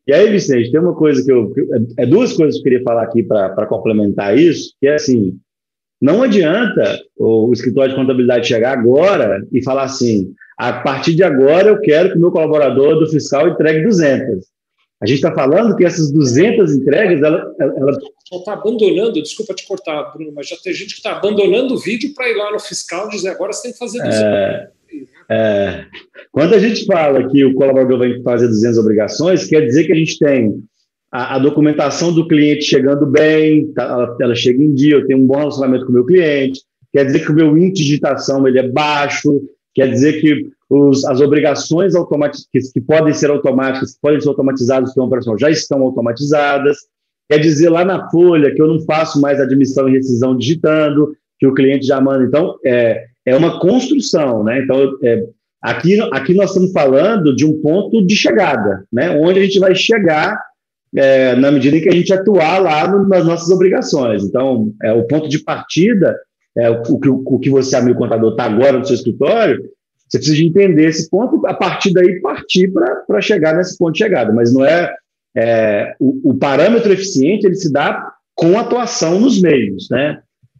E 0.07 0.13
aí, 0.13 0.31
Vicente, 0.31 0.71
tem 0.71 0.81
uma 0.81 0.95
coisa 0.95 1.23
que 1.23 1.31
eu. 1.31 1.53
É 1.97 2.05
duas 2.07 2.33
coisas 2.33 2.55
que 2.55 2.61
eu 2.61 2.63
queria 2.63 2.83
falar 2.83 3.03
aqui 3.03 3.21
para 3.21 3.67
complementar 3.67 4.35
isso, 4.35 4.73
que 4.79 4.87
é 4.87 4.95
assim: 4.95 5.37
não 6.01 6.23
adianta 6.23 6.99
o 7.15 7.51
escritório 7.53 7.91
de 7.91 7.99
contabilidade 7.99 8.47
chegar 8.47 8.77
agora 8.77 9.45
e 9.51 9.63
falar 9.63 9.83
assim: 9.83 10.33
a 10.57 10.73
partir 10.73 11.13
de 11.13 11.23
agora 11.23 11.69
eu 11.69 11.79
quero 11.79 12.11
que 12.11 12.17
o 12.17 12.19
meu 12.21 12.31
colaborador 12.31 12.99
do 12.99 13.09
fiscal 13.09 13.47
entregue 13.47 13.83
200. 13.83 14.45
A 15.01 15.05
gente 15.05 15.17
está 15.17 15.33
falando 15.33 15.75
que 15.75 15.85
essas 15.85 16.11
200 16.11 16.75
entregas, 16.75 17.21
ela, 17.21 17.43
ela... 17.59 17.91
está 18.31 18.53
abandonando, 18.53 19.13
desculpa 19.13 19.53
te 19.53 19.65
cortar, 19.65 20.11
Bruno, 20.13 20.31
mas 20.35 20.47
já 20.47 20.55
tem 20.63 20.73
gente 20.73 20.93
que 20.93 20.99
está 20.99 21.13
abandonando 21.13 21.73
o 21.73 21.79
vídeo 21.79 22.13
para 22.13 22.29
ir 22.29 22.35
lá 22.35 22.51
no 22.51 22.59
fiscal 22.59 23.07
e 23.07 23.11
dizer 23.11 23.29
agora 23.29 23.51
você 23.51 23.63
tem 23.63 23.71
que 23.73 23.79
fazer 23.79 23.97
200. 23.97 24.21
É, 24.21 24.69
é, 25.29 25.85
quando 26.31 26.53
a 26.53 26.59
gente 26.59 26.85
fala 26.85 27.27
que 27.29 27.43
o 27.43 27.55
colaborador 27.55 27.97
vai 27.97 28.21
fazer 28.21 28.47
200 28.47 28.77
obrigações, 28.77 29.47
quer 29.47 29.61
dizer 29.61 29.85
que 29.85 29.91
a 29.91 29.95
gente 29.95 30.19
tem 30.19 30.63
a, 31.11 31.35
a 31.35 31.39
documentação 31.39 32.13
do 32.13 32.27
cliente 32.27 32.63
chegando 32.63 33.05
bem, 33.05 33.71
tá, 33.73 33.83
ela, 33.83 34.17
ela, 34.21 34.35
chega 34.35 34.63
em 34.63 34.73
dia, 34.73 34.95
eu 34.95 35.05
tenho 35.05 35.19
um 35.19 35.27
bom 35.27 35.37
relacionamento 35.37 35.85
com 35.85 35.91
o 35.91 35.95
meu 35.95 36.05
cliente, 36.05 36.61
quer 36.93 37.05
dizer 37.05 37.25
que 37.25 37.31
o 37.31 37.35
meu 37.35 37.57
índice 37.57 37.83
de 37.83 37.89
digitação 37.89 38.47
ele 38.47 38.59
é 38.59 38.67
baixo, 38.67 39.41
quer 39.73 39.87
dizer 39.87 40.21
que 40.21 40.49
os, 40.69 41.03
as 41.03 41.19
obrigações 41.19 41.95
automatizadas, 41.95 42.47
que, 42.49 42.59
que, 42.73 42.81
podem 42.81 43.13
ser 43.13 43.29
automáticas, 43.29 43.93
que 43.93 44.01
podem 44.01 44.21
ser 44.21 44.29
automatizadas 44.29 44.93
pela 44.93 45.05
operação, 45.05 45.37
já 45.37 45.49
estão 45.49 45.81
automatizadas. 45.83 46.77
Quer 47.29 47.39
dizer 47.39 47.69
lá 47.69 47.83
na 47.83 48.09
folha 48.09 48.53
que 48.53 48.61
eu 48.61 48.67
não 48.67 48.79
faço 48.81 49.19
mais 49.19 49.39
admissão 49.39 49.89
e 49.89 49.93
rescisão 49.93 50.37
digitando, 50.37 51.13
que 51.37 51.47
o 51.47 51.53
cliente 51.53 51.85
já 51.85 51.99
manda. 51.99 52.23
Então, 52.23 52.57
é, 52.65 53.05
é 53.25 53.35
uma 53.35 53.59
construção, 53.59 54.43
né? 54.43 54.61
Então, 54.63 54.97
é, 55.03 55.25
aqui, 55.61 55.99
aqui 56.11 56.33
nós 56.33 56.51
estamos 56.51 56.71
falando 56.71 57.35
de 57.35 57.45
um 57.45 57.61
ponto 57.61 58.05
de 58.05 58.15
chegada, 58.15 58.85
né? 58.91 59.09
Onde 59.19 59.39
a 59.39 59.43
gente 59.43 59.59
vai 59.59 59.75
chegar 59.75 60.41
é, 60.95 61.35
na 61.35 61.51
medida 61.51 61.77
em 61.77 61.81
que 61.81 61.89
a 61.89 61.93
gente 61.93 62.13
atuar 62.13 62.59
lá 62.59 62.87
no, 62.87 63.07
nas 63.07 63.25
nossas 63.25 63.49
obrigações. 63.49 64.23
Então, 64.23 64.73
é, 64.83 64.91
o 64.91 65.03
ponto 65.03 65.29
de 65.29 65.39
partida, 65.39 66.17
é, 66.57 66.69
o, 66.69 66.81
o, 66.81 67.35
o 67.35 67.39
que 67.39 67.49
você, 67.49 67.75
amigo 67.75 67.99
contador, 67.99 68.31
está 68.31 68.43
agora 68.45 68.77
no 68.77 68.85
seu 68.85 68.95
escritório, 68.95 69.61
você 70.07 70.17
precisa 70.17 70.37
de 70.37 70.45
entender 70.45 70.89
esse 70.89 71.09
ponto, 71.09 71.45
a 71.47 71.53
partir 71.53 71.93
daí 71.93 72.19
partir 72.19 72.71
para 73.07 73.21
chegar 73.21 73.55
nesse 73.55 73.77
ponto 73.77 73.93
de 73.93 73.99
chegada. 73.99 74.33
Mas 74.33 74.53
não 74.53 74.65
é, 74.65 74.93
é 75.35 75.95
o, 75.99 76.31
o, 76.31 76.37
parâmetro 76.37 76.91
eficiente, 76.91 77.45
ele 77.45 77.55
se 77.55 77.71
dá 77.71 78.11
com 78.35 78.59
atuação 78.59 79.19
nos 79.21 79.41
meios, 79.41 79.87
né? 79.89 80.19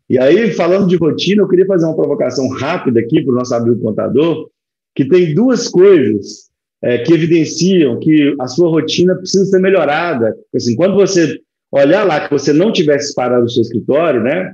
E 0.09 0.17
aí, 0.17 0.51
falando 0.51 0.87
de 0.87 0.95
rotina, 0.95 1.41
eu 1.41 1.47
queria 1.47 1.65
fazer 1.65 1.85
uma 1.85 1.95
provocação 1.95 2.47
rápida 2.49 2.99
aqui 2.99 3.21
para 3.23 3.33
o 3.33 3.35
nosso 3.35 3.53
amigo 3.53 3.81
contador, 3.81 4.49
que 4.95 5.05
tem 5.05 5.33
duas 5.33 5.67
coisas 5.67 6.50
é, 6.83 6.99
que 6.99 7.13
evidenciam 7.13 7.99
que 7.99 8.35
a 8.39 8.47
sua 8.47 8.69
rotina 8.69 9.15
precisa 9.15 9.45
ser 9.45 9.59
melhorada. 9.59 10.35
Assim, 10.53 10.75
quando 10.75 10.95
você 10.95 11.39
olhar 11.71 12.03
lá 12.05 12.27
que 12.27 12.31
você 12.31 12.51
não 12.51 12.71
tivesse 12.71 13.13
parado 13.13 13.45
o 13.45 13.49
seu 13.49 13.61
escritório, 13.61 14.21
né? 14.21 14.53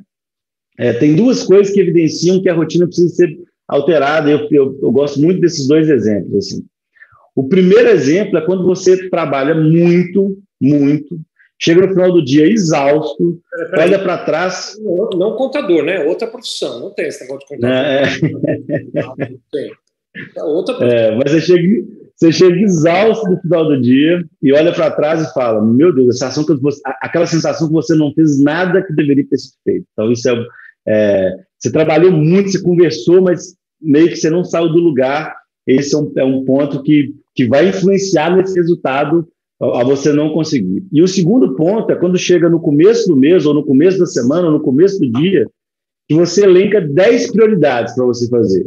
É, 0.78 0.94
tem 0.94 1.16
duas 1.16 1.44
coisas 1.44 1.74
que 1.74 1.80
evidenciam 1.80 2.42
que 2.42 2.50
a 2.50 2.54
rotina 2.54 2.86
precisa 2.86 3.10
ser 3.10 3.38
alterada. 3.68 4.30
Eu, 4.30 4.48
eu, 4.52 4.80
eu 4.82 4.92
gosto 4.92 5.20
muito 5.20 5.42
desses 5.42 5.68
dois 5.68 5.90
exemplos. 5.90 6.46
Assim. 6.46 6.64
O 7.36 7.48
primeiro 7.48 7.90
exemplo 7.90 8.38
é 8.38 8.46
quando 8.46 8.64
você 8.64 9.10
trabalha 9.10 9.56
muito, 9.56 10.38
muito, 10.62 11.20
chega 11.60 11.82
no 11.82 11.94
final 11.94 12.12
do 12.12 12.24
dia 12.24 12.48
exausto, 12.48 13.40
olha 13.78 14.00
para 14.00 14.18
trás. 14.26 14.76
Não, 14.80 15.10
não, 15.16 15.36
contador, 15.36 15.84
né? 15.84 16.04
Outra 16.06 16.28
profissão, 16.28 16.80
não 16.80 16.94
tem 16.94 17.08
esse 17.08 17.22
negócio 17.22 17.48
de 17.48 17.56
contador. 17.56 17.76
É... 17.76 18.04
Não, 18.94 19.16
não 19.16 19.40
tem. 19.52 19.72
É 20.36 20.44
outra 20.44 20.76
profissão. 20.76 21.00
É, 21.00 21.16
mas 21.16 21.32
você 21.32 21.42
chega, 21.42 21.86
você 22.18 22.32
chega 22.32 22.60
exausto 22.60 23.30
no 23.30 23.40
final 23.40 23.68
do 23.68 23.80
dia 23.80 24.26
e 24.42 24.52
olha 24.52 24.74
para 24.74 24.90
trás 24.90 25.22
e 25.22 25.34
fala: 25.34 25.64
Meu 25.64 25.94
Deus, 25.94 26.20
a 26.24 26.32
que 26.32 26.56
você, 26.56 26.82
aquela 27.00 27.28
sensação 27.28 27.68
que 27.68 27.74
você 27.74 27.94
não 27.94 28.12
fez 28.14 28.42
nada 28.42 28.82
que 28.82 28.94
deveria 28.94 29.28
ter 29.28 29.38
sido 29.38 29.54
feito. 29.64 29.86
Então, 29.94 30.12
isso 30.12 30.28
é, 30.28 30.46
é, 30.88 31.36
Você 31.60 31.72
trabalhou 31.72 32.12
muito, 32.12 32.50
você 32.50 32.62
conversou, 32.62 33.22
mas 33.22 33.56
meio 33.80 34.10
que 34.10 34.16
você 34.16 34.32
não 34.32 34.44
saiu 34.44 34.70
do 34.70 34.80
lugar. 34.80 35.36
Esse 35.68 35.94
é 35.94 35.98
um, 36.00 36.12
é 36.18 36.24
um 36.24 36.44
ponto 36.44 36.82
que, 36.82 37.14
que 37.36 37.46
vai 37.46 37.70
influenciar 37.70 38.36
nesse 38.36 38.56
resultado 38.56 39.28
a 39.62 39.84
você 39.84 40.12
não 40.12 40.34
conseguir. 40.34 40.84
E 40.92 41.02
o 41.02 41.08
segundo 41.08 41.56
ponto 41.56 41.92
é 41.92 41.96
quando 41.96 42.18
chega 42.18 42.50
no 42.50 42.60
começo 42.60 43.08
do 43.08 43.16
mês, 43.16 43.46
ou 43.46 43.54
no 43.54 43.66
começo 43.66 44.00
da 44.00 44.06
semana, 44.06 44.48
ou 44.48 44.54
no 44.54 44.62
começo 44.62 45.00
do 45.00 45.12
dia, 45.20 45.48
que 46.08 46.16
você 46.16 46.46
elenca 46.46 46.82
10 46.82 47.32
prioridades 47.32 47.94
para 47.94 48.06
você 48.06 48.28
fazer. 48.30 48.66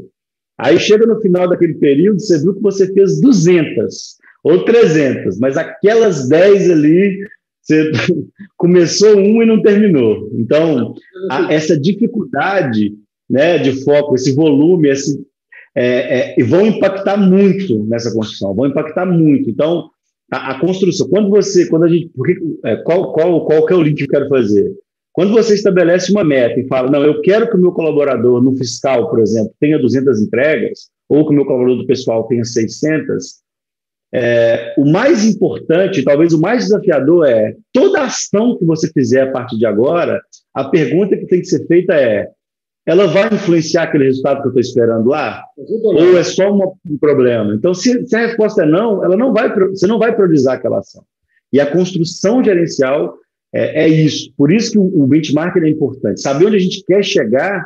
Aí 0.63 0.79
chega 0.79 1.07
no 1.07 1.21
final 1.21 1.49
daquele 1.49 1.75
período, 1.75 2.21
você 2.21 2.39
viu 2.39 2.55
que 2.55 2.61
você 2.61 2.93
fez 2.93 3.21
200 3.21 4.19
ou 4.45 4.65
300, 4.65 5.39
mas 5.39 5.57
aquelas 5.57 6.29
10 6.29 6.71
ali, 6.71 7.19
você 7.63 7.91
começou 8.57 9.17
um 9.17 9.43
e 9.43 9.47
não 9.47 9.63
terminou. 9.63 10.31
Então, 10.35 10.95
a, 11.31 11.53
essa 11.53 11.79
dificuldade 11.79 12.95
né, 13.29 13.59
de 13.59 13.83
foco, 13.85 14.15
esse 14.15 14.35
volume, 14.35 14.91
esse, 14.91 15.19
é, 15.75 16.39
é, 16.39 16.45
vão 16.45 16.67
impactar 16.67 17.17
muito 17.17 17.85
nessa 17.85 18.13
construção, 18.13 18.55
vão 18.55 18.67
impactar 18.67 19.07
muito. 19.07 19.49
Então, 19.49 19.89
a, 20.31 20.53
a 20.53 20.61
construção, 20.61 21.09
quando 21.09 21.31
você, 21.31 21.67
quando 21.69 21.85
a 21.85 21.89
gente, 21.89 22.11
porque, 22.15 22.37
é, 22.65 22.77
qual, 22.77 23.13
qual, 23.15 23.47
qual 23.47 23.65
que 23.65 23.73
é 23.73 23.77
o 23.77 23.83
link 23.83 23.97
que 23.97 24.05
eu 24.05 24.09
quero 24.09 24.29
fazer? 24.29 24.75
Quando 25.13 25.33
você 25.33 25.55
estabelece 25.55 26.13
uma 26.13 26.25
meta 26.25 26.61
e 26.61 26.67
fala, 26.67 26.91
não, 26.91 27.03
eu 27.03 27.21
quero 27.21 27.49
que 27.49 27.57
o 27.57 27.61
meu 27.61 27.73
colaborador 27.73 28.43
no 28.43 28.57
fiscal, 28.57 29.11
por 29.11 29.21
exemplo, 29.21 29.53
tenha 29.59 29.79
200 29.79 30.21
entregas, 30.21 30.91
ou 31.09 31.27
que 31.27 31.33
o 31.33 31.35
meu 31.35 31.45
colaborador 31.45 31.79
do 31.79 31.87
pessoal 31.87 32.25
tenha 32.29 32.45
600, 32.45 33.41
é, 34.13 34.75
o 34.77 34.85
mais 34.85 35.25
importante, 35.25 36.03
talvez 36.03 36.33
o 36.33 36.41
mais 36.41 36.65
desafiador 36.65 37.29
é 37.29 37.55
toda 37.73 38.03
ação 38.03 38.57
que 38.59 38.65
você 38.65 38.91
fizer 38.93 39.23
a 39.23 39.31
partir 39.31 39.57
de 39.57 39.67
agora, 39.67 40.21
a 40.53 40.65
pergunta 40.65 41.17
que 41.17 41.27
tem 41.27 41.41
que 41.41 41.47
ser 41.47 41.65
feita 41.67 41.95
é: 41.95 42.29
ela 42.85 43.07
vai 43.07 43.27
influenciar 43.33 43.85
aquele 43.85 44.05
resultado 44.05 44.41
que 44.41 44.49
eu 44.49 44.51
estou 44.51 44.61
esperando 44.61 45.09
lá? 45.09 45.45
Ou 45.57 46.19
é 46.19 46.25
só 46.25 46.53
uma, 46.53 46.73
um 46.89 46.99
problema? 46.99 47.55
Então, 47.55 47.73
se, 47.73 48.05
se, 48.07 48.17
a 48.17 48.27
resposta 48.27 48.65
é 48.65 48.67
não, 48.67 49.05
ela 49.05 49.17
não 49.17 49.33
vai, 49.33 49.55
você 49.55 49.87
não 49.87 49.99
vai 49.99 50.13
priorizar 50.13 50.57
aquela 50.57 50.81
ação. 50.81 51.05
E 51.53 51.61
a 51.61 51.71
construção 51.71 52.43
gerencial 52.43 53.17
é, 53.53 53.84
é 53.84 53.88
isso. 53.88 54.32
Por 54.36 54.53
isso 54.53 54.72
que 54.72 54.78
o, 54.78 55.03
o 55.03 55.07
benchmarking 55.07 55.61
é 55.61 55.68
importante. 55.68 56.20
Saber 56.20 56.46
onde 56.46 56.57
a 56.57 56.61
gente 56.61 56.84
quer 56.84 57.05
chegar 57.05 57.64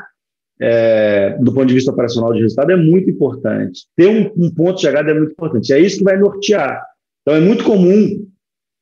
é, 0.60 1.36
do 1.40 1.52
ponto 1.52 1.66
de 1.66 1.74
vista 1.74 1.90
operacional 1.90 2.32
de 2.32 2.40
resultado 2.40 2.72
é 2.72 2.76
muito 2.76 3.10
importante. 3.10 3.82
Ter 3.96 4.06
um, 4.06 4.30
um, 4.36 4.50
ponto 4.50 4.76
de 4.76 4.82
chegada 4.82 5.10
é 5.10 5.14
muito 5.14 5.32
importante. 5.32 5.72
É 5.72 5.78
isso 5.78 5.98
que 5.98 6.04
vai 6.04 6.16
nortear. 6.16 6.80
Então, 7.22 7.34
é 7.34 7.40
muito 7.40 7.64
comum 7.64 8.26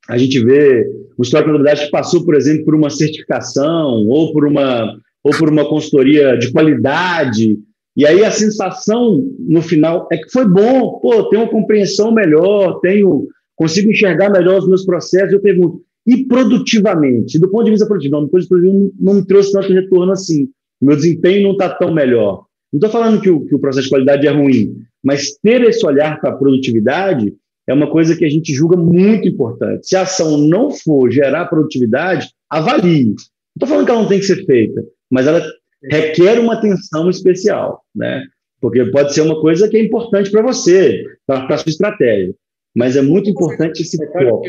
a 0.09 0.19
gente 0.19 0.43
ver 0.45 0.87
um 1.19 1.23
histórico 1.23 1.51
de 1.51 1.57
contabilidade 1.57 1.87
que 1.87 1.91
passou, 1.91 2.25
por 2.25 2.35
exemplo, 2.35 2.65
por 2.65 2.75
uma 2.75 2.91
certificação 2.91 4.07
ou 4.09 4.33
por 4.33 4.45
uma, 4.47 4.97
ou 5.23 5.31
por 5.37 5.49
uma 5.49 5.69
consultoria 5.69 6.37
de 6.37 6.51
qualidade, 6.51 7.57
e 7.97 8.07
aí 8.07 8.25
a 8.25 8.31
sensação 8.31 9.21
no 9.39 9.61
final 9.61 10.09
é 10.11 10.17
que 10.17 10.31
foi 10.31 10.47
bom, 10.47 10.99
pô, 10.99 11.29
tenho 11.29 11.43
uma 11.43 11.51
compreensão 11.51 12.11
melhor, 12.11 12.81
tenho, 12.81 13.29
consigo 13.55 13.91
enxergar 13.91 14.31
melhor 14.31 14.59
os 14.59 14.69
meus 14.69 14.85
processos. 14.85 15.33
Eu 15.33 15.41
pergunto, 15.41 15.83
e 16.07 16.25
produtivamente, 16.27 17.39
do 17.39 17.49
ponto 17.49 17.65
de 17.65 17.71
vista 17.71 17.87
produtivo, 17.87 18.13
não, 18.13 18.25
do 18.25 18.29
ponto 18.29 18.41
de 18.41 18.49
vista 18.49 18.55
produtivo 18.55 18.95
não, 19.01 19.15
me 19.15 19.27
trouxe 19.27 19.53
tanto 19.53 19.73
retorno 19.73 20.13
assim. 20.13 20.49
O 20.81 20.87
meu 20.87 20.97
desempenho 20.97 21.45
não 21.45 21.53
está 21.53 21.69
tão 21.71 21.93
melhor. 21.93 22.45
Não 22.73 22.79
estou 22.79 22.91
falando 22.91 23.21
que 23.21 23.31
o, 23.31 23.45
que 23.45 23.55
o 23.55 23.59
processo 23.59 23.85
de 23.85 23.91
qualidade 23.91 24.27
é 24.27 24.31
ruim, 24.31 24.75
mas 25.03 25.37
ter 25.43 25.63
esse 25.63 25.85
olhar 25.87 26.21
para 26.21 26.31
a 26.31 26.37
produtividade 26.37 27.35
é 27.69 27.75
uma 27.75 27.89
coisa 27.89 28.17
que 28.17 28.25
a 28.25 28.29
gente 28.29 28.53
julga 28.53 28.77
muito 28.77 29.29
importante. 29.29 29.87
Se 29.87 29.95
a 29.95 30.03
ação 30.03 30.37
não 30.39 30.71
for 30.71 31.11
gerar 31.11 31.47
produtividade, 31.47 32.31
avalie. 32.51 33.07
Não 33.07 33.15
estou 33.55 33.69
falando 33.69 33.85
que 33.85 33.91
ela 33.91 34.03
não 34.03 34.09
tem 34.09 34.19
que 34.19 34.27
ser 34.27 34.45
feita, 34.45 34.83
mas 35.11 35.27
ela 35.27 35.43
requer 35.85 36.39
uma 36.41 36.55
atenção 36.55 37.09
especial, 37.09 37.83
né? 37.95 38.25
Porque 38.61 38.85
pode 38.87 39.13
ser 39.13 39.23
uma 39.23 39.41
coisa 39.41 39.69
que 39.69 39.77
é 39.77 39.85
importante 39.85 40.31
para 40.31 40.43
você, 40.43 41.05
para 41.27 41.55
a 41.55 41.59
sua 41.59 41.71
estratégia. 41.71 42.35
Mas 42.75 42.97
é 42.97 43.03
muito 43.03 43.29
importante 43.29 43.83
esse 43.83 43.97
foco. 43.97 44.43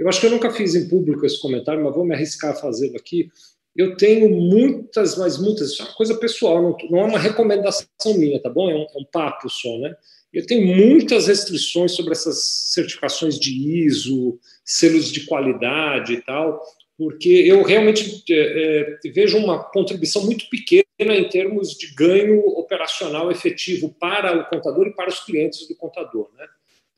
Eu 0.00 0.08
acho 0.08 0.18
que 0.18 0.26
eu 0.26 0.30
nunca 0.30 0.50
fiz 0.50 0.74
em 0.74 0.88
público 0.88 1.26
esse 1.26 1.38
comentário, 1.38 1.84
mas 1.84 1.94
vou 1.94 2.06
me 2.06 2.14
arriscar 2.14 2.52
a 2.52 2.56
fazê-lo 2.56 2.96
aqui. 2.96 3.28
Eu 3.76 3.98
tenho 3.98 4.30
muitas, 4.30 5.18
mas 5.18 5.36
muitas, 5.36 5.72
isso 5.72 5.82
é 5.82 5.84
uma 5.84 5.94
coisa 5.94 6.14
pessoal, 6.14 6.62
não, 6.62 6.76
não 6.90 7.00
é 7.00 7.04
uma 7.04 7.18
recomendação 7.18 7.86
minha, 8.16 8.40
tá 8.40 8.48
bom? 8.48 8.70
É 8.70 8.74
um, 8.74 8.82
é 8.82 8.98
um 8.98 9.04
papo 9.12 9.50
só, 9.50 9.78
né? 9.78 9.94
Eu 10.32 10.46
tenho 10.46 10.66
muitas 10.74 11.26
restrições 11.26 11.92
sobre 11.92 12.12
essas 12.12 12.42
certificações 12.72 13.38
de 13.38 13.84
ISO, 13.84 14.38
selos 14.64 15.12
de 15.12 15.26
qualidade 15.26 16.14
e 16.14 16.22
tal, 16.22 16.62
porque 16.96 17.28
eu 17.28 17.62
realmente 17.62 18.24
é, 18.30 18.98
é, 19.04 19.10
vejo 19.10 19.36
uma 19.36 19.62
contribuição 19.62 20.24
muito 20.24 20.48
pequena 20.48 21.14
em 21.14 21.28
termos 21.28 21.76
de 21.76 21.94
ganho 21.94 22.40
operacional 22.40 23.30
efetivo 23.30 23.94
para 24.00 24.40
o 24.40 24.48
contador 24.48 24.86
e 24.86 24.94
para 24.94 25.10
os 25.10 25.20
clientes 25.20 25.68
do 25.68 25.76
contador, 25.76 26.30
né? 26.38 26.46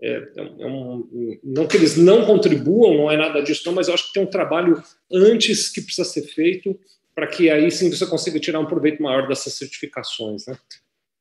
É, 0.02 0.20
é 0.58 0.66
um, 0.66 1.38
não 1.44 1.66
que 1.66 1.76
eles 1.76 1.96
não 1.96 2.26
contribuam, 2.26 2.96
não 2.96 3.10
é 3.10 3.16
nada 3.16 3.40
disso, 3.40 3.62
não, 3.64 3.72
mas 3.72 3.86
eu 3.86 3.94
acho 3.94 4.08
que 4.08 4.14
tem 4.14 4.22
um 4.22 4.30
trabalho 4.30 4.82
antes 5.12 5.68
que 5.68 5.80
precisa 5.80 6.08
ser 6.08 6.22
feito 6.22 6.76
para 7.14 7.26
que 7.26 7.48
aí 7.48 7.70
sim 7.70 7.90
você 7.90 8.04
consiga 8.06 8.40
tirar 8.40 8.58
um 8.58 8.66
proveito 8.66 9.02
maior 9.02 9.28
dessas 9.28 9.52
certificações. 9.52 10.46
Né? 10.46 10.56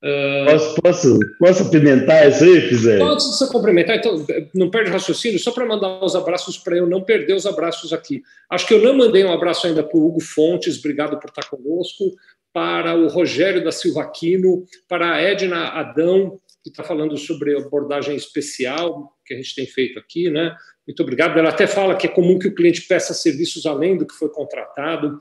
Uh, 0.04 0.46
posso, 0.46 0.82
posso, 0.82 1.20
posso 1.38 1.64
apimentar 1.64 2.28
isso 2.28 2.44
aí, 2.44 2.62
Fizé? 2.62 3.02
Antes 3.02 3.30
de 3.30 3.38
você 3.38 3.48
complementar, 3.52 3.98
então, 3.98 4.26
não 4.56 4.72
perde 4.72 4.90
raciocínio, 4.90 5.38
só 5.38 5.52
para 5.52 5.66
mandar 5.66 6.04
os 6.04 6.16
abraços 6.16 6.58
para 6.58 6.76
eu 6.76 6.88
não 6.88 7.04
perder 7.04 7.36
os 7.36 7.46
abraços 7.46 7.94
aqui. 7.94 8.24
Acho 8.50 8.66
que 8.66 8.74
eu 8.74 8.82
não 8.82 8.98
mandei 8.98 9.24
um 9.24 9.32
abraço 9.32 9.68
ainda 9.68 9.84
para 9.84 9.98
o 9.98 10.08
Hugo 10.08 10.22
Fontes, 10.22 10.80
obrigado 10.80 11.20
por 11.20 11.30
estar 11.30 11.48
conosco, 11.48 12.16
para 12.52 12.96
o 12.96 13.08
Rogério 13.08 13.64
da 13.64 13.72
Silva 13.72 14.02
Aquino, 14.02 14.66
para 14.88 15.14
a 15.14 15.22
Edna 15.22 15.68
Adão, 15.68 16.40
que 16.64 16.70
está 16.70 16.84
falando 16.84 17.18
sobre 17.18 17.58
abordagem 17.58 18.16
especial 18.16 19.18
que 19.26 19.34
a 19.34 19.38
gente 19.38 19.56
tem 19.56 19.66
feito 19.66 19.98
aqui, 19.98 20.30
né? 20.30 20.56
Muito 20.88 21.02
obrigado. 21.02 21.38
Ela 21.38 21.50
até 21.50 21.66
fala 21.66 21.96
que 21.96 22.06
é 22.06 22.10
comum 22.10 22.38
que 22.38 22.48
o 22.48 22.56
cliente 22.56 22.82
peça 22.84 23.14
serviços 23.14 23.66
além 23.66 23.98
do 23.98 24.06
que 24.06 24.14
foi 24.14 24.30
contratado. 24.30 25.20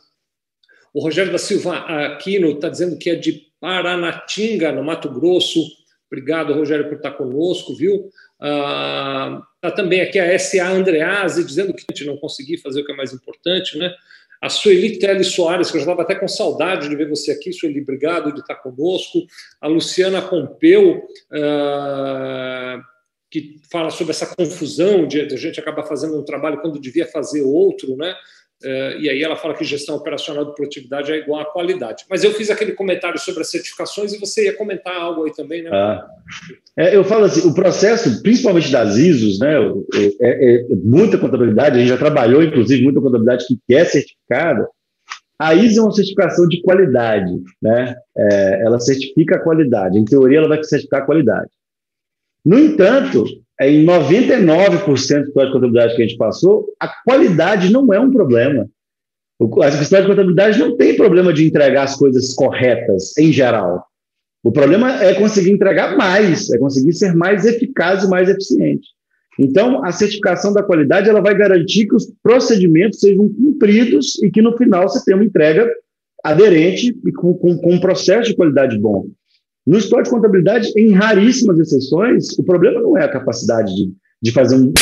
O 0.92 1.02
Rogério 1.02 1.32
da 1.32 1.38
Silva 1.38 1.78
Aquino 1.78 2.50
está 2.50 2.68
dizendo 2.68 2.98
que 2.98 3.10
é 3.10 3.14
de 3.14 3.50
Paranatinga, 3.60 4.72
no 4.72 4.82
Mato 4.82 5.08
Grosso. 5.08 5.60
Obrigado, 6.10 6.52
Rogério, 6.52 6.88
por 6.88 6.96
estar 6.96 7.12
conosco, 7.12 7.74
viu? 7.74 8.10
Está 8.40 9.46
ah, 9.62 9.70
também 9.70 10.00
aqui 10.00 10.18
a 10.18 10.36
SA 10.38 10.68
Andrease 10.68 11.44
dizendo 11.44 11.72
que 11.72 11.84
a 11.88 11.92
gente 11.92 12.06
não 12.06 12.16
conseguiu 12.16 12.58
fazer 12.60 12.80
o 12.80 12.84
que 12.84 12.92
é 12.92 12.96
mais 12.96 13.12
importante, 13.12 13.78
né? 13.78 13.94
A 14.40 14.48
Sueli 14.48 14.98
Tele 14.98 15.22
Soares, 15.22 15.70
que 15.70 15.76
eu 15.76 15.80
já 15.80 15.84
estava 15.84 16.02
até 16.02 16.14
com 16.14 16.26
saudade 16.26 16.88
de 16.88 16.96
ver 16.96 17.08
você 17.08 17.32
aqui, 17.32 17.52
Sueli, 17.52 17.82
obrigado 17.82 18.32
de 18.32 18.40
estar 18.40 18.54
conosco, 18.56 19.26
a 19.60 19.68
Luciana 19.68 20.22
Pompeu, 20.22 20.96
uh, 20.96 22.82
que 23.30 23.60
fala 23.70 23.90
sobre 23.90 24.12
essa 24.12 24.34
confusão 24.34 25.06
de, 25.06 25.26
de 25.26 25.34
a 25.34 25.38
gente 25.38 25.60
acabar 25.60 25.84
fazendo 25.84 26.18
um 26.18 26.24
trabalho 26.24 26.60
quando 26.60 26.80
devia 26.80 27.06
fazer 27.06 27.42
outro, 27.42 27.96
né? 27.96 28.14
Uh, 28.62 29.00
e 29.00 29.08
aí 29.08 29.22
ela 29.22 29.36
fala 29.36 29.54
que 29.54 29.64
gestão 29.64 29.96
operacional 29.96 30.44
de 30.44 30.54
produtividade 30.54 31.10
é 31.10 31.16
igual 31.16 31.40
a 31.40 31.46
qualidade. 31.46 32.04
Mas 32.10 32.22
eu 32.22 32.32
fiz 32.32 32.50
aquele 32.50 32.72
comentário 32.72 33.18
sobre 33.18 33.40
as 33.40 33.50
certificações 33.50 34.12
e 34.12 34.18
você 34.18 34.44
ia 34.44 34.56
comentar 34.56 34.94
algo 34.94 35.24
aí 35.24 35.32
também, 35.32 35.62
né? 35.62 35.70
Ah. 35.72 36.06
É, 36.76 36.94
eu 36.94 37.02
falo 37.02 37.24
assim, 37.24 37.48
o 37.48 37.54
processo, 37.54 38.22
principalmente 38.22 38.70
das 38.70 38.96
ISOs, 38.96 39.38
né, 39.38 39.56
é, 40.20 40.54
é, 40.54 40.66
muita 40.84 41.18
contabilidade, 41.18 41.76
a 41.76 41.80
gente 41.80 41.88
já 41.88 41.96
trabalhou, 41.96 42.42
inclusive, 42.42 42.82
muita 42.82 43.00
contabilidade 43.00 43.46
que 43.46 43.74
é 43.74 43.84
certificada. 43.84 44.68
A 45.38 45.54
ISO 45.54 45.80
é 45.80 45.82
uma 45.82 45.92
certificação 45.92 46.46
de 46.46 46.60
qualidade, 46.60 47.32
né? 47.62 47.96
É, 48.14 48.62
ela 48.62 48.78
certifica 48.78 49.36
a 49.36 49.42
qualidade. 49.42 49.98
Em 49.98 50.04
teoria, 50.04 50.36
ela 50.36 50.48
vai 50.48 50.62
certificar 50.62 51.00
a 51.00 51.06
qualidade. 51.06 51.50
No 52.44 52.58
entanto, 52.58 53.24
em 53.60 53.84
99% 53.84 55.24
do 55.24 55.32
código 55.32 55.46
de 55.46 55.52
contabilidade 55.52 55.94
que 55.94 56.02
a 56.02 56.06
gente 56.06 56.16
passou, 56.16 56.66
a 56.80 56.88
qualidade 56.88 57.70
não 57.70 57.92
é 57.92 58.00
um 58.00 58.10
problema. 58.10 58.66
A 59.62 59.70
Secretaria 59.70 60.02
de 60.02 60.10
Contabilidade 60.10 60.58
não 60.58 60.76
tem 60.76 60.96
problema 60.96 61.32
de 61.32 61.46
entregar 61.46 61.84
as 61.84 61.96
coisas 61.96 62.34
corretas, 62.34 63.16
em 63.18 63.32
geral. 63.32 63.84
O 64.42 64.50
problema 64.50 65.02
é 65.02 65.14
conseguir 65.14 65.50
entregar 65.50 65.96
mais, 65.96 66.50
é 66.50 66.58
conseguir 66.58 66.94
ser 66.94 67.14
mais 67.14 67.44
eficaz 67.44 68.04
e 68.04 68.08
mais 68.08 68.28
eficiente. 68.28 68.88
Então, 69.38 69.84
a 69.84 69.92
certificação 69.92 70.52
da 70.52 70.62
qualidade 70.62 71.08
ela 71.08 71.20
vai 71.20 71.34
garantir 71.34 71.86
que 71.86 71.94
os 71.94 72.10
procedimentos 72.22 73.00
sejam 73.00 73.28
cumpridos 73.28 74.22
e 74.22 74.30
que, 74.30 74.42
no 74.42 74.56
final, 74.56 74.88
você 74.88 75.04
tenha 75.04 75.16
uma 75.16 75.24
entrega 75.24 75.70
aderente 76.24 76.94
e 77.04 77.12
com, 77.12 77.34
com, 77.34 77.56
com 77.56 77.74
um 77.74 77.80
processo 77.80 78.30
de 78.30 78.36
qualidade 78.36 78.78
bom. 78.78 79.06
No 79.70 79.78
histórico 79.78 80.10
de 80.10 80.16
contabilidade, 80.16 80.72
em 80.76 80.90
raríssimas 80.90 81.56
exceções, 81.60 82.36
o 82.36 82.42
problema 82.42 82.80
não 82.80 82.98
é 82.98 83.04
a 83.04 83.08
capacidade 83.08 83.72
de, 83.72 83.92
de 84.20 84.32
fazer 84.32 84.56
um, 84.56 84.72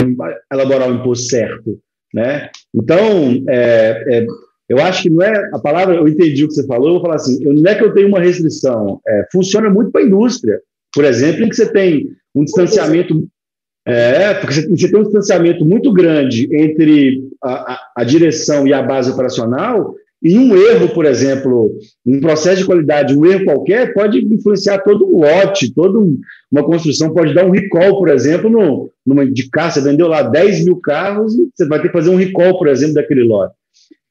elaborar 0.50 0.88
o 0.88 0.92
um 0.92 0.94
imposto 0.94 1.26
certo, 1.26 1.78
né? 2.14 2.48
Então, 2.74 3.44
é, 3.50 4.02
é, 4.08 4.26
eu 4.66 4.78
acho 4.78 5.02
que 5.02 5.10
não 5.10 5.20
é 5.20 5.50
a 5.52 5.58
palavra. 5.58 5.94
Eu 5.94 6.08
entendi 6.08 6.42
o 6.42 6.48
que 6.48 6.54
você 6.54 6.66
falou. 6.66 6.86
Eu 6.86 6.92
vou 6.94 7.02
falar 7.02 7.16
assim: 7.16 7.38
eu, 7.44 7.52
não 7.52 7.70
é 7.70 7.74
que 7.74 7.84
eu 7.84 7.92
tenho 7.92 8.08
uma 8.08 8.18
restrição. 8.18 8.98
É, 9.06 9.26
funciona 9.30 9.68
muito 9.68 9.90
para 9.90 10.00
a 10.00 10.04
indústria, 10.04 10.58
por 10.94 11.04
exemplo, 11.04 11.44
em 11.44 11.50
que 11.50 11.56
você 11.56 11.70
tem 11.70 12.08
um 12.34 12.42
distanciamento. 12.42 13.28
É, 13.86 14.32
porque 14.34 14.54
você, 14.54 14.68
você 14.70 14.90
tem 14.90 15.00
um 15.00 15.04
distanciamento 15.04 15.66
muito 15.66 15.92
grande 15.92 16.48
entre 16.50 17.28
a, 17.42 17.72
a, 17.74 17.80
a 17.98 18.04
direção 18.04 18.66
e 18.66 18.72
a 18.72 18.80
base 18.80 19.10
operacional, 19.10 19.94
e 20.20 20.36
um 20.36 20.56
erro, 20.56 20.88
por 20.88 21.04
exemplo, 21.04 21.70
um 22.04 22.20
processo 22.20 22.58
de 22.58 22.66
qualidade, 22.66 23.16
um 23.16 23.24
erro 23.24 23.44
qualquer, 23.44 23.94
pode 23.94 24.18
influenciar 24.18 24.78
todo 24.78 25.06
um 25.06 25.20
lote, 25.20 25.72
toda 25.72 25.98
uma 26.50 26.64
construção, 26.64 27.14
pode 27.14 27.32
dar 27.32 27.46
um 27.46 27.52
recall, 27.52 27.98
por 27.98 28.08
exemplo, 28.08 28.50
no, 28.50 28.90
numa 29.06 29.24
de 29.24 29.48
carro, 29.48 29.72
você 29.72 29.80
vendeu 29.80 30.08
lá 30.08 30.22
10 30.22 30.64
mil 30.64 30.76
carros 30.76 31.34
e 31.38 31.48
você 31.54 31.68
vai 31.68 31.80
ter 31.80 31.88
que 31.88 31.96
fazer 31.96 32.10
um 32.10 32.16
recall, 32.16 32.58
por 32.58 32.66
exemplo, 32.66 32.94
daquele 32.94 33.22
lote. 33.22 33.54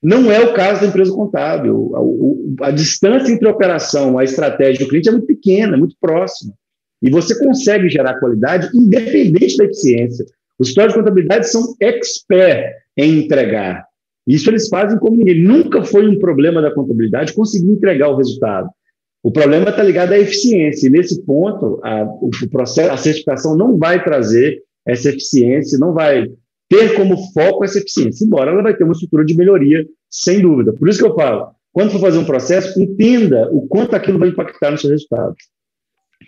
Não 0.01 0.32
é 0.32 0.39
o 0.39 0.53
caso 0.53 0.82
da 0.82 0.88
empresa 0.88 1.12
contábil. 1.12 1.91
A, 1.93 2.66
a, 2.66 2.68
a 2.70 2.72
distância 2.72 3.32
entre 3.32 3.47
a 3.47 3.51
operação, 3.51 4.18
a 4.18 4.24
estratégia 4.24 4.86
do 4.86 4.89
cliente 4.89 5.10
é 5.10 5.12
muito 5.12 5.28
pequena, 5.28 5.76
é 5.76 5.78
muito 5.78 5.95
próxima. 5.99 6.53
E 7.01 7.10
você 7.10 7.38
consegue 7.38 7.89
gerar 7.89 8.20
qualidade 8.20 8.70
independente 8.74 9.58
da 9.58 9.66
eficiência. 9.66 10.26
Os 10.58 10.70
escritórios 10.70 10.93
de 10.93 10.99
contabilidade 10.99 11.49
são 11.49 11.76
expert 11.82 12.74
em 12.95 13.20
entregar. 13.20 13.87
Isso 14.28 14.50
eles 14.50 14.68
fazem 14.68 15.00
como 15.00 15.16
ninguém. 15.16 15.42
Nunca 15.42 15.84
foi 15.84 16.08
um 16.08 16.20
problema 16.20 16.62
da 16.62 16.74
contabilidade 16.74 17.34
conseguir 17.34 17.72
entregar 17.72 18.10
o 18.10 18.18
resultado. 18.18 18.70
O 19.24 19.32
problema 19.32 19.70
está 19.70 19.82
ligado 19.82 20.12
à 20.12 20.20
eficiência. 20.20 20.88
E 20.88 20.90
nesse 20.90 21.24
ponto, 21.24 21.80
a, 21.84 22.04
o 22.04 22.30
processo, 22.52 22.92
a 22.92 22.98
certificação 22.98 23.56
não 23.56 23.78
vai 23.78 24.04
trazer 24.04 24.62
essa 24.86 25.10
eficiência, 25.10 25.80
não 25.80 25.94
vai 25.94 26.28
ter 26.70 26.96
como 26.96 27.18
foco 27.32 27.64
essa 27.64 27.78
eficiência, 27.78 28.26
embora 28.26 28.52
ela 28.52 28.62
vai 28.62 28.76
ter 28.76 28.84
uma 28.84 28.94
estrutura 28.94 29.24
de 29.24 29.36
melhoria, 29.36 29.86
sem 30.10 30.42
dúvida. 30.42 30.74
Por 30.74 30.90
isso 30.90 31.00
que 31.00 31.06
eu 31.06 31.16
falo, 31.16 31.52
quando 31.72 31.92
for 31.92 32.02
fazer 32.02 32.18
um 32.18 32.26
processo, 32.26 32.82
entenda 32.82 33.50
o 33.52 33.68
quanto 33.68 33.96
aquilo 33.96 34.20
vai 34.20 34.30
impactar 34.30 34.72
no 34.72 34.78
seu 34.78 34.90
resultado. 34.90 35.36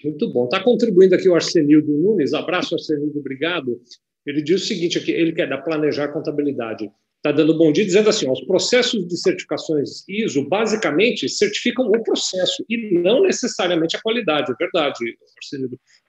Muito 0.04 0.32
bom. 0.32 0.46
Está 0.46 0.64
contribuindo 0.64 1.16
aqui 1.16 1.28
o 1.28 1.36
Arsenildo 1.36 1.92
Nunes. 1.92 2.34
Abraço, 2.34 2.76
Arsenildo, 2.76 3.20
obrigado. 3.20 3.80
Ele 4.26 4.42
diz 4.42 4.62
o 4.62 4.66
seguinte 4.66 4.98
aqui, 4.98 5.12
ele 5.12 5.34
quer 5.34 5.50
dar 5.50 5.58
planejar 5.60 6.10
contabilidadade 6.10 6.90
está 7.20 7.32
dando 7.32 7.58
bom 7.58 7.72
dia, 7.72 7.86
dizendo 7.86 8.10
assim: 8.10 8.28
ó, 8.28 8.32
os 8.32 8.42
processos 8.42 9.08
de 9.08 9.18
certificações 9.18 10.04
ISO 10.08 10.48
basicamente 10.48 11.30
certificam 11.30 11.86
o 11.86 12.04
processo 12.04 12.64
e 12.70 13.00
não 13.00 13.24
necessariamente 13.24 13.96
a 13.96 14.02
qualidade, 14.02 14.52
é 14.52 14.56
verdade. 14.58 15.18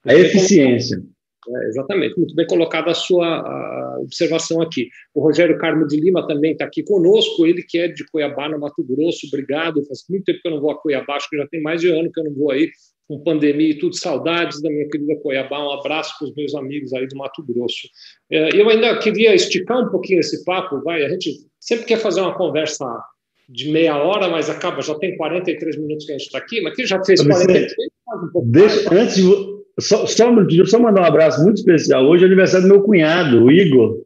A 0.07 0.15
eficiência. 0.15 1.03
É, 1.49 1.69
exatamente, 1.69 2.19
muito 2.19 2.35
bem 2.35 2.47
colocada 2.47 2.91
a 2.91 2.95
sua 2.95 3.27
a 3.27 3.99
observação 4.01 4.61
aqui. 4.61 4.89
O 5.15 5.23
Rogério 5.23 5.59
Carmo 5.59 5.87
de 5.87 5.99
Lima 5.99 6.27
também 6.27 6.53
está 6.53 6.67
aqui 6.67 6.83
conosco, 6.83 7.47
ele 7.47 7.63
que 7.63 7.79
é 7.79 7.89
de 7.89 8.05
Cuiabá, 8.11 8.49
no 8.49 8.61
Mato 8.61 8.85
Grosso, 8.85 9.27
obrigado. 9.27 9.85
Faz 9.87 10.05
muito 10.09 10.25
tempo 10.25 10.39
que 10.43 10.49
eu 10.49 10.53
não 10.53 10.61
vou 10.61 10.71
a 10.71 10.79
Cuiabá, 10.79 11.17
acho 11.17 11.31
que 11.31 11.39
já 11.39 11.47
tem 11.49 11.63
mais 11.63 11.81
de 11.81 11.89
ano 11.89 12.13
que 12.13 12.21
eu 12.21 12.25
não 12.25 12.35
vou 12.35 12.51
aí 12.51 12.71
com 13.11 13.19
pandemia 13.19 13.71
e 13.71 13.79
tudo, 13.79 13.97
saudades 13.97 14.63
da 14.63 14.71
minha 14.71 14.89
querida 14.89 15.17
Cuiabá, 15.17 15.59
um 15.59 15.73
abraço 15.73 16.17
para 16.17 16.29
os 16.29 16.35
meus 16.37 16.55
amigos 16.55 16.93
aí 16.93 17.09
do 17.09 17.17
Mato 17.17 17.43
Grosso. 17.43 17.89
É, 18.31 18.51
eu 18.57 18.69
ainda 18.69 18.97
queria 19.01 19.35
esticar 19.35 19.85
um 19.85 19.91
pouquinho 19.91 20.21
esse 20.21 20.45
papo, 20.45 20.81
vai, 20.85 21.05
a 21.05 21.09
gente 21.09 21.33
sempre 21.59 21.87
quer 21.87 21.99
fazer 21.99 22.21
uma 22.21 22.37
conversa 22.37 22.87
de 23.49 23.69
meia 23.73 23.97
hora, 23.97 24.29
mas 24.29 24.49
acaba, 24.49 24.81
já 24.81 24.95
tem 24.95 25.17
43 25.17 25.77
minutos 25.79 26.07
que 26.07 26.13
a 26.13 26.19
gente 26.19 26.27
está 26.27 26.39
aqui, 26.39 26.61
mas 26.61 26.77
que 26.77 26.87
já 26.87 27.03
fez 27.05 27.21
43, 27.21 27.75
faz 28.07 28.23
um 28.23 28.29
pouco 28.29 28.49
Deixa, 28.49 28.89
mais, 28.89 29.03
antes 29.03 29.17
de, 29.17 29.23
só, 29.81 30.07
só, 30.07 30.65
só 30.67 30.79
mandar 30.79 31.01
um 31.01 31.05
abraço 31.05 31.43
muito 31.43 31.57
especial, 31.57 32.05
hoje 32.05 32.23
é 32.23 32.27
aniversário 32.29 32.69
do 32.69 32.73
meu 32.73 32.83
cunhado, 32.85 33.43
o 33.43 33.51
Igor, 33.51 34.05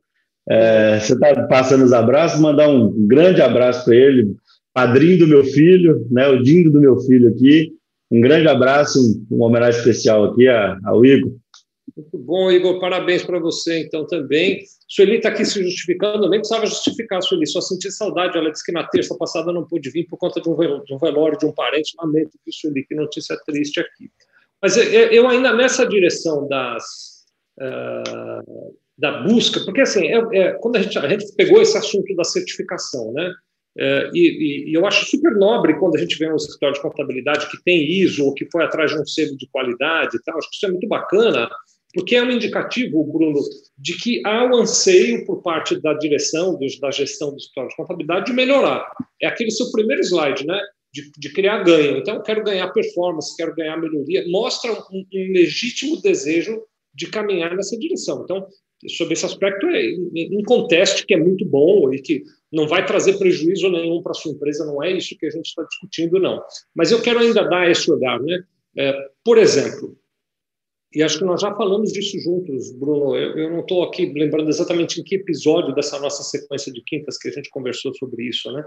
é, 0.48 0.98
você 0.98 1.12
está 1.12 1.46
passando 1.46 1.84
os 1.84 1.92
abraços, 1.92 2.40
mandar 2.40 2.70
um 2.70 3.06
grande 3.06 3.42
abraço 3.42 3.84
para 3.84 3.94
ele, 3.94 4.34
padrinho 4.72 5.18
do 5.18 5.26
meu 5.26 5.44
filho, 5.44 6.06
né, 6.10 6.26
o 6.26 6.42
Dindo 6.42 6.70
do 6.70 6.80
meu 6.80 6.98
filho 7.00 7.28
aqui, 7.28 7.70
um 8.10 8.20
grande 8.20 8.48
abraço, 8.48 8.98
uma 9.30 9.46
homenagem 9.46 9.80
especial 9.80 10.24
aqui 10.24 10.46
ao 10.48 11.04
Igor. 11.04 11.32
Muito 11.96 12.18
bom, 12.18 12.50
Igor. 12.50 12.80
Parabéns 12.80 13.22
para 13.22 13.38
você, 13.38 13.80
então, 13.80 14.06
também. 14.06 14.62
Sueli 14.88 15.16
está 15.16 15.28
aqui 15.28 15.44
se 15.44 15.62
justificando, 15.62 16.28
nem 16.28 16.40
precisava 16.40 16.66
justificar, 16.66 17.22
Sueli, 17.22 17.46
só 17.46 17.60
senti 17.60 17.90
saudade. 17.90 18.36
Ela 18.36 18.50
disse 18.50 18.64
que 18.64 18.72
na 18.72 18.86
terça 18.86 19.16
passada 19.16 19.52
não 19.52 19.66
pôde 19.66 19.90
vir 19.90 20.06
por 20.06 20.18
conta 20.18 20.40
de 20.40 20.48
um 20.48 20.56
velório 20.98 21.38
de 21.38 21.46
um 21.46 21.52
parente. 21.52 21.94
Lamento, 21.98 22.38
viu, 22.44 22.52
Sueli? 22.52 22.84
Que 22.84 22.94
notícia 22.94 23.36
triste 23.46 23.80
aqui. 23.80 24.10
Mas 24.60 24.76
eu 24.76 25.28
ainda 25.28 25.52
nessa 25.52 25.86
direção 25.86 26.48
das, 26.48 27.24
uh, 27.60 28.74
da 28.96 29.22
busca, 29.22 29.60
porque 29.64 29.82
assim, 29.82 30.06
é, 30.06 30.22
é, 30.32 30.52
quando 30.52 30.76
a 30.76 30.82
gente, 30.82 30.98
a 30.98 31.08
gente 31.08 31.32
pegou 31.36 31.60
esse 31.60 31.76
assunto 31.76 32.14
da 32.16 32.24
certificação, 32.24 33.12
né? 33.12 33.30
É, 33.76 34.10
e, 34.14 34.70
e, 34.70 34.74
eu 34.74 34.86
acho 34.86 35.04
super 35.04 35.34
nobre 35.36 35.76
quando 35.78 35.96
a 35.96 35.98
gente 35.98 36.16
vê 36.16 36.30
um 36.30 36.36
escritório 36.36 36.76
de 36.76 36.82
contabilidade 36.82 37.50
que 37.50 37.62
tem 37.64 37.82
ISO 37.82 38.26
ou 38.26 38.34
que 38.34 38.48
foi 38.50 38.62
atrás 38.64 38.92
de 38.92 39.00
um 39.00 39.04
selo 39.04 39.36
de 39.36 39.48
qualidade 39.48 40.16
e 40.16 40.22
tal. 40.22 40.38
Acho 40.38 40.48
que 40.48 40.56
isso 40.56 40.66
é 40.66 40.70
muito 40.70 40.86
bacana, 40.86 41.50
porque 41.92 42.14
é 42.14 42.22
um 42.22 42.30
indicativo, 42.30 43.04
Bruno, 43.04 43.40
de 43.76 43.96
que 43.96 44.22
há 44.24 44.44
um 44.44 44.56
anseio 44.56 45.24
por 45.26 45.42
parte 45.42 45.80
da 45.80 45.92
direção, 45.94 46.58
da 46.80 46.90
gestão 46.90 47.30
do 47.30 47.36
escritório 47.36 47.70
de 47.70 47.76
contabilidade 47.76 48.26
de 48.26 48.32
melhorar. 48.32 48.86
É 49.20 49.26
aquele 49.26 49.50
seu 49.50 49.70
primeiro 49.72 50.02
slide, 50.02 50.46
né? 50.46 50.60
De, 50.92 51.10
de 51.18 51.32
criar 51.32 51.64
ganho. 51.64 51.96
Então, 51.96 52.14
eu 52.14 52.22
quero 52.22 52.44
ganhar 52.44 52.68
performance, 52.68 53.36
quero 53.36 53.52
ganhar 53.56 53.76
melhoria. 53.76 54.24
Mostra 54.28 54.72
um, 54.72 55.04
um 55.12 55.32
legítimo 55.32 56.00
desejo 56.00 56.62
de 56.94 57.08
caminhar 57.08 57.56
nessa 57.56 57.76
direção. 57.76 58.22
Então, 58.22 58.46
sobre 58.96 59.14
esse 59.14 59.26
aspecto, 59.26 59.66
é 59.66 59.92
um 60.30 60.42
conteste 60.46 61.04
que 61.06 61.14
é 61.14 61.16
muito 61.16 61.44
bom 61.44 61.92
e 61.92 62.00
que 62.00 62.22
não 62.54 62.68
vai 62.68 62.86
trazer 62.86 63.18
prejuízo 63.18 63.68
nenhum 63.70 64.02
para 64.02 64.12
a 64.12 64.14
sua 64.14 64.32
empresa, 64.32 64.64
não 64.64 64.82
é 64.82 64.92
isso 64.92 65.16
que 65.18 65.26
a 65.26 65.30
gente 65.30 65.46
está 65.46 65.62
discutindo, 65.64 66.18
não. 66.18 66.42
Mas 66.74 66.90
eu 66.90 67.02
quero 67.02 67.18
ainda 67.18 67.42
dar 67.48 67.70
esse 67.70 67.90
olhar. 67.90 68.20
Né? 68.20 68.42
É, 68.76 68.92
por 69.24 69.38
exemplo, 69.38 69.96
e 70.94 71.02
acho 71.02 71.18
que 71.18 71.24
nós 71.24 71.40
já 71.40 71.52
falamos 71.54 71.92
disso 71.92 72.18
juntos, 72.20 72.70
Bruno, 72.72 73.16
eu, 73.16 73.36
eu 73.36 73.50
não 73.50 73.60
estou 73.60 73.82
aqui 73.82 74.12
lembrando 74.12 74.48
exatamente 74.48 75.00
em 75.00 75.04
que 75.04 75.16
episódio 75.16 75.74
dessa 75.74 75.98
nossa 75.98 76.22
sequência 76.22 76.72
de 76.72 76.82
quintas 76.84 77.18
que 77.18 77.28
a 77.28 77.32
gente 77.32 77.50
conversou 77.50 77.92
sobre 77.94 78.28
isso, 78.28 78.50
né? 78.52 78.64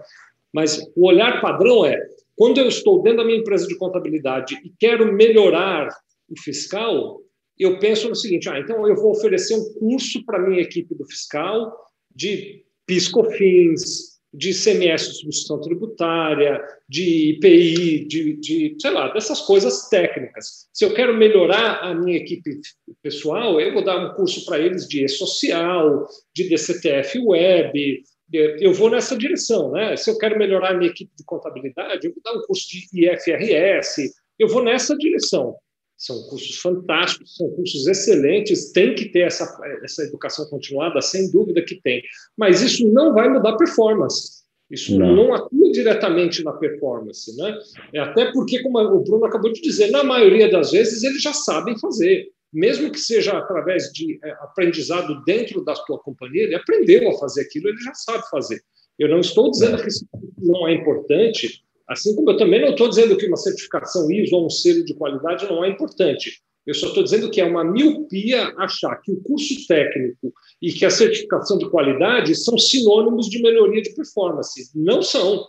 mas 0.53 0.79
o 0.95 1.07
olhar 1.07 1.41
padrão 1.41 1.85
é, 1.85 1.97
quando 2.35 2.59
eu 2.59 2.67
estou 2.67 3.01
dentro 3.01 3.19
da 3.19 3.25
minha 3.25 3.39
empresa 3.39 3.65
de 3.65 3.77
contabilidade 3.77 4.55
e 4.63 4.71
quero 4.79 5.11
melhorar 5.11 5.89
o 6.29 6.39
fiscal, 6.39 7.21
eu 7.57 7.79
penso 7.79 8.09
no 8.09 8.15
seguinte: 8.15 8.49
ah, 8.49 8.59
então 8.59 8.87
eu 8.87 8.95
vou 8.95 9.11
oferecer 9.11 9.55
um 9.55 9.73
curso 9.79 10.23
para 10.25 10.37
a 10.37 10.47
minha 10.47 10.61
equipe 10.61 10.93
do 10.93 11.05
fiscal 11.05 11.73
de 12.13 12.63
PIS/COFINS, 12.87 14.17
de 14.33 14.53
CMS 14.53 15.07
de 15.07 15.17
substituição 15.19 15.61
tributária, 15.61 16.61
de 16.87 17.31
IPI, 17.31 18.05
de, 18.05 18.33
de, 18.37 18.75
sei 18.79 18.91
lá, 18.91 19.11
dessas 19.13 19.41
coisas 19.41 19.89
técnicas. 19.89 20.67
Se 20.73 20.85
eu 20.85 20.93
quero 20.93 21.15
melhorar 21.15 21.79
a 21.81 21.95
minha 21.95 22.17
equipe 22.17 22.59
pessoal, 23.01 23.59
eu 23.59 23.73
vou 23.73 23.83
dar 23.83 23.97
um 23.97 24.13
curso 24.15 24.45
para 24.45 24.59
eles 24.59 24.87
de 24.87 25.03
E-Social, 25.03 26.07
de 26.35 26.49
DCTF 26.49 27.19
Web, 27.19 28.03
eu 28.31 28.73
vou 28.73 28.89
nessa 28.89 29.17
direção. 29.17 29.71
Né? 29.71 29.95
Se 29.95 30.09
eu 30.09 30.17
quero 30.17 30.37
melhorar 30.37 30.71
a 30.71 30.77
minha 30.77 30.91
equipe 30.91 31.11
de 31.17 31.23
contabilidade, 31.23 32.05
eu 32.05 32.13
vou 32.13 32.21
dar 32.23 32.37
um 32.37 32.45
curso 32.45 32.67
de 32.69 33.09
IFRS, 33.09 34.11
eu 34.37 34.47
vou 34.47 34.63
nessa 34.63 34.95
direção. 34.97 35.55
São 35.97 36.21
cursos 36.27 36.57
fantásticos, 36.57 37.35
são 37.35 37.49
cursos 37.49 37.87
excelentes, 37.87 38.71
tem 38.71 38.93
que 38.93 39.05
ter 39.05 39.21
essa, 39.21 39.59
essa 39.83 40.03
educação 40.03 40.45
continuada, 40.47 41.01
sem 41.01 41.31
dúvida 41.31 41.63
que 41.63 41.81
tem. 41.81 42.03
Mas 42.37 42.61
isso 42.61 42.87
não 42.93 43.13
vai 43.13 43.27
mudar 43.27 43.57
performance. 43.57 44.37
Isso 44.69 44.97
não, 44.99 45.15
não 45.15 45.33
atua 45.33 45.71
diretamente 45.71 46.43
na 46.43 46.53
performance. 46.53 47.35
Né? 47.35 47.57
É 47.93 47.99
até 47.99 48.31
porque, 48.31 48.61
como 48.61 48.79
o 48.79 49.03
Bruno 49.03 49.25
acabou 49.25 49.51
de 49.51 49.61
dizer, 49.61 49.89
na 49.89 50.03
maioria 50.03 50.51
das 50.51 50.71
vezes 50.71 51.03
eles 51.03 51.21
já 51.21 51.33
sabem 51.33 51.77
fazer. 51.79 52.27
Mesmo 52.53 52.91
que 52.91 52.99
seja 52.99 53.37
através 53.37 53.91
de 53.91 54.19
é, 54.23 54.31
aprendizado 54.41 55.23
dentro 55.25 55.63
da 55.63 55.73
tua 55.73 55.99
companhia, 55.99 56.43
ele 56.43 56.55
aprendeu 56.55 57.09
a 57.09 57.17
fazer 57.17 57.41
aquilo, 57.41 57.69
ele 57.69 57.81
já 57.81 57.93
sabe 57.93 58.23
fazer. 58.29 58.61
Eu 58.97 59.09
não 59.09 59.19
estou 59.19 59.51
dizendo 59.51 59.81
que 59.81 59.87
isso 59.87 60.07
não 60.37 60.67
é 60.67 60.73
importante, 60.73 61.63
Assim 61.87 62.15
como 62.15 62.31
eu 62.31 62.37
também 62.37 62.61
não 62.61 62.71
estou 62.71 62.89
dizendo 62.89 63.15
que 63.17 63.27
uma 63.27 63.37
certificação 63.37 64.11
ISO 64.11 64.35
ou 64.35 64.45
um 64.45 64.49
selo 64.49 64.83
de 64.83 64.93
qualidade 64.93 65.45
não 65.45 65.63
é 65.63 65.69
importante. 65.69 66.41
Eu 66.65 66.73
só 66.73 66.87
estou 66.87 67.01
dizendo 67.01 67.31
que 67.31 67.39
é 67.39 67.45
uma 67.45 67.63
miopia 67.63 68.53
achar 68.57 68.97
que 68.97 69.11
o 69.11 69.21
curso 69.23 69.65
técnico 69.67 70.33
e 70.61 70.73
que 70.73 70.85
a 70.85 70.89
certificação 70.89 71.57
de 71.57 71.69
qualidade 71.69 72.35
são 72.35 72.57
sinônimos 72.57 73.29
de 73.29 73.41
melhoria 73.41 73.81
de 73.81 73.95
performance. 73.95 74.69
Não 74.75 75.01
são. 75.01 75.45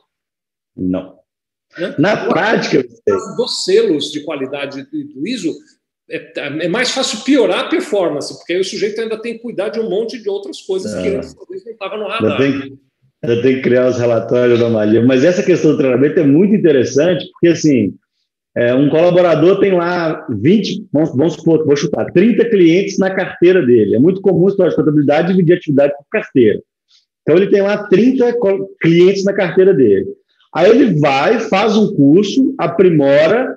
Não. 0.76 1.18
Né? 1.76 1.96
Na 1.98 2.24
o 2.24 2.28
prática. 2.28 2.84
Dos 3.36 3.64
selos 3.64 4.12
de 4.12 4.22
qualidade 4.24 4.84
do 4.84 5.26
ISO, 5.26 5.52
é, 6.08 6.32
é, 6.36 6.68
mais 6.68 6.90
fácil 6.90 7.24
piorar 7.24 7.66
a 7.66 7.68
performance, 7.68 8.32
porque 8.36 8.52
aí 8.52 8.60
o 8.60 8.64
sujeito 8.64 9.00
ainda 9.00 9.20
tem 9.20 9.34
que 9.34 9.40
cuidar 9.40 9.70
de 9.70 9.80
um 9.80 9.90
monte 9.90 10.22
de 10.22 10.28
outras 10.28 10.60
coisas 10.62 10.94
é. 10.94 11.02
que 11.02 11.08
antes 11.16 11.34
talvez 11.34 11.64
não 11.64 11.72
estava 11.72 11.96
no 11.96 12.06
radar. 12.06 12.38
Tem, 12.38 12.78
eu 13.22 13.42
tenho 13.42 13.56
que 13.56 13.62
criar 13.62 13.88
os 13.88 13.98
relatórios 13.98 14.60
da 14.60 14.68
Malia. 14.68 15.04
Mas 15.04 15.24
essa 15.24 15.42
questão 15.42 15.72
do 15.72 15.78
treinamento 15.78 16.20
é 16.20 16.24
muito 16.24 16.54
interessante, 16.54 17.28
porque 17.32 17.48
assim, 17.48 17.94
é, 18.56 18.74
um 18.74 18.88
colaborador 18.88 19.60
tem 19.60 19.72
lá 19.72 20.26
20, 20.28 20.88
vamos, 20.92 21.10
vamos 21.16 21.34
supor, 21.34 21.64
vou 21.64 21.76
chutar, 21.76 22.06
30 22.12 22.48
clientes 22.48 22.98
na 22.98 23.10
carteira 23.10 23.64
dele. 23.64 23.96
É 23.96 23.98
muito 23.98 24.20
comum 24.20 24.48
história 24.48 24.70
de 24.70 24.76
contabilidade 24.76 25.28
dividir 25.28 25.56
atividade 25.56 25.92
por 25.96 26.06
carteira. 26.10 26.60
Então 27.22 27.36
ele 27.36 27.48
tem 27.48 27.60
lá 27.60 27.86
30 27.88 28.36
clientes 28.80 29.24
na 29.24 29.32
carteira 29.32 29.74
dele. 29.74 30.06
Aí 30.54 30.70
ele 30.70 30.98
vai, 30.98 31.40
faz 31.40 31.76
um 31.76 31.94
curso, 31.94 32.54
aprimora 32.56 33.54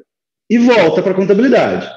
e 0.50 0.58
volta 0.58 1.02
para 1.02 1.14
a 1.14 1.16
contabilidade. 1.16 1.90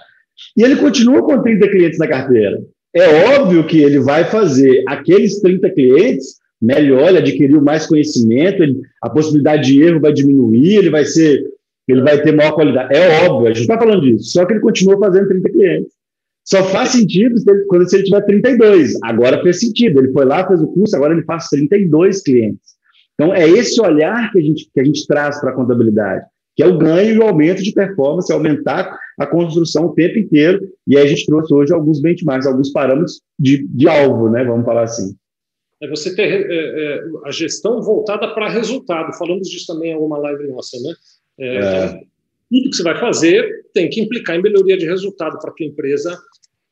E 0.57 0.62
ele 0.62 0.77
continua 0.77 1.23
com 1.23 1.43
30 1.43 1.69
clientes 1.69 1.99
na 1.99 2.07
carteira. 2.07 2.61
É 2.95 3.35
óbvio 3.35 3.67
que 3.67 3.81
ele 3.81 3.99
vai 3.99 4.25
fazer 4.25 4.85
aqueles 4.87 5.41
30 5.41 5.69
clientes 5.71 6.37
melhor, 6.65 7.09
ele 7.09 7.19
adquiriu 7.19 7.61
mais 7.61 7.87
conhecimento, 7.87 8.62
ele, 8.62 8.81
a 9.03 9.11
possibilidade 9.11 9.73
de 9.73 9.83
erro 9.83 10.01
vai 10.01 10.12
diminuir, 10.12 10.77
ele 10.77 10.91
vai 10.91 11.05
ser, 11.05 11.45
ele 11.87 12.03
vai 12.03 12.21
ter 12.23 12.35
maior 12.35 12.53
qualidade. 12.53 12.97
É 12.97 13.27
óbvio, 13.27 13.49
a 13.49 13.53
gente 13.53 13.62
está 13.62 13.79
falando 13.79 14.03
disso. 14.03 14.31
Só 14.31 14.45
que 14.45 14.55
ele 14.55 14.61
continua 14.61 14.99
fazendo 14.99 15.29
30 15.29 15.51
clientes. 15.51 15.93
Só 16.45 16.62
faz 16.65 16.91
sentido 16.91 17.39
se 17.39 17.51
ele, 17.51 17.65
quando 17.65 17.89
se 17.89 17.97
ele 17.97 18.05
tiver 18.05 18.21
32. 18.23 18.93
Agora 19.03 19.43
fez 19.43 19.61
sentido. 19.61 20.01
Ele 20.01 20.12
foi 20.12 20.25
lá, 20.25 20.47
fez 20.47 20.61
o 20.61 20.67
curso, 20.67 20.95
agora 20.97 21.15
ele 21.15 21.23
faz 21.23 21.49
32 21.49 22.23
clientes. 22.23 22.75
Então, 23.15 23.33
é 23.33 23.49
esse 23.49 23.81
olhar 23.81 24.31
que 24.33 24.39
a 24.39 24.43
gente, 24.43 24.69
que 24.73 24.81
a 24.81 24.85
gente 24.85 25.07
traz 25.07 25.41
para 25.41 25.51
a 25.51 25.55
contabilidade, 25.55 26.25
que 26.57 26.62
é 26.62 26.67
o 26.67 26.77
ganho 26.77 27.15
e 27.15 27.19
o 27.19 27.23
aumento 27.23 27.62
de 27.62 27.73
performance, 27.73 28.33
aumentar 28.33 28.99
a 29.19 29.27
construção 29.27 29.87
o 29.87 29.95
tempo 29.95 30.19
inteiro. 30.19 30.61
E 30.87 30.97
aí 30.97 31.05
a 31.05 31.07
gente 31.07 31.25
trouxe 31.25 31.55
hoje 31.55 31.73
alguns 31.73 32.01
benchmarks, 32.01 32.47
alguns 32.47 32.71
parâmetros 32.73 33.21
de, 33.39 33.67
de 33.69 33.89
alvo, 33.89 34.29
né? 34.29 34.45
Vamos 34.45 34.65
falar 34.67 34.83
assim 34.83 35.15
é 35.85 35.89
você 35.89 36.14
ter 36.14 36.51
é, 36.51 36.55
é, 36.55 37.05
a 37.24 37.30
gestão 37.30 37.82
voltada 37.82 38.32
para 38.35 38.49
resultado. 38.49 39.16
Falamos 39.16 39.49
disso 39.49 39.66
também 39.66 39.91
em 39.91 39.95
alguma 39.95 40.18
live 40.18 40.49
nossa, 40.49 40.78
né? 40.80 40.95
É, 41.39 41.47
é. 41.47 41.59
Então, 41.59 42.01
tudo 42.51 42.70
que 42.70 42.76
você 42.76 42.82
vai 42.82 42.99
fazer 42.99 43.66
tem 43.72 43.91
que 43.91 44.01
implicar 44.01 44.37
em 44.37 44.43
melhoria 44.43 44.76
de 44.76 44.87
resultado 44.87 45.39
para 45.39 45.51
a 45.51 45.55
tua 45.55 45.66
empresa 45.66 46.18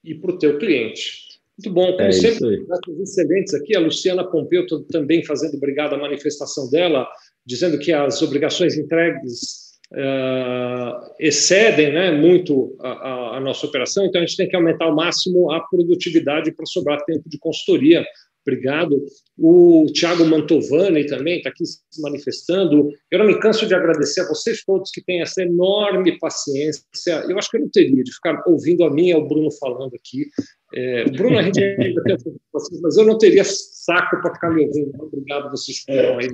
e 0.04 0.14
para 0.14 0.32
o 0.32 0.38
teu 0.38 0.58
cliente. 0.58 1.32
Muito 1.58 1.74
bom, 1.74 1.92
como 1.92 2.08
é 2.08 2.12
sempre, 2.12 2.64
excelentes 3.00 3.54
aqui. 3.54 3.76
A 3.76 3.80
Luciana 3.80 4.24
Pompeu 4.24 4.66
também 4.90 5.24
fazendo 5.24 5.56
obrigado 5.56 5.94
à 5.94 5.98
manifestação 5.98 6.70
dela, 6.70 7.06
dizendo 7.44 7.78
que 7.78 7.92
as 7.92 8.22
obrigações 8.22 8.76
entregues 8.78 9.72
uh, 9.92 11.12
excedem 11.20 11.92
né, 11.92 12.10
muito 12.12 12.74
a, 12.80 12.88
a, 12.88 13.36
a, 13.36 13.40
nossa 13.40 13.66
operação, 13.66 14.06
então 14.06 14.20
a 14.20 14.24
gente 14.24 14.36
tem 14.36 14.48
que 14.48 14.56
aumentar 14.56 14.86
ao 14.86 14.94
máximo 14.94 15.50
a 15.50 15.60
produtividade 15.60 16.52
para 16.52 16.66
sobrar 16.66 17.04
tempo 17.04 17.28
de 17.28 17.38
consultoria 17.38 18.04
Obrigado. 18.46 19.04
O 19.38 19.86
Tiago 19.92 20.24
Mantovani 20.24 21.06
também 21.06 21.38
está 21.38 21.50
aqui 21.50 21.64
se 21.64 22.02
manifestando. 22.02 22.90
Eu 23.10 23.20
não 23.20 23.26
me 23.26 23.38
canso 23.38 23.66
de 23.66 23.74
agradecer 23.74 24.20
a 24.22 24.28
vocês 24.28 24.64
todos 24.64 24.90
que 24.90 25.02
têm 25.02 25.22
essa 25.22 25.42
enorme 25.42 26.18
paciência. 26.18 26.82
Eu 27.28 27.38
acho 27.38 27.48
que 27.50 27.56
eu 27.56 27.60
não 27.62 27.70
teria 27.70 28.02
de 28.02 28.12
ficar 28.12 28.42
ouvindo 28.46 28.84
a 28.84 28.90
mim 28.92 29.08
e 29.08 29.12
ao 29.12 29.26
Bruno 29.26 29.50
falando 29.52 29.94
aqui. 29.94 30.26
É, 30.74 31.04
Bruno, 31.10 31.38
a 31.38 31.42
gente 31.42 31.62
ainda 31.62 32.02
tem 32.04 32.16
vocês, 32.52 32.80
mas 32.80 32.96
eu 32.96 33.04
não 33.04 33.16
teria 33.16 33.44
saco 33.44 34.20
para 34.20 34.34
ficar 34.34 34.50
me 34.50 34.66
ouvindo. 34.66 34.92
Obrigado, 35.00 35.50
vocês 35.50 35.78
ficaram 35.78 36.18
aí 36.18 36.28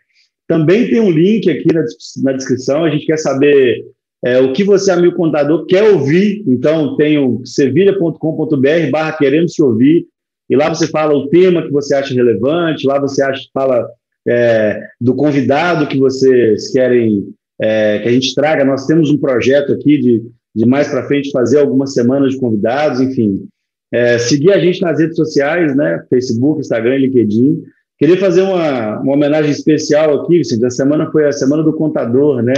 Também 0.54 0.89
tem 0.89 0.99
um 0.99 1.10
link 1.10 1.49
aqui 1.49 1.74
na, 1.74 1.84
na 2.24 2.32
descrição. 2.34 2.84
A 2.84 2.89
gente 2.89 3.06
quer 3.06 3.18
saber 3.18 3.84
é, 4.24 4.39
o 4.39 4.54
que 4.54 4.64
você, 4.64 4.91
amigo 4.91 5.16
contador, 5.16 5.66
quer 5.66 5.84
ouvir. 5.84 6.43
Então, 6.47 6.95
tem 6.95 7.18
o 7.18 7.41
sevilha.com.br 7.43 8.91
barra 8.91 9.14
querendo 9.14 9.49
se 9.49 9.62
ouvir. 9.62 10.06
E 10.49 10.56
lá 10.56 10.70
você 10.70 10.88
fala 10.88 11.16
o 11.16 11.28
tema 11.30 11.64
que 11.64 11.72
você 11.72 11.95
acha 11.95 12.14
relevante, 12.14 12.86
lá 12.86 12.99
você 12.99 13.24
acha, 13.24 13.41
fala 13.54 13.88
é, 14.28 14.80
do 15.01 15.16
convidado 15.16 15.88
que 15.88 15.97
vocês 15.97 16.72
querem 16.72 17.34
é, 17.60 17.99
que 17.99 18.10
a 18.10 18.12
gente 18.12 18.36
traga. 18.36 18.64
Nós 18.64 18.86
temos 18.86 19.10
um 19.10 19.18
projeto 19.18 19.74
aqui 19.74 19.97
de, 19.97 20.22
de 20.56 20.66
mais 20.66 20.88
para 20.88 21.08
frente 21.08 21.32
fazer 21.32 21.60
algumas 21.60 21.93
semanas 21.93 22.34
de 22.34 22.39
convidados, 22.39 23.01
enfim. 23.01 23.47
É, 23.91 24.18
seguir 24.18 24.51
a 24.51 24.60
gente 24.60 24.82
nas 24.82 24.99
redes 24.99 25.16
sociais, 25.16 25.76
né? 25.76 26.04
Facebook, 26.10 26.60
Instagram, 26.60 26.97
LinkedIn. 26.97 27.64
Queria 27.98 28.18
fazer 28.18 28.41
uma, 28.41 29.00
uma 29.00 29.14
homenagem 29.14 29.52
especial 29.52 30.22
aqui, 30.22 30.39
Vicente. 30.39 30.66
A 30.66 30.70
semana 30.70 31.12
foi 31.12 31.28
a 31.28 31.32
semana 31.32 31.64
do 31.64 31.74
contador, 31.74 32.41
né? 32.41 32.54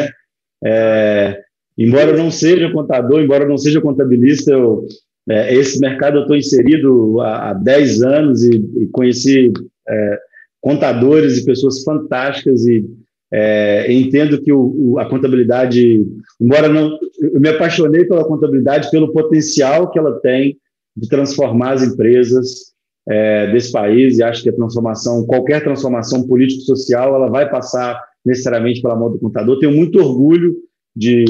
É, 0.64 1.42
embora 1.78 2.12
eu 2.12 2.18
não 2.18 2.32
seja 2.32 2.72
contador, 2.72 3.22
embora 3.22 3.44
eu 3.44 3.50
não 3.50 3.58
seja 3.58 3.82
contabilista, 3.82 4.52
eu, 4.52 4.86
é, 5.30 5.54
esse 5.54 5.80
mercado 5.80 6.18
eu 6.18 6.22
estou 6.22 6.36
inserido 6.36 7.20
há, 7.22 7.50
há 7.50 7.54
10 7.54 8.04
anos 8.04 8.44
e, 8.44 8.56
e 8.78 8.88
conheci 8.88 9.52
é, 9.88 10.20
contadores 10.62 11.38
e 11.38 11.46
pessoas 11.46 11.84
fantásticas 11.84 12.66
e 12.66 12.86
é, 13.32 13.92
entendo 13.92 14.42
que 14.42 14.54
o, 14.54 14.74
o, 14.78 15.00
a 15.00 15.10
contabilidade, 15.10 16.06
embora 16.40 16.70
não, 16.70 16.98
eu 17.20 17.40
me 17.40 17.50
apaixonei 17.50 18.06
pela 18.06 18.26
contabilidade 18.26 18.90
pelo 18.90 19.12
potencial 19.12 19.92
que 19.92 20.00
ela 20.00 20.20
tem 20.22 20.58
de 20.96 21.10
transformar 21.10 21.74
as 21.74 21.84
empresas 21.84 22.75
é, 23.08 23.52
desse 23.52 23.72
país 23.72 24.18
e 24.18 24.24
acho 24.24 24.42
que 24.42 24.50
a 24.50 24.56
transformação, 24.56 25.26
qualquer 25.26 25.64
transformação 25.64 26.28
político-social, 26.28 27.16
ela 27.16 27.30
vai 27.30 27.50
passar 27.50 28.02
necessariamente 28.26 28.82
pela 28.82 28.96
mão 28.96 29.12
do 29.12 29.20
contador. 29.20 29.60
Tenho 29.60 29.76
muito 29.76 30.00
orgulho 30.00 30.56
de, 30.96 31.26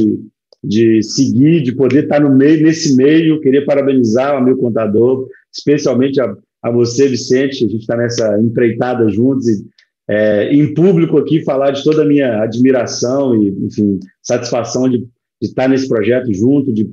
de 0.63 1.03
seguir, 1.03 1.61
de 1.61 1.75
poder 1.75 2.03
estar 2.03 2.21
no 2.21 2.33
meio, 2.33 2.63
nesse 2.63 2.95
meio. 2.95 3.41
Queria 3.41 3.65
parabenizar 3.65 4.39
o 4.39 4.43
meu 4.43 4.57
contador, 4.57 5.27
especialmente 5.53 6.21
a, 6.21 6.33
a 6.63 6.71
você, 6.71 7.07
Vicente. 7.07 7.65
A 7.65 7.67
gente 7.67 7.81
está 7.81 7.97
nessa 7.97 8.39
empreitada 8.39 9.09
juntos 9.09 9.47
e 9.47 9.65
é, 10.07 10.53
em 10.53 10.73
público 10.73 11.17
aqui 11.17 11.43
falar 11.43 11.71
de 11.71 11.83
toda 11.83 12.03
a 12.03 12.05
minha 12.05 12.43
admiração 12.43 13.35
e, 13.35 13.49
enfim, 13.65 13.99
satisfação 14.21 14.87
de, 14.87 14.99
de 14.99 15.07
estar 15.41 15.67
nesse 15.67 15.87
projeto 15.87 16.31
junto, 16.31 16.71
de, 16.71 16.87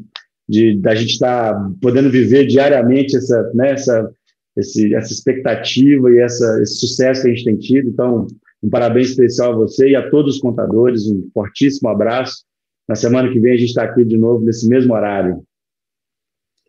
de 0.48 0.78
da 0.78 0.94
gente 0.94 1.12
estar 1.12 1.54
podendo 1.80 2.10
viver 2.10 2.46
diariamente 2.46 3.14
essa, 3.16 3.50
né, 3.54 3.72
essa, 3.72 4.10
esse, 4.56 4.94
essa 4.94 5.12
expectativa 5.12 6.10
e 6.10 6.18
essa, 6.18 6.60
esse 6.62 6.76
sucesso 6.76 7.22
que 7.22 7.28
a 7.28 7.34
gente 7.34 7.44
tem 7.44 7.56
tido. 7.56 7.88
Então, 7.88 8.26
um 8.62 8.70
parabéns 8.70 9.10
especial 9.10 9.52
a 9.52 9.56
você 9.56 9.90
e 9.90 9.96
a 9.96 10.10
todos 10.10 10.36
os 10.36 10.40
contadores, 10.40 11.06
um 11.06 11.28
fortíssimo 11.32 11.88
abraço. 11.88 12.44
Na 12.88 12.94
semana 12.94 13.32
que 13.32 13.40
vem 13.40 13.52
a 13.52 13.56
gente 13.56 13.68
está 13.68 13.84
aqui 13.84 14.04
de 14.04 14.16
novo 14.16 14.44
nesse 14.44 14.68
mesmo 14.68 14.94
horário. 14.94 15.42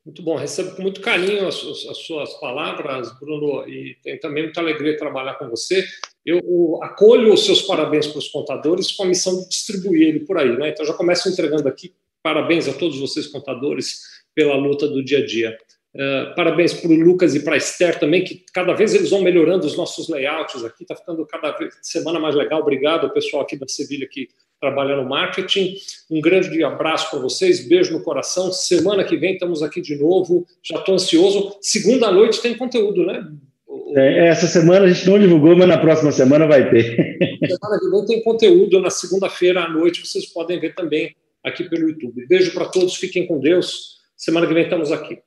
Muito 0.06 0.22
bom, 0.22 0.36
recebo 0.36 0.76
com 0.76 0.82
muito 0.82 1.00
carinho 1.00 1.48
as, 1.48 1.56
as, 1.56 1.98
suas 2.00 2.34
palavras, 2.34 3.18
Bruno, 3.20 3.66
e 3.68 3.96
tenho 4.04 4.20
também 4.20 4.44
muita 4.44 4.60
alegria 4.60 4.98
trabalhar 4.98 5.36
com 5.36 5.50
você. 5.50 5.86
Eu 6.26 6.80
acolho 6.84 7.34
os 7.34 7.46
seus 7.46 7.62
parabéns 7.62 8.08
para 8.08 8.20
os 8.20 8.28
contadores 8.28 8.92
com 8.92 9.04
a 9.04 9.08
missão 9.08 9.40
de 9.40 9.48
distribuir 9.48 10.10
ele 10.10 10.20
por 10.22 10.38
aí. 10.38 10.58
Né? 10.58 10.70
Então, 10.70 10.86
já 10.86 10.94
começo 10.94 11.30
entregando 11.30 11.70
aqui 11.70 11.94
parabéns 12.22 12.68
a 12.68 12.74
todos 12.74 13.00
vocês, 13.00 13.28
contadores, 13.28 14.02
pela 14.36 14.56
luta 14.56 14.88
do 14.90 15.04
dia 15.04 15.20
a 15.20 15.26
dia. 15.26 15.58
Uh, 15.96 16.34
parabéns 16.36 16.74
para 16.74 16.90
o 16.90 16.96
Lucas 16.96 17.36
e 17.36 17.44
para 17.44 17.54
a 17.54 17.58
Esther 17.58 18.00
também, 18.00 18.24
que 18.24 18.44
cada 18.52 18.74
vez 18.74 18.96
eles 18.96 19.12
vão 19.12 19.22
melhorando 19.22 19.68
os 19.68 19.78
nossos 19.78 20.10
layouts 20.10 20.64
aqui, 20.64 20.84
está 20.84 20.96
ficando 20.96 21.24
cada 21.28 21.52
vez 21.52 21.76
semana 21.84 22.20
mais 22.20 22.34
legal. 22.34 22.62
Obrigado 22.62 23.06
ao 23.06 23.14
pessoal 23.14 23.44
aqui 23.44 23.56
da 23.56 23.68
Sevilha 23.68 24.08
que 24.10 24.28
trabalha 24.60 24.96
no 24.96 25.08
marketing. 25.08 25.76
Um 26.10 26.20
grande 26.20 26.64
abraço 26.64 27.12
para 27.12 27.20
vocês, 27.20 27.68
beijo 27.68 27.94
no 27.94 28.02
coração. 28.02 28.52
Semana 28.52 29.04
que 29.04 29.18
vem 29.18 29.34
estamos 29.34 29.62
aqui 29.62 29.82
de 29.82 29.96
novo. 29.96 30.48
Já 30.64 30.80
estou 30.80 30.96
ansioso. 30.96 31.58
Segunda 31.62 32.10
noite 32.10 32.42
tem 32.42 32.58
conteúdo, 32.58 33.06
né? 33.06 33.28
É, 33.96 34.28
essa 34.30 34.48
semana 34.48 34.86
a 34.86 34.90
gente 34.90 35.08
não 35.08 35.20
divulgou, 35.20 35.56
mas 35.56 35.68
na 35.68 35.78
próxima 35.78 36.12
semana 36.12 36.48
vai 36.48 36.70
ter. 36.70 37.18
Semana 37.44 37.80
que 37.80 37.90
vem 37.90 38.06
tem 38.06 38.24
conteúdo 38.24 38.80
na 38.80 38.90
segunda-feira 38.90 39.64
à 39.64 39.70
noite, 39.70 40.06
vocês 40.06 40.26
podem 40.26 40.60
ver 40.60 40.74
também 40.74 41.16
aqui 41.44 41.66
pelo 41.66 41.90
YouTube. 41.90 42.26
Beijo 42.26 42.54
para 42.54 42.66
todos, 42.66 42.96
fiquem 42.96 43.28
com 43.28 43.40
Deus. 43.40 44.00
Semana 44.16 44.48
que 44.48 44.54
vem 44.54 44.64
estamos 44.64 44.92
aqui. 44.92 45.20